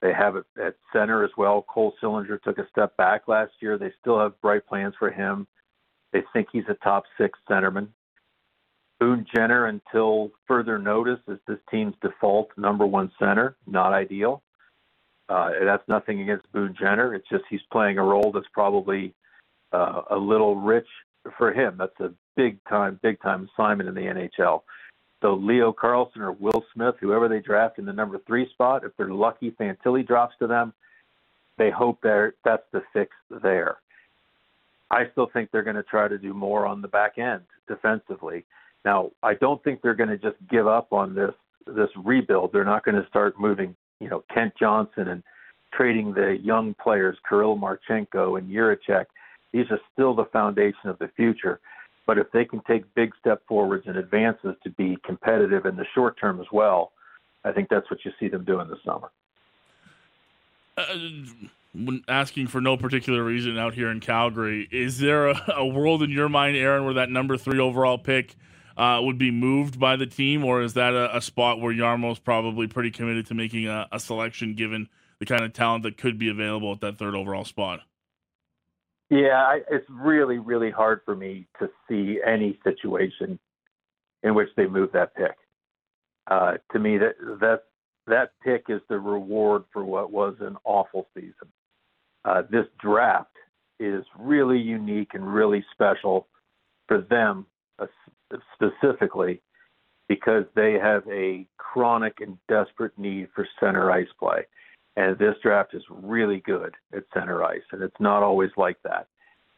They 0.00 0.12
have 0.12 0.36
it 0.36 0.44
at 0.64 0.76
center 0.92 1.24
as 1.24 1.32
well. 1.36 1.66
Cole 1.68 1.94
Sillinger 2.00 2.40
took 2.40 2.58
a 2.58 2.68
step 2.70 2.96
back 2.96 3.26
last 3.26 3.50
year. 3.58 3.78
They 3.78 3.90
still 4.00 4.20
have 4.20 4.40
bright 4.40 4.64
plans 4.64 4.94
for 4.96 5.10
him. 5.10 5.48
They 6.12 6.22
think 6.32 6.46
he's 6.52 6.68
a 6.68 6.74
top 6.84 7.02
six 7.20 7.36
centerman. 7.50 7.88
Boone 9.00 9.26
Jenner, 9.34 9.66
until 9.66 10.30
further 10.46 10.78
notice, 10.78 11.20
is 11.28 11.38
this 11.46 11.58
team's 11.70 11.94
default 12.02 12.50
number 12.56 12.86
one 12.86 13.12
center. 13.18 13.56
Not 13.66 13.92
ideal. 13.92 14.42
Uh, 15.28 15.50
that's 15.64 15.86
nothing 15.88 16.20
against 16.22 16.50
Boone 16.52 16.74
Jenner. 16.78 17.14
It's 17.14 17.28
just 17.28 17.44
he's 17.48 17.60
playing 17.70 17.98
a 17.98 18.02
role 18.02 18.32
that's 18.32 18.48
probably 18.52 19.14
uh, 19.72 20.02
a 20.10 20.16
little 20.16 20.56
rich 20.56 20.86
for 21.36 21.52
him. 21.52 21.76
That's 21.78 21.98
a 22.00 22.12
big 22.36 22.58
time, 22.64 22.98
big 23.02 23.20
time 23.20 23.48
assignment 23.54 23.88
in 23.88 23.94
the 23.94 24.00
NHL. 24.00 24.62
So 25.20 25.34
Leo 25.34 25.72
Carlsson 25.72 26.20
or 26.22 26.32
Will 26.32 26.64
Smith, 26.74 26.94
whoever 27.00 27.28
they 27.28 27.40
draft 27.40 27.78
in 27.78 27.84
the 27.84 27.92
number 27.92 28.18
three 28.26 28.48
spot, 28.50 28.84
if 28.84 28.92
they're 28.96 29.12
lucky, 29.12 29.50
Fantilli 29.50 30.06
drops 30.06 30.34
to 30.38 30.46
them. 30.46 30.72
They 31.56 31.70
hope 31.70 32.00
they 32.02 32.28
that's 32.44 32.62
the 32.72 32.82
fix 32.92 33.10
there. 33.42 33.78
I 34.90 35.10
still 35.12 35.28
think 35.32 35.50
they're 35.50 35.64
going 35.64 35.76
to 35.76 35.82
try 35.82 36.08
to 36.08 36.18
do 36.18 36.32
more 36.32 36.66
on 36.66 36.80
the 36.80 36.88
back 36.88 37.18
end 37.18 37.42
defensively. 37.66 38.44
Now, 38.84 39.10
I 39.22 39.34
don't 39.34 39.62
think 39.64 39.82
they're 39.82 39.94
going 39.94 40.08
to 40.08 40.18
just 40.18 40.36
give 40.50 40.66
up 40.66 40.92
on 40.92 41.14
this 41.14 41.34
this 41.66 41.90
rebuild. 42.02 42.52
They're 42.52 42.64
not 42.64 42.84
going 42.84 43.00
to 43.00 43.06
start 43.08 43.38
moving, 43.38 43.76
you 44.00 44.08
know, 44.08 44.24
Kent 44.32 44.54
Johnson 44.58 45.08
and 45.08 45.22
trading 45.72 46.14
the 46.14 46.38
young 46.42 46.74
players, 46.74 47.16
Kirill 47.28 47.58
Marchenko 47.58 48.38
and 48.38 48.50
Jiricek. 48.50 49.04
These 49.52 49.66
are 49.70 49.78
still 49.92 50.14
the 50.14 50.24
foundation 50.26 50.88
of 50.88 50.98
the 50.98 51.08
future. 51.14 51.60
But 52.06 52.16
if 52.16 52.30
they 52.32 52.46
can 52.46 52.62
take 52.66 52.84
big 52.94 53.12
step 53.20 53.42
forwards 53.46 53.84
and 53.86 53.98
advances 53.98 54.54
to 54.64 54.70
be 54.70 54.96
competitive 55.04 55.66
in 55.66 55.76
the 55.76 55.84
short 55.94 56.18
term 56.18 56.40
as 56.40 56.46
well, 56.50 56.92
I 57.44 57.52
think 57.52 57.68
that's 57.68 57.90
what 57.90 58.02
you 58.04 58.12
see 58.18 58.28
them 58.28 58.44
doing 58.44 58.68
this 58.68 58.78
summer. 58.82 59.10
Uh, 60.78 60.84
asking 62.08 62.46
for 62.46 62.62
no 62.62 62.78
particular 62.78 63.22
reason 63.22 63.58
out 63.58 63.74
here 63.74 63.90
in 63.90 64.00
Calgary, 64.00 64.66
is 64.72 65.00
there 65.00 65.28
a, 65.28 65.52
a 65.56 65.66
world 65.66 66.02
in 66.02 66.10
your 66.10 66.30
mind, 66.30 66.56
Aaron, 66.56 66.86
where 66.86 66.94
that 66.94 67.10
number 67.10 67.36
three 67.36 67.58
overall 67.58 67.98
pick– 67.98 68.34
uh, 68.78 69.00
would 69.02 69.18
be 69.18 69.32
moved 69.32 69.78
by 69.80 69.96
the 69.96 70.06
team, 70.06 70.44
or 70.44 70.62
is 70.62 70.74
that 70.74 70.94
a, 70.94 71.16
a 71.16 71.20
spot 71.20 71.60
where 71.60 71.74
Jarmo's 71.74 72.20
probably 72.20 72.68
pretty 72.68 72.92
committed 72.92 73.26
to 73.26 73.34
making 73.34 73.66
a, 73.66 73.88
a, 73.90 73.98
selection 73.98 74.54
given 74.54 74.88
the 75.18 75.26
kind 75.26 75.44
of 75.44 75.52
talent 75.52 75.82
that 75.82 75.98
could 75.98 76.16
be 76.16 76.28
available 76.28 76.72
at 76.72 76.80
that 76.80 76.96
third 76.96 77.16
overall 77.16 77.44
spot? 77.44 77.80
Yeah, 79.10 79.34
I, 79.34 79.60
it's 79.68 79.86
really, 79.90 80.38
really 80.38 80.70
hard 80.70 81.00
for 81.04 81.16
me 81.16 81.48
to 81.58 81.68
see 81.88 82.20
any 82.24 82.56
situation 82.62 83.40
in 84.22 84.34
which 84.36 84.48
they 84.56 84.66
move 84.66 84.92
that 84.92 85.14
pick. 85.16 85.36
Uh, 86.30 86.54
to 86.72 86.78
me, 86.78 86.98
that 86.98 87.14
that 87.40 87.62
that 88.06 88.32
pick 88.44 88.66
is 88.68 88.80
the 88.88 88.98
reward 88.98 89.64
for 89.72 89.84
what 89.84 90.12
was 90.12 90.36
an 90.40 90.56
awful 90.64 91.08
season. 91.14 91.48
Uh, 92.24 92.42
this 92.48 92.66
draft 92.80 93.34
is 93.80 94.04
really 94.18 94.58
unique 94.58 95.14
and 95.14 95.32
really 95.32 95.64
special 95.72 96.28
for 96.86 97.00
them 97.00 97.46
specifically 98.54 99.40
because 100.08 100.44
they 100.54 100.74
have 100.74 101.02
a 101.08 101.46
chronic 101.58 102.20
and 102.20 102.38
desperate 102.48 102.98
need 102.98 103.28
for 103.34 103.46
center 103.60 103.90
ice 103.90 104.08
play. 104.18 104.44
And 104.96 105.16
this 105.18 105.36
draft 105.42 105.74
is 105.74 105.82
really 105.90 106.40
good 106.40 106.74
at 106.92 107.04
center 107.14 107.44
ice, 107.44 107.62
and 107.72 107.82
it's 107.82 108.00
not 108.00 108.22
always 108.22 108.50
like 108.56 108.78
that. 108.82 109.06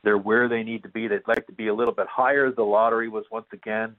They're 0.03 0.18
where 0.18 0.49
they 0.49 0.62
need 0.62 0.83
to 0.83 0.89
be. 0.89 1.09
They'd 1.09 1.27
like 1.27 1.47
to 1.47 1.53
be 1.53 1.68
a 1.68 1.75
little 1.75 1.95
bit 1.95 2.07
higher. 2.09 2.51
The 2.51 2.62
lottery 2.62 3.09
was 3.09 3.25
once 3.31 3.47
again 3.53 3.97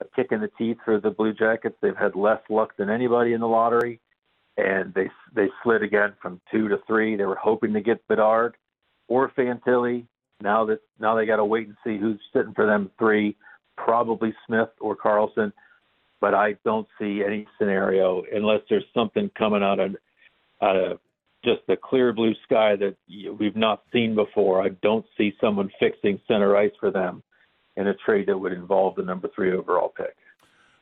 a 0.00 0.04
kick 0.14 0.28
in 0.30 0.40
the 0.40 0.50
teeth 0.58 0.78
for 0.84 1.00
the 1.00 1.10
Blue 1.10 1.32
Jackets. 1.32 1.76
They've 1.80 1.96
had 1.96 2.14
less 2.14 2.40
luck 2.48 2.76
than 2.76 2.90
anybody 2.90 3.32
in 3.32 3.40
the 3.40 3.48
lottery, 3.48 4.00
and 4.56 4.94
they 4.94 5.10
they 5.34 5.48
slid 5.62 5.82
again 5.82 6.14
from 6.20 6.40
two 6.50 6.68
to 6.68 6.78
three. 6.86 7.16
They 7.16 7.24
were 7.24 7.36
hoping 7.36 7.72
to 7.72 7.80
get 7.80 8.06
Bedard 8.06 8.56
or 9.08 9.30
Fantilli. 9.30 10.06
Now 10.40 10.64
that 10.66 10.80
now 11.00 11.16
they 11.16 11.26
got 11.26 11.36
to 11.36 11.44
wait 11.44 11.66
and 11.66 11.76
see 11.84 11.98
who's 11.98 12.20
sitting 12.32 12.54
for 12.54 12.66
them 12.66 12.90
three 12.98 13.36
probably 13.84 14.34
Smith 14.46 14.68
or 14.80 14.96
Carlsson, 14.96 15.52
but 16.20 16.34
I 16.34 16.56
don't 16.64 16.86
see 16.98 17.22
any 17.24 17.46
scenario 17.58 18.22
unless 18.32 18.60
there's 18.68 18.84
something 18.92 19.30
coming 19.36 19.62
out 19.62 19.78
of 19.78 19.96
out 20.60 20.76
of 20.76 20.98
just 21.44 21.60
the 21.68 21.76
clear 21.76 22.12
blue 22.12 22.34
sky 22.44 22.74
that 22.76 22.96
we've 23.38 23.56
not 23.56 23.84
seen 23.92 24.14
before. 24.14 24.62
I 24.62 24.70
don't 24.82 25.06
see 25.16 25.32
someone 25.40 25.70
fixing 25.78 26.20
center 26.26 26.56
ice 26.56 26.72
for 26.80 26.90
them 26.90 27.22
in 27.76 27.86
a 27.86 27.94
trade 27.94 28.26
that 28.26 28.36
would 28.36 28.52
involve 28.52 28.96
the 28.96 29.02
number 29.02 29.28
three 29.34 29.52
overall 29.52 29.92
pick. 29.96 30.16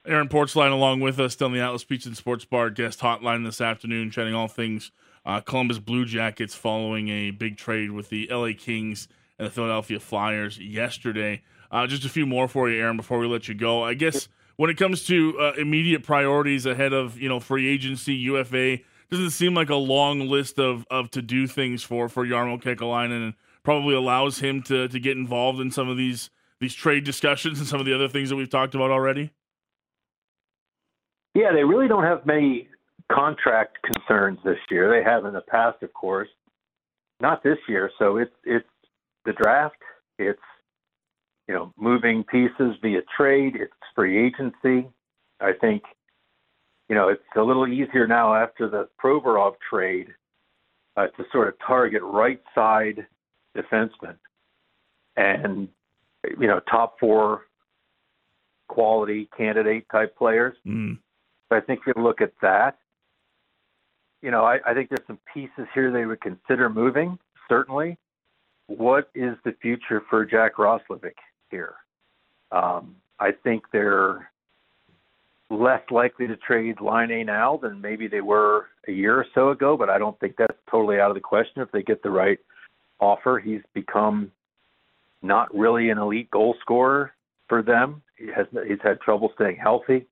Aaron 0.06 0.28
Portzline 0.28 0.72
along 0.72 1.00
with 1.00 1.20
us 1.20 1.36
in 1.36 1.52
the 1.52 1.60
Atlas 1.60 1.84
Pizza 1.84 2.08
and 2.08 2.16
Sports 2.16 2.44
Bar 2.44 2.70
guest 2.70 3.00
hotline 3.00 3.44
this 3.44 3.60
afternoon, 3.60 4.10
chatting 4.10 4.34
all 4.34 4.48
things 4.48 4.92
uh, 5.26 5.40
Columbus 5.40 5.80
Blue 5.80 6.04
Jackets 6.04 6.54
following 6.54 7.08
a 7.08 7.32
big 7.32 7.56
trade 7.56 7.90
with 7.90 8.08
the 8.08 8.28
LA 8.30 8.50
Kings 8.56 9.08
and 9.38 9.46
the 9.46 9.50
Philadelphia 9.50 10.00
Flyers 10.00 10.58
yesterday. 10.58 11.42
Uh, 11.70 11.86
just 11.86 12.04
a 12.04 12.08
few 12.08 12.26
more 12.26 12.48
for 12.48 12.70
you, 12.70 12.80
Aaron, 12.80 12.96
before 12.96 13.18
we 13.18 13.26
let 13.26 13.48
you 13.48 13.54
go. 13.54 13.82
I 13.82 13.94
guess 13.94 14.28
when 14.56 14.70
it 14.70 14.76
comes 14.76 15.04
to 15.06 15.38
uh, 15.38 15.52
immediate 15.58 16.02
priorities 16.02 16.66
ahead 16.66 16.92
of 16.92 17.18
you 17.18 17.28
know 17.28 17.40
free 17.40 17.68
agency, 17.68 18.14
UFA, 18.14 18.78
doesn't 19.10 19.30
seem 19.30 19.54
like 19.54 19.70
a 19.70 19.76
long 19.76 20.20
list 20.20 20.58
of, 20.58 20.86
of 20.90 21.10
to 21.12 21.22
do 21.22 21.46
things 21.46 21.82
for 21.82 22.08
for 22.08 22.26
Jarmo 22.26 22.60
Kekalainen, 22.62 23.24
and 23.24 23.34
probably 23.62 23.94
allows 23.94 24.38
him 24.38 24.62
to 24.64 24.88
to 24.88 24.98
get 24.98 25.16
involved 25.16 25.60
in 25.60 25.70
some 25.70 25.88
of 25.88 25.96
these 25.96 26.30
these 26.60 26.74
trade 26.74 27.04
discussions 27.04 27.58
and 27.58 27.68
some 27.68 27.80
of 27.80 27.86
the 27.86 27.94
other 27.94 28.08
things 28.08 28.30
that 28.30 28.36
we've 28.36 28.50
talked 28.50 28.74
about 28.74 28.90
already. 28.90 29.30
Yeah, 31.34 31.52
they 31.52 31.64
really 31.64 31.86
don't 31.86 32.04
have 32.04 32.24
many 32.24 32.68
contract 33.12 33.78
concerns 33.82 34.38
this 34.42 34.56
year. 34.70 34.90
They 34.90 35.08
have 35.08 35.26
in 35.26 35.34
the 35.34 35.42
past, 35.42 35.82
of 35.82 35.92
course. 35.92 36.28
Not 37.20 37.42
this 37.42 37.58
year. 37.68 37.90
So 37.98 38.16
it's 38.16 38.34
it's 38.44 38.68
the 39.24 39.32
draft. 39.32 39.76
It's 40.18 40.40
you 41.48 41.54
know, 41.54 41.72
moving 41.76 42.24
pieces 42.24 42.74
via 42.82 43.00
trade. 43.16 43.56
It's 43.56 43.72
free 43.94 44.26
agency. 44.26 44.88
I 45.40 45.52
think, 45.60 45.82
you 46.88 46.94
know, 46.94 47.08
it's 47.08 47.22
a 47.36 47.42
little 47.42 47.66
easier 47.68 48.06
now 48.06 48.34
after 48.34 48.68
the 48.68 48.88
Provorov 49.02 49.54
trade 49.68 50.08
uh, 50.96 51.06
to 51.08 51.24
sort 51.32 51.48
of 51.48 51.54
target 51.64 52.02
right 52.02 52.40
side 52.54 53.06
defensemen 53.56 54.16
and, 55.16 55.68
you 56.38 56.46
know, 56.46 56.60
top 56.70 56.98
four 56.98 57.42
quality 58.68 59.28
candidate 59.36 59.86
type 59.90 60.16
players. 60.16 60.56
Mm. 60.66 60.98
I 61.50 61.60
think 61.60 61.80
if 61.86 61.94
you 61.94 62.02
look 62.02 62.20
at 62.20 62.32
that, 62.42 62.78
you 64.22 64.30
know, 64.30 64.44
I, 64.44 64.58
I 64.66 64.74
think 64.74 64.88
there's 64.88 65.06
some 65.06 65.20
pieces 65.32 65.68
here 65.74 65.92
they 65.92 66.06
would 66.06 66.20
consider 66.20 66.68
moving, 66.68 67.18
certainly. 67.48 67.96
What 68.66 69.10
is 69.14 69.36
the 69.44 69.54
future 69.62 70.02
for 70.10 70.24
Jack 70.24 70.56
Roslovic? 70.56 71.12
Here. 71.50 71.74
Um, 72.52 72.96
I 73.18 73.30
think 73.44 73.64
they're 73.72 74.30
less 75.50 75.82
likely 75.90 76.26
to 76.26 76.36
trade 76.36 76.76
Laine 76.80 77.26
now 77.26 77.58
than 77.62 77.80
maybe 77.80 78.08
they 78.08 78.20
were 78.20 78.66
a 78.88 78.92
year 78.92 79.18
or 79.18 79.26
so 79.34 79.50
ago, 79.50 79.76
but 79.76 79.88
I 79.88 79.98
don't 79.98 80.18
think 80.20 80.34
that's 80.36 80.58
totally 80.70 81.00
out 81.00 81.10
of 81.10 81.14
the 81.14 81.20
question 81.20 81.62
if 81.62 81.70
they 81.70 81.82
get 81.82 82.02
the 82.02 82.10
right 82.10 82.38
offer. 83.00 83.38
He's 83.38 83.62
become 83.74 84.32
not 85.22 85.54
really 85.54 85.90
an 85.90 85.98
elite 85.98 86.30
goal 86.30 86.56
scorer 86.60 87.12
for 87.48 87.62
them. 87.62 88.02
He 88.16 88.26
has 88.34 88.46
he's 88.66 88.78
had 88.82 89.00
trouble 89.00 89.30
staying 89.34 89.56
healthy. 89.56 90.06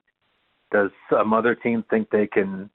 Does 0.72 0.90
some 1.10 1.32
other 1.32 1.54
team 1.54 1.84
think 1.90 2.10
they 2.10 2.26
can 2.26 2.70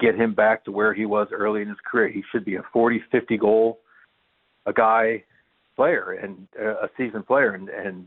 get 0.00 0.14
him 0.14 0.34
back 0.34 0.64
to 0.64 0.72
where 0.72 0.94
he 0.94 1.06
was 1.06 1.28
early 1.32 1.62
in 1.62 1.68
his 1.68 1.78
career? 1.88 2.08
He 2.08 2.22
should 2.30 2.44
be 2.44 2.56
a 2.56 2.62
40, 2.72 3.02
50 3.10 3.36
goal 3.36 3.78
a 4.66 4.72
guy 4.72 5.24
player 5.76 6.18
and 6.22 6.46
uh, 6.60 6.84
a 6.84 6.90
seasoned 6.96 7.26
player, 7.26 7.54
and 7.54 7.68
and 7.68 8.06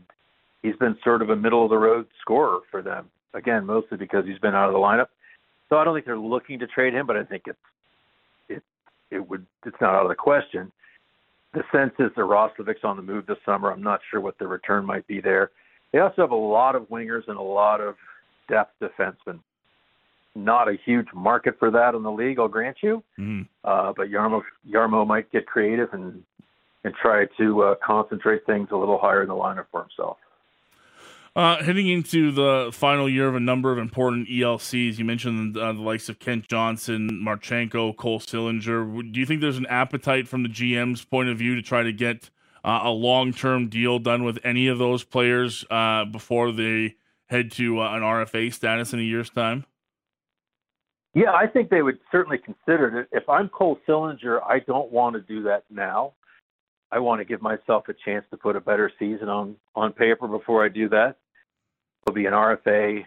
he's 0.62 0.76
been 0.76 0.96
sort 1.04 1.22
of 1.22 1.30
a 1.30 1.36
middle 1.36 1.64
of 1.64 1.70
the 1.70 1.78
road 1.78 2.06
scorer 2.20 2.60
for 2.70 2.82
them. 2.82 3.10
Again, 3.34 3.66
mostly 3.66 3.98
because 3.98 4.24
he's 4.24 4.38
been 4.38 4.54
out 4.54 4.68
of 4.68 4.72
the 4.72 4.78
lineup. 4.78 5.08
So 5.68 5.76
I 5.76 5.84
don't 5.84 5.94
think 5.94 6.06
they're 6.06 6.18
looking 6.18 6.58
to 6.60 6.66
trade 6.66 6.94
him, 6.94 7.06
but 7.06 7.16
I 7.16 7.24
think 7.24 7.44
it's 7.46 7.58
it 8.48 8.62
it 9.10 9.28
would 9.28 9.46
it's 9.64 9.76
not 9.80 9.94
out 9.94 10.02
of 10.02 10.08
the 10.08 10.14
question. 10.14 10.70
The 11.52 11.62
sense 11.72 11.92
is 11.98 12.10
that 12.16 12.22
Roslovic's 12.22 12.84
on 12.84 12.96
the 12.96 13.02
move 13.02 13.26
this 13.26 13.38
summer. 13.44 13.72
I'm 13.72 13.82
not 13.82 14.00
sure 14.10 14.20
what 14.20 14.38
the 14.38 14.46
return 14.46 14.84
might 14.84 15.06
be 15.06 15.20
there. 15.20 15.50
They 15.92 16.00
also 16.00 16.22
have 16.22 16.30
a 16.30 16.36
lot 16.36 16.74
of 16.74 16.82
wingers 16.90 17.26
and 17.28 17.38
a 17.38 17.42
lot 17.42 17.80
of 17.80 17.94
depth 18.48 18.74
defensemen. 18.80 19.38
Not 20.34 20.68
a 20.68 20.76
huge 20.84 21.06
market 21.14 21.58
for 21.58 21.70
that 21.70 21.94
in 21.94 22.02
the 22.02 22.10
league, 22.12 22.38
I'll 22.38 22.48
grant 22.48 22.78
you. 22.82 23.02
Mm. 23.18 23.48
Uh, 23.64 23.94
but 23.96 24.10
Jarmo 24.10 24.42
Jarmo 24.70 25.06
might 25.06 25.32
get 25.32 25.46
creative 25.46 25.88
and 25.94 26.22
and 26.86 26.94
try 26.94 27.26
to 27.36 27.62
uh, 27.62 27.74
concentrate 27.84 28.46
things 28.46 28.68
a 28.70 28.76
little 28.76 28.98
higher 28.98 29.22
in 29.22 29.28
the 29.28 29.34
lineup 29.34 29.66
for 29.72 29.82
himself. 29.82 30.18
Uh, 31.34 31.62
heading 31.62 31.88
into 31.88 32.30
the 32.30 32.70
final 32.72 33.08
year 33.08 33.28
of 33.28 33.34
a 33.34 33.40
number 33.40 33.70
of 33.70 33.76
important 33.76 34.28
ELCs, 34.28 34.96
you 34.96 35.04
mentioned 35.04 35.58
uh, 35.58 35.72
the 35.72 35.82
likes 35.82 36.08
of 36.08 36.18
Kent 36.18 36.48
Johnson, 36.48 37.22
Marchenko, 37.26 37.94
Cole 37.94 38.20
Sillinger. 38.20 39.12
Do 39.12 39.20
you 39.20 39.26
think 39.26 39.42
there's 39.42 39.58
an 39.58 39.66
appetite 39.66 40.28
from 40.28 40.44
the 40.44 40.48
GM's 40.48 41.04
point 41.04 41.28
of 41.28 41.36
view 41.36 41.56
to 41.56 41.60
try 41.60 41.82
to 41.82 41.92
get 41.92 42.30
uh, 42.64 42.80
a 42.84 42.90
long 42.90 43.32
term 43.32 43.68
deal 43.68 43.98
done 43.98 44.24
with 44.24 44.38
any 44.44 44.68
of 44.68 44.78
those 44.78 45.04
players 45.04 45.64
uh, 45.68 46.04
before 46.06 46.52
they 46.52 46.94
head 47.26 47.50
to 47.52 47.80
uh, 47.80 47.96
an 47.96 48.02
RFA 48.02 48.54
status 48.54 48.92
in 48.92 49.00
a 49.00 49.02
year's 49.02 49.28
time? 49.28 49.66
Yeah, 51.12 51.32
I 51.32 51.48
think 51.48 51.68
they 51.68 51.82
would 51.82 51.98
certainly 52.12 52.38
consider 52.38 53.00
it. 53.00 53.08
If 53.10 53.28
I'm 53.28 53.48
Cole 53.48 53.78
Sillinger, 53.86 54.40
I 54.46 54.60
don't 54.60 54.90
want 54.92 55.16
to 55.16 55.20
do 55.20 55.42
that 55.42 55.64
now. 55.68 56.12
I 56.90 56.98
want 56.98 57.20
to 57.20 57.24
give 57.24 57.42
myself 57.42 57.88
a 57.88 57.94
chance 58.04 58.24
to 58.30 58.36
put 58.36 58.56
a 58.56 58.60
better 58.60 58.90
season 58.98 59.28
on 59.28 59.56
on 59.74 59.92
paper 59.92 60.28
before 60.28 60.64
I 60.64 60.68
do 60.68 60.88
that. 60.90 61.16
There'll 62.04 62.14
be 62.14 62.26
an 62.26 62.32
RFA 62.32 63.04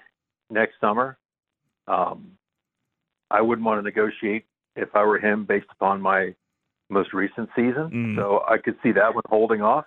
next 0.50 0.74
summer. 0.82 1.18
Um, 1.88 2.32
I 3.32 3.42
wouldn't 3.42 3.66
want 3.66 3.80
to 3.80 3.84
negotiate 3.84 4.46
if 4.76 4.90
I 4.96 5.04
were 5.04 5.20
him 5.20 5.46
based 5.46 5.68
upon 5.72 6.02
my 6.02 6.36
most 6.90 7.14
recent 7.14 7.50
season. 7.56 7.90
Mm. 7.94 8.16
So 8.16 8.44
I 8.50 8.58
could 8.58 8.76
see 8.84 8.92
that 8.94 9.14
one 9.14 9.24
holding 9.30 9.62
off. 9.62 9.86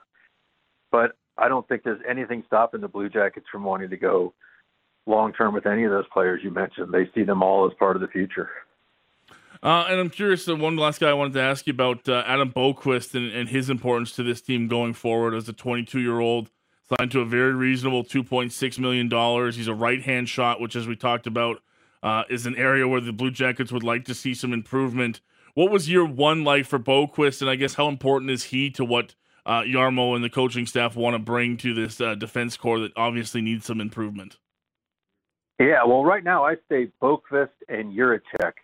But 0.91 1.13
I 1.37 1.49
don't 1.49 1.67
think 1.69 1.83
there's 1.83 2.01
anything 2.09 2.45
stopping 2.47 2.81
the 2.81 2.89
Blue 2.89 3.09
Jackets 3.09 3.47
from 3.51 3.65
wanting 3.65 3.91
to 3.91 3.97
go 3.97 4.35
long 5.07 5.33
term 5.33 5.55
with 5.55 5.67
any 5.67 5.85
of 5.85 5.91
those 5.91 6.05
players 6.13 6.41
you 6.45 6.51
mentioned. 6.51 6.93
They 6.93 7.11
see 7.15 7.25
them 7.25 7.43
all 7.43 7.67
as 7.67 7.73
part 7.79 7.97
of 7.97 8.03
the 8.03 8.09
future. 8.09 8.51
Uh, 9.63 9.87
and 9.89 10.01
I'm 10.01 10.11
curious, 10.11 10.49
uh, 10.49 10.57
one 10.57 10.77
last 10.77 11.01
guy 11.01 11.11
I 11.11 11.13
wanted 11.13 11.35
to 11.35 11.43
ask 11.43 11.69
you 11.69 11.73
about 11.73 12.09
uh, 12.09 12.25
Adam 12.27 12.51
Boqvist 12.51 13.15
and, 13.15 13.31
and, 13.31 13.49
his 13.49 13.71
importance 13.71 14.11
to 14.17 14.25
this 14.25 14.41
team 14.41 14.67
going 14.67 14.93
forward 14.93 15.35
as 15.35 15.49
a 15.49 15.53
22 15.53 16.01
year 16.01 16.19
old, 16.19 16.51
signed 16.89 17.13
to 17.13 17.21
a 17.21 17.25
very 17.25 17.55
reasonable 17.55 18.03
$2.6 18.03 18.79
million. 18.81 19.53
He's 19.53 19.69
a 19.69 19.75
right 19.75 20.03
hand 20.03 20.29
shot, 20.29 20.61
which, 20.61 20.75
as 20.75 20.89
we 20.89 20.97
talked 20.97 21.29
about, 21.29 21.63
uh, 22.03 22.25
is 22.29 22.45
an 22.45 22.57
area 22.57 22.89
where 22.89 23.01
the 23.01 23.13
Blue 23.13 23.31
Jackets 23.31 23.71
would 23.71 23.85
like 23.85 24.05
to 24.07 24.15
see 24.15 24.35
some 24.35 24.53
improvement. 24.53 25.21
What 25.55 25.71
was 25.71 25.89
year 25.89 26.05
one 26.05 26.43
like 26.43 26.67
for 26.67 26.81
Boqvist, 26.81 27.41
and 27.41 27.49
I 27.49 27.55
guess 27.55 27.75
how 27.75 27.87
important 27.87 28.33
is 28.33 28.45
he 28.45 28.69
to 28.71 28.85
what 28.85 29.15
uh, 29.47 29.61
Jarmo 29.61 30.17
and 30.17 30.25
the 30.25 30.31
coaching 30.31 30.67
staff 30.67 30.97
want 30.97 31.15
to 31.15 31.21
bring 31.21 31.57
to 31.59 31.73
this 31.73 32.01
uh, 32.01 32.17
defense 32.17 32.57
core 32.57 32.81
that 32.81 32.93
obviously 32.97 33.41
needs 33.41 33.67
some 33.67 33.81
improvement? 33.81 34.39
Yeah, 35.61 35.85
well, 35.87 36.05
right 36.05 36.25
now 36.25 36.45
I 36.45 36.57
say 36.69 36.91
Boqvist 37.01 37.51
and 37.69 37.97
Jiricek 37.97 38.55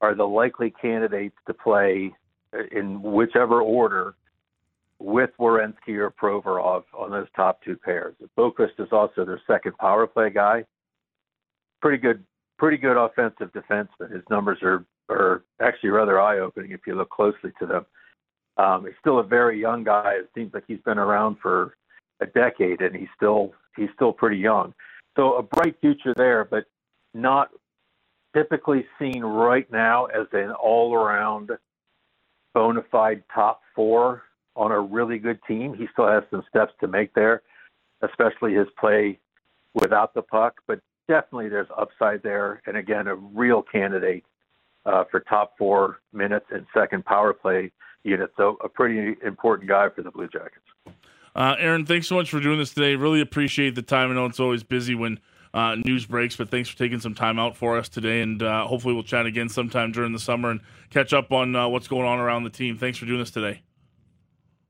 are 0.00 0.14
the 0.14 0.24
likely 0.24 0.70
candidates 0.70 1.36
to 1.46 1.54
play 1.54 2.12
in 2.72 3.02
whichever 3.02 3.60
order 3.60 4.14
with 4.98 5.30
Werenski 5.38 5.96
or 5.96 6.10
Provorov 6.10 6.84
on 6.96 7.10
those 7.10 7.26
top 7.34 7.62
two 7.62 7.76
pairs. 7.76 8.14
Boqvist 8.36 8.78
is 8.78 8.88
also 8.92 9.24
their 9.24 9.40
second 9.46 9.76
power 9.78 10.06
play 10.06 10.30
guy. 10.30 10.64
Pretty 11.80 11.98
good, 11.98 12.22
pretty 12.58 12.76
good 12.76 13.02
offensive 13.02 13.50
defenseman. 13.52 14.12
His 14.12 14.22
numbers 14.30 14.58
are 14.62 14.84
are 15.08 15.42
actually 15.60 15.90
rather 15.90 16.20
eye 16.20 16.38
opening 16.38 16.70
if 16.70 16.80
you 16.86 16.94
look 16.94 17.10
closely 17.10 17.50
to 17.58 17.66
them. 17.66 17.86
Um, 18.56 18.84
he's 18.84 18.94
still 19.00 19.18
a 19.18 19.24
very 19.24 19.60
young 19.60 19.82
guy. 19.82 20.12
It 20.20 20.30
seems 20.34 20.54
like 20.54 20.64
he's 20.68 20.80
been 20.84 20.98
around 20.98 21.38
for 21.42 21.74
a 22.20 22.26
decade, 22.26 22.80
and 22.80 22.94
he's 22.94 23.08
still 23.16 23.52
he's 23.76 23.88
still 23.94 24.12
pretty 24.12 24.36
young. 24.36 24.74
So 25.16 25.34
a 25.34 25.42
bright 25.42 25.76
future 25.80 26.14
there, 26.16 26.44
but 26.44 26.64
not 27.14 27.50
typically 28.34 28.86
seen 28.98 29.22
right 29.22 29.70
now 29.70 30.06
as 30.06 30.26
an 30.32 30.52
all-around 30.52 31.50
bona 32.54 32.82
fide 32.90 33.22
top 33.34 33.62
four 33.74 34.22
on 34.56 34.72
a 34.72 34.80
really 34.80 35.18
good 35.18 35.38
team. 35.46 35.74
He 35.74 35.86
still 35.92 36.08
has 36.08 36.22
some 36.30 36.42
steps 36.48 36.72
to 36.80 36.88
make 36.88 37.14
there, 37.14 37.42
especially 38.02 38.54
his 38.54 38.66
play 38.78 39.18
without 39.74 40.14
the 40.14 40.22
puck. 40.22 40.60
But 40.66 40.80
definitely 41.08 41.48
there's 41.48 41.68
upside 41.76 42.22
there, 42.22 42.62
and 42.66 42.76
again, 42.76 43.06
a 43.06 43.14
real 43.14 43.62
candidate 43.62 44.24
uh, 44.86 45.04
for 45.10 45.20
top 45.20 45.54
four 45.58 46.00
minutes 46.12 46.46
and 46.50 46.66
second 46.74 47.04
power 47.04 47.32
play 47.32 47.70
unit. 48.02 48.32
So 48.36 48.56
a 48.64 48.68
pretty 48.68 49.16
important 49.24 49.68
guy 49.68 49.88
for 49.94 50.02
the 50.02 50.10
Blue 50.10 50.28
Jackets. 50.28 50.64
Uh, 51.34 51.54
Aaron, 51.58 51.86
thanks 51.86 52.08
so 52.08 52.16
much 52.16 52.30
for 52.30 52.40
doing 52.40 52.58
this 52.58 52.74
today. 52.74 52.96
Really 52.96 53.20
appreciate 53.20 53.74
the 53.74 53.82
time. 53.82 54.10
I 54.10 54.14
know 54.14 54.26
it's 54.26 54.40
always 54.40 54.62
busy 54.64 54.94
when 54.94 55.20
uh, 55.52 55.76
news 55.84 56.06
breaks, 56.06 56.36
but 56.36 56.50
thanks 56.50 56.68
for 56.68 56.78
taking 56.78 57.00
some 57.00 57.14
time 57.14 57.38
out 57.38 57.56
for 57.56 57.76
us 57.76 57.88
today. 57.88 58.20
And 58.22 58.42
uh, 58.42 58.66
hopefully, 58.66 58.94
we'll 58.94 59.02
chat 59.02 59.26
again 59.26 59.48
sometime 59.48 59.92
during 59.92 60.12
the 60.12 60.18
summer 60.18 60.50
and 60.50 60.60
catch 60.90 61.12
up 61.12 61.32
on 61.32 61.56
uh, 61.56 61.68
what's 61.68 61.88
going 61.88 62.06
on 62.06 62.18
around 62.18 62.44
the 62.44 62.50
team. 62.50 62.76
Thanks 62.76 62.98
for 62.98 63.06
doing 63.06 63.18
this 63.20 63.30
today. 63.30 63.62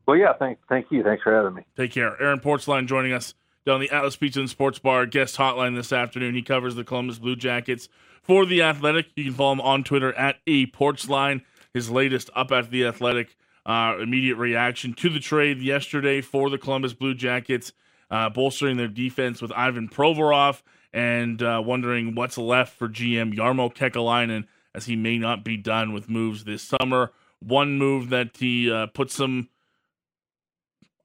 Well, 0.06 0.16
yeah, 0.16 0.32
thank, 0.32 0.58
thank 0.68 0.86
you. 0.90 1.02
Thanks 1.02 1.22
for 1.22 1.32
having 1.34 1.54
me. 1.54 1.62
Take 1.76 1.92
care. 1.92 2.20
Aaron 2.20 2.40
Portzline 2.40 2.86
joining 2.86 3.12
us 3.12 3.34
down 3.64 3.80
the 3.80 3.90
Atlas 3.90 4.16
Pizza 4.16 4.40
and 4.40 4.50
Sports 4.50 4.78
Bar 4.78 5.06
guest 5.06 5.36
hotline 5.36 5.76
this 5.76 5.92
afternoon. 5.92 6.34
He 6.34 6.42
covers 6.42 6.74
the 6.74 6.84
Columbus 6.84 7.18
Blue 7.18 7.36
Jackets 7.36 7.88
for 8.22 8.46
The 8.46 8.62
Athletic. 8.62 9.06
You 9.16 9.24
can 9.24 9.34
follow 9.34 9.52
him 9.52 9.60
on 9.60 9.84
Twitter 9.84 10.12
at 10.14 10.36
A 10.46 10.66
Portzline. 10.66 11.42
His 11.74 11.90
latest 11.90 12.30
up 12.34 12.50
at 12.50 12.70
The 12.70 12.86
Athletic 12.86 13.36
uh, 13.66 13.96
immediate 14.00 14.36
reaction 14.36 14.94
to 14.94 15.08
the 15.08 15.20
trade 15.20 15.58
yesterday 15.58 16.20
for 16.20 16.50
the 16.50 16.58
Columbus 16.58 16.94
Blue 16.94 17.14
Jackets, 17.14 17.72
uh, 18.10 18.28
bolstering 18.28 18.76
their 18.76 18.88
defense 18.88 19.40
with 19.40 19.52
Ivan 19.52 19.88
Provorov 19.88 20.62
and 20.92 21.42
uh, 21.42 21.62
wondering 21.64 22.14
what's 22.14 22.38
left 22.38 22.76
for 22.76 22.88
GM 22.88 23.34
Jarmo 23.34 23.74
Kekalainen 23.74 24.46
as 24.74 24.86
he 24.86 24.96
may 24.96 25.18
not 25.18 25.44
be 25.44 25.56
done 25.56 25.92
with 25.92 26.08
moves 26.08 26.44
this 26.44 26.62
summer. 26.62 27.12
One 27.40 27.78
move 27.78 28.10
that 28.10 28.36
he 28.36 28.70
uh, 28.70 28.86
put 28.86 29.10
some 29.10 29.48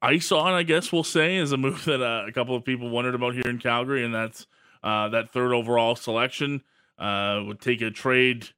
ice 0.02 0.30
on, 0.32 0.52
I 0.52 0.62
guess 0.62 0.92
we'll 0.92 1.04
say, 1.04 1.36
is 1.36 1.52
a 1.52 1.56
move 1.56 1.84
that 1.86 2.02
uh, 2.02 2.24
a 2.26 2.32
couple 2.32 2.56
of 2.56 2.64
people 2.64 2.90
wondered 2.90 3.14
about 3.14 3.34
here 3.34 3.46
in 3.46 3.58
Calgary, 3.58 4.04
and 4.04 4.14
that's 4.14 4.46
uh, 4.82 5.08
that 5.08 5.32
third 5.32 5.52
overall 5.52 5.96
selection. 5.96 6.62
would 6.98 7.60
take 7.60 7.80
a 7.80 7.90
trade 7.90 8.50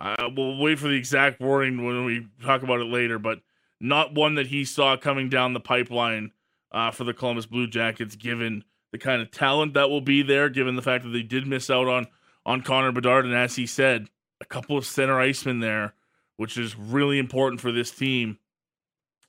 uh, 0.00 0.30
we'll 0.34 0.56
wait 0.56 0.78
for 0.78 0.88
the 0.88 0.94
exact 0.94 1.40
wording 1.40 1.84
when 1.84 2.04
we 2.06 2.26
talk 2.42 2.62
about 2.62 2.80
it 2.80 2.86
later, 2.86 3.18
but 3.18 3.40
not 3.80 4.14
one 4.14 4.34
that 4.36 4.46
he 4.46 4.64
saw 4.64 4.96
coming 4.96 5.28
down 5.28 5.52
the 5.52 5.60
pipeline 5.60 6.32
uh, 6.72 6.90
for 6.90 7.04
the 7.04 7.14
Columbus 7.14 7.46
Blue 7.46 7.66
Jackets, 7.66 8.16
given 8.16 8.64
the 8.92 8.98
kind 8.98 9.22
of 9.22 9.30
talent 9.30 9.74
that 9.74 9.90
will 9.90 10.00
be 10.00 10.22
there, 10.22 10.48
given 10.48 10.76
the 10.76 10.82
fact 10.82 11.04
that 11.04 11.10
they 11.10 11.22
did 11.22 11.46
miss 11.46 11.70
out 11.70 11.88
on 11.88 12.06
on 12.46 12.62
Connor 12.62 12.92
Bedard, 12.92 13.26
and 13.26 13.34
as 13.34 13.56
he 13.56 13.66
said, 13.66 14.08
a 14.40 14.44
couple 14.46 14.76
of 14.76 14.86
center 14.86 15.20
icemen 15.20 15.60
there, 15.60 15.94
which 16.36 16.56
is 16.56 16.74
really 16.76 17.18
important 17.18 17.60
for 17.60 17.70
this 17.70 17.90
team. 17.90 18.38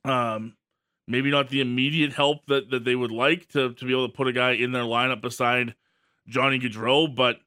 Um, 0.05 0.55
maybe 1.07 1.29
not 1.29 1.49
the 1.49 1.61
immediate 1.61 2.13
help 2.13 2.45
that, 2.47 2.69
that 2.71 2.85
they 2.85 2.95
would 2.95 3.11
like 3.11 3.49
to 3.49 3.73
to 3.73 3.85
be 3.85 3.91
able 3.91 4.07
to 4.07 4.13
put 4.13 4.27
a 4.27 4.33
guy 4.33 4.51
in 4.51 4.71
their 4.71 4.83
lineup 4.83 5.21
beside 5.21 5.75
Johnny 6.27 6.59
Gaudreau, 6.59 7.13
but 7.13 7.37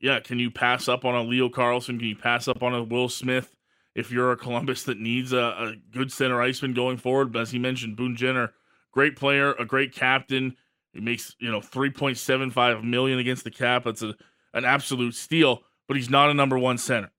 yeah, 0.00 0.20
can 0.20 0.38
you 0.38 0.50
pass 0.50 0.88
up 0.88 1.04
on 1.04 1.14
a 1.14 1.22
Leo 1.22 1.48
Carlsson? 1.48 1.98
Can 1.98 2.08
you 2.08 2.16
pass 2.16 2.48
up 2.48 2.62
on 2.62 2.74
a 2.74 2.82
Will 2.82 3.08
Smith 3.08 3.54
if 3.94 4.10
you're 4.10 4.32
a 4.32 4.36
Columbus 4.36 4.82
that 4.84 4.98
needs 4.98 5.32
a, 5.32 5.38
a 5.38 5.74
good 5.92 6.12
center 6.12 6.42
iceman 6.42 6.74
going 6.74 6.96
forward? 6.96 7.32
But 7.32 7.42
as 7.42 7.52
he 7.52 7.58
mentioned, 7.58 7.96
Boone 7.96 8.16
Jenner, 8.16 8.52
great 8.94 9.16
player, 9.16 9.52
a 9.54 9.66
great 9.66 9.92
captain. 9.92 10.56
He 10.92 11.00
makes 11.00 11.34
you 11.40 11.50
know 11.50 11.60
3.75 11.60 12.84
million 12.84 13.18
against 13.18 13.44
the 13.44 13.50
cap. 13.50 13.84
That's 13.84 14.02
a 14.02 14.14
an 14.54 14.64
absolute 14.64 15.14
steal. 15.14 15.62
But 15.86 15.98
he's 15.98 16.08
not 16.08 16.30
a 16.30 16.34
number 16.34 16.58
one 16.58 16.78
center. 16.78 17.10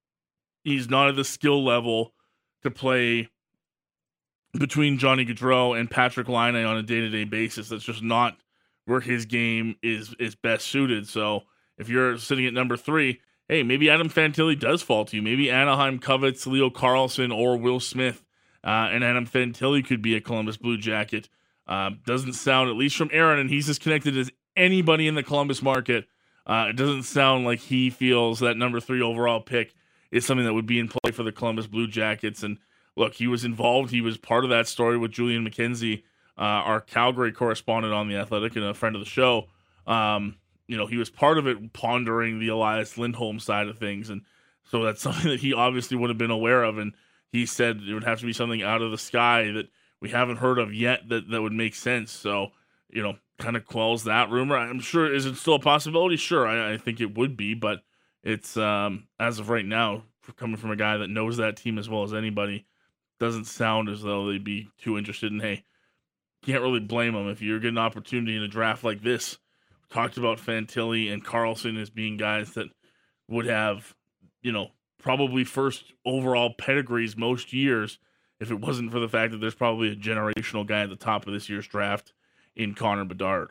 He's 0.63 0.89
not 0.89 1.09
at 1.09 1.15
the 1.15 1.23
skill 1.23 1.63
level 1.63 2.13
to 2.63 2.71
play 2.71 3.29
between 4.53 4.97
Johnny 4.97 5.23
Gaudreau 5.23 5.79
and 5.79 5.91
Patrik 5.91 6.27
Laine 6.27 6.65
on 6.65 6.77
a 6.77 6.81
day 6.81 7.01
to 7.01 7.09
day 7.09 7.25
basis. 7.25 7.69
That's 7.69 7.83
just 7.83 8.01
not 8.01 8.37
where 8.85 9.01
his 9.01 9.25
game 9.25 9.75
is 9.83 10.15
is 10.19 10.33
best 10.33 10.65
suited. 10.65 11.07
So 11.07 11.43
if 11.77 11.89
you're 11.89 12.17
sitting 12.17 12.47
at 12.47 12.53
number 12.53 12.77
three, 12.77 13.19
hey, 13.47 13.61
maybe 13.61 13.89
Adam 13.89 14.09
Fantilli 14.09 14.57
does 14.57 14.81
fall 14.81 15.05
to 15.05 15.15
you. 15.15 15.21
Maybe 15.21 15.51
Anaheim 15.51 15.99
covets 15.99 16.47
Leo 16.47 16.69
Carlsson 16.69 17.35
or 17.35 17.57
Will 17.57 17.79
Smith, 17.79 18.23
uh, 18.63 18.89
and 18.91 19.03
Adam 19.03 19.27
Fantilli 19.27 19.85
could 19.85 20.01
be 20.01 20.15
a 20.15 20.21
Columbus 20.21 20.57
Blue 20.57 20.77
Jacket. 20.77 21.29
Uh, 21.67 21.91
doesn't 22.05 22.33
sound, 22.33 22.69
at 22.69 22.75
least 22.75 22.95
from 22.95 23.09
Aaron, 23.11 23.39
and 23.39 23.49
he's 23.49 23.67
as 23.69 23.79
connected 23.79 24.17
as 24.17 24.31
anybody 24.55 25.07
in 25.07 25.15
the 25.15 25.23
Columbus 25.23 25.61
market. 25.61 26.07
Uh, 26.45 26.67
it 26.69 26.75
doesn't 26.75 27.03
sound 27.03 27.43
like 27.43 27.59
he 27.59 27.89
feels 27.89 28.39
that 28.39 28.55
number 28.55 28.79
three 28.79 29.01
overall 29.01 29.41
pick 29.41 29.73
is 30.11 30.25
something 30.25 30.45
that 30.45 30.53
would 30.53 30.67
be 30.67 30.79
in 30.79 30.87
play 30.87 31.11
for 31.11 31.23
the 31.23 31.31
Columbus 31.31 31.67
Blue 31.67 31.87
Jackets. 31.87 32.43
And 32.43 32.57
look, 32.95 33.15
he 33.15 33.27
was 33.27 33.43
involved. 33.43 33.91
He 33.91 34.01
was 34.01 34.17
part 34.17 34.43
of 34.43 34.51
that 34.51 34.67
story 34.67 34.97
with 34.97 35.11
Julian 35.11 35.47
McKenzie, 35.47 36.03
uh, 36.37 36.41
our 36.41 36.81
Calgary 36.81 37.31
correspondent 37.31 37.93
on 37.93 38.07
the 38.07 38.15
Athletic 38.15 38.55
and 38.55 38.65
a 38.65 38.73
friend 38.73 38.95
of 38.95 39.01
the 39.01 39.09
show. 39.09 39.47
Um, 39.87 40.35
you 40.67 40.77
know, 40.77 40.87
he 40.87 40.97
was 40.97 41.09
part 41.09 41.37
of 41.37 41.47
it 41.47 41.73
pondering 41.73 42.39
the 42.39 42.49
Elias 42.49 42.97
Lindholm 42.97 43.39
side 43.39 43.67
of 43.67 43.77
things. 43.77 44.09
And 44.09 44.21
so 44.65 44.83
that's 44.83 45.01
something 45.03 45.29
that 45.29 45.39
he 45.39 45.53
obviously 45.53 45.97
would 45.97 46.09
have 46.09 46.17
been 46.17 46.31
aware 46.31 46.63
of. 46.63 46.77
And 46.77 46.93
he 47.31 47.45
said 47.45 47.81
it 47.87 47.93
would 47.93 48.03
have 48.03 48.19
to 48.19 48.25
be 48.25 48.33
something 48.33 48.61
out 48.61 48.81
of 48.81 48.91
the 48.91 48.97
sky 48.97 49.51
that 49.51 49.67
we 50.05 50.11
haven't 50.11 50.37
heard 50.37 50.59
of 50.59 50.71
yet 50.71 51.09
that, 51.09 51.31
that 51.31 51.41
would 51.41 51.51
make 51.51 51.73
sense. 51.73 52.11
So, 52.11 52.49
you 52.91 53.01
know, 53.01 53.15
kind 53.39 53.57
of 53.57 53.65
quells 53.65 54.03
that 54.03 54.29
rumor. 54.29 54.55
I'm 54.55 54.79
sure, 54.79 55.11
is 55.11 55.25
it 55.25 55.35
still 55.35 55.55
a 55.55 55.59
possibility? 55.59 56.15
Sure, 56.15 56.47
I, 56.47 56.73
I 56.73 56.77
think 56.77 57.01
it 57.01 57.17
would 57.17 57.35
be, 57.35 57.55
but 57.55 57.79
it's, 58.23 58.55
um, 58.55 59.07
as 59.19 59.39
of 59.39 59.49
right 59.49 59.65
now, 59.65 60.03
coming 60.37 60.57
from 60.57 60.69
a 60.69 60.75
guy 60.75 60.97
that 60.97 61.09
knows 61.09 61.37
that 61.37 61.57
team 61.57 61.79
as 61.79 61.89
well 61.89 62.03
as 62.03 62.13
anybody, 62.13 62.67
doesn't 63.19 63.45
sound 63.45 63.89
as 63.89 64.03
though 64.03 64.27
they'd 64.27 64.43
be 64.43 64.69
too 64.77 64.95
interested 64.95 65.31
in, 65.31 65.39
hey, 65.39 65.63
can't 66.43 66.61
really 66.61 66.79
blame 66.79 67.13
them 67.13 67.29
if 67.29 67.41
you're 67.41 67.59
getting 67.59 67.79
an 67.79 67.83
opportunity 67.83 68.37
in 68.37 68.43
a 68.43 68.47
draft 68.47 68.83
like 68.83 69.01
this. 69.01 69.39
Talked 69.89 70.17
about 70.17 70.37
Fantilli 70.37 71.11
and 71.11 71.25
Carlsson 71.25 71.81
as 71.81 71.89
being 71.89 72.15
guys 72.15 72.53
that 72.53 72.67
would 73.27 73.47
have, 73.47 73.95
you 74.43 74.51
know, 74.51 74.67
probably 74.99 75.43
first 75.43 75.93
overall 76.05 76.53
pedigrees 76.55 77.17
most 77.17 77.53
years 77.53 77.97
if 78.39 78.51
it 78.51 78.59
wasn't 78.59 78.91
for 78.91 78.99
the 78.99 79.07
fact 79.07 79.31
that 79.31 79.39
there's 79.39 79.55
probably 79.55 79.91
a 79.91 79.95
generational 79.95 80.65
guy 80.65 80.81
at 80.81 80.89
the 80.89 80.95
top 80.95 81.27
of 81.27 81.33
this 81.33 81.49
year's 81.49 81.67
draft 81.67 82.13
in 82.55 82.73
Connor 82.73 83.05
Bedard. 83.05 83.49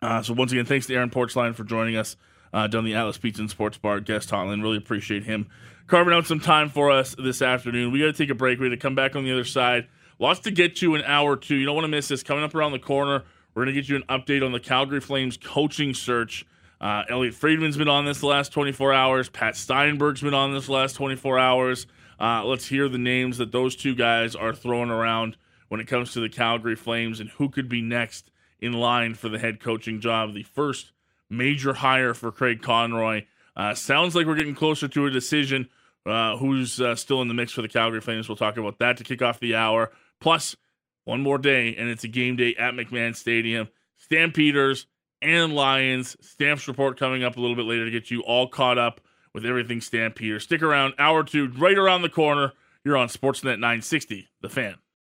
Uh, 0.00 0.22
so 0.22 0.32
once 0.32 0.52
again, 0.52 0.64
thanks 0.64 0.86
to 0.86 0.94
Aaron 0.94 1.10
Portzline 1.10 1.54
for 1.54 1.64
joining 1.64 1.96
us 1.96 2.16
uh, 2.52 2.66
down 2.66 2.84
the 2.84 2.94
Atlas 2.94 3.18
Pizza 3.18 3.42
and 3.42 3.50
Sports 3.50 3.78
Bar 3.78 4.00
guest 4.00 4.30
hotline. 4.30 4.62
Really 4.62 4.76
appreciate 4.76 5.24
him 5.24 5.48
carving 5.88 6.14
out 6.14 6.26
some 6.26 6.38
time 6.38 6.68
for 6.68 6.90
us 6.90 7.16
this 7.18 7.42
afternoon. 7.42 7.90
We 7.90 7.98
got 7.98 8.06
to 8.06 8.12
take 8.12 8.30
a 8.30 8.34
break. 8.34 8.60
We 8.60 8.68
got 8.68 8.74
to 8.74 8.80
come 8.80 8.94
back 8.94 9.16
on 9.16 9.24
the 9.24 9.32
other 9.32 9.44
side. 9.44 9.88
Lots 10.20 10.40
to 10.40 10.50
get 10.50 10.76
to 10.76 10.94
in 10.94 11.02
hour 11.02 11.36
two. 11.36 11.56
You 11.56 11.66
don't 11.66 11.74
want 11.74 11.84
to 11.84 11.88
miss 11.88 12.08
this. 12.08 12.22
Coming 12.22 12.44
up 12.44 12.54
around 12.54 12.72
the 12.72 12.78
corner, 12.78 13.24
we're 13.54 13.64
going 13.64 13.74
to 13.74 13.80
get 13.80 13.88
you 13.88 13.96
an 13.96 14.04
update 14.08 14.44
on 14.44 14.52
the 14.52 14.60
Calgary 14.60 15.00
Flames 15.00 15.36
coaching 15.36 15.94
search. 15.94 16.46
Uh, 16.80 17.02
Elliotte 17.08 17.34
Friedman's 17.34 17.76
been 17.76 17.88
on 17.88 18.04
this 18.04 18.20
the 18.20 18.26
last 18.26 18.52
24 18.52 18.92
hours. 18.92 19.28
Pat 19.28 19.56
Steinberg's 19.56 20.20
been 20.20 20.34
on 20.34 20.52
this 20.52 20.68
last 20.68 20.94
24 20.94 21.38
hours. 21.38 21.86
Uh, 22.20 22.44
let's 22.44 22.66
hear 22.66 22.88
the 22.88 22.98
names 22.98 23.38
that 23.38 23.52
those 23.52 23.76
two 23.76 23.94
guys 23.94 24.34
are 24.34 24.54
throwing 24.54 24.90
around 24.90 25.36
when 25.68 25.80
it 25.80 25.86
comes 25.86 26.12
to 26.12 26.20
the 26.20 26.28
Calgary 26.28 26.76
Flames 26.76 27.20
and 27.20 27.30
who 27.30 27.48
could 27.48 27.68
be 27.68 27.80
next 27.80 28.30
in 28.60 28.72
line 28.72 29.14
for 29.14 29.28
the 29.28 29.38
head 29.38 29.60
coaching 29.60 30.00
job. 30.00 30.34
The 30.34 30.42
first 30.42 30.92
major 31.30 31.74
hire 31.74 32.14
for 32.14 32.32
Craig 32.32 32.62
Conroy. 32.62 33.24
Uh, 33.56 33.74
sounds 33.74 34.14
like 34.14 34.26
we're 34.26 34.36
getting 34.36 34.54
closer 34.54 34.88
to 34.88 35.06
a 35.06 35.10
decision. 35.10 35.68
Uh, 36.06 36.36
who's 36.36 36.80
uh, 36.80 36.94
still 36.94 37.20
in 37.22 37.28
the 37.28 37.34
mix 37.34 37.52
for 37.52 37.62
the 37.62 37.68
Calgary 37.68 38.00
Flames? 38.00 38.28
We'll 38.28 38.36
talk 38.36 38.56
about 38.56 38.78
that 38.78 38.96
to 38.96 39.04
kick 39.04 39.20
off 39.20 39.40
the 39.40 39.54
hour. 39.54 39.90
Plus, 40.20 40.56
one 41.04 41.20
more 41.20 41.38
day, 41.38 41.74
and 41.76 41.88
it's 41.88 42.04
a 42.04 42.08
game 42.08 42.36
day 42.36 42.54
at 42.56 42.74
McMahon 42.74 43.14
Stadium. 43.14 43.68
Stampeders 43.96 44.86
and 45.20 45.54
Lions. 45.54 46.16
Stamps 46.20 46.66
report 46.68 46.98
coming 46.98 47.24
up 47.24 47.36
a 47.36 47.40
little 47.40 47.56
bit 47.56 47.66
later 47.66 47.84
to 47.84 47.90
get 47.90 48.10
you 48.10 48.20
all 48.20 48.48
caught 48.48 48.78
up 48.78 49.00
with 49.38 49.46
everything 49.48 49.80
Stampeder. 49.80 50.40
Stick 50.40 50.62
around, 50.62 50.94
hour 50.98 51.22
two, 51.22 51.48
right 51.48 51.78
around 51.78 52.02
the 52.02 52.08
corner. 52.08 52.52
You're 52.84 52.96
on 52.96 53.08
Sportsnet 53.08 53.60
960, 53.60 54.28
The 54.40 54.48
Fan. 54.48 54.74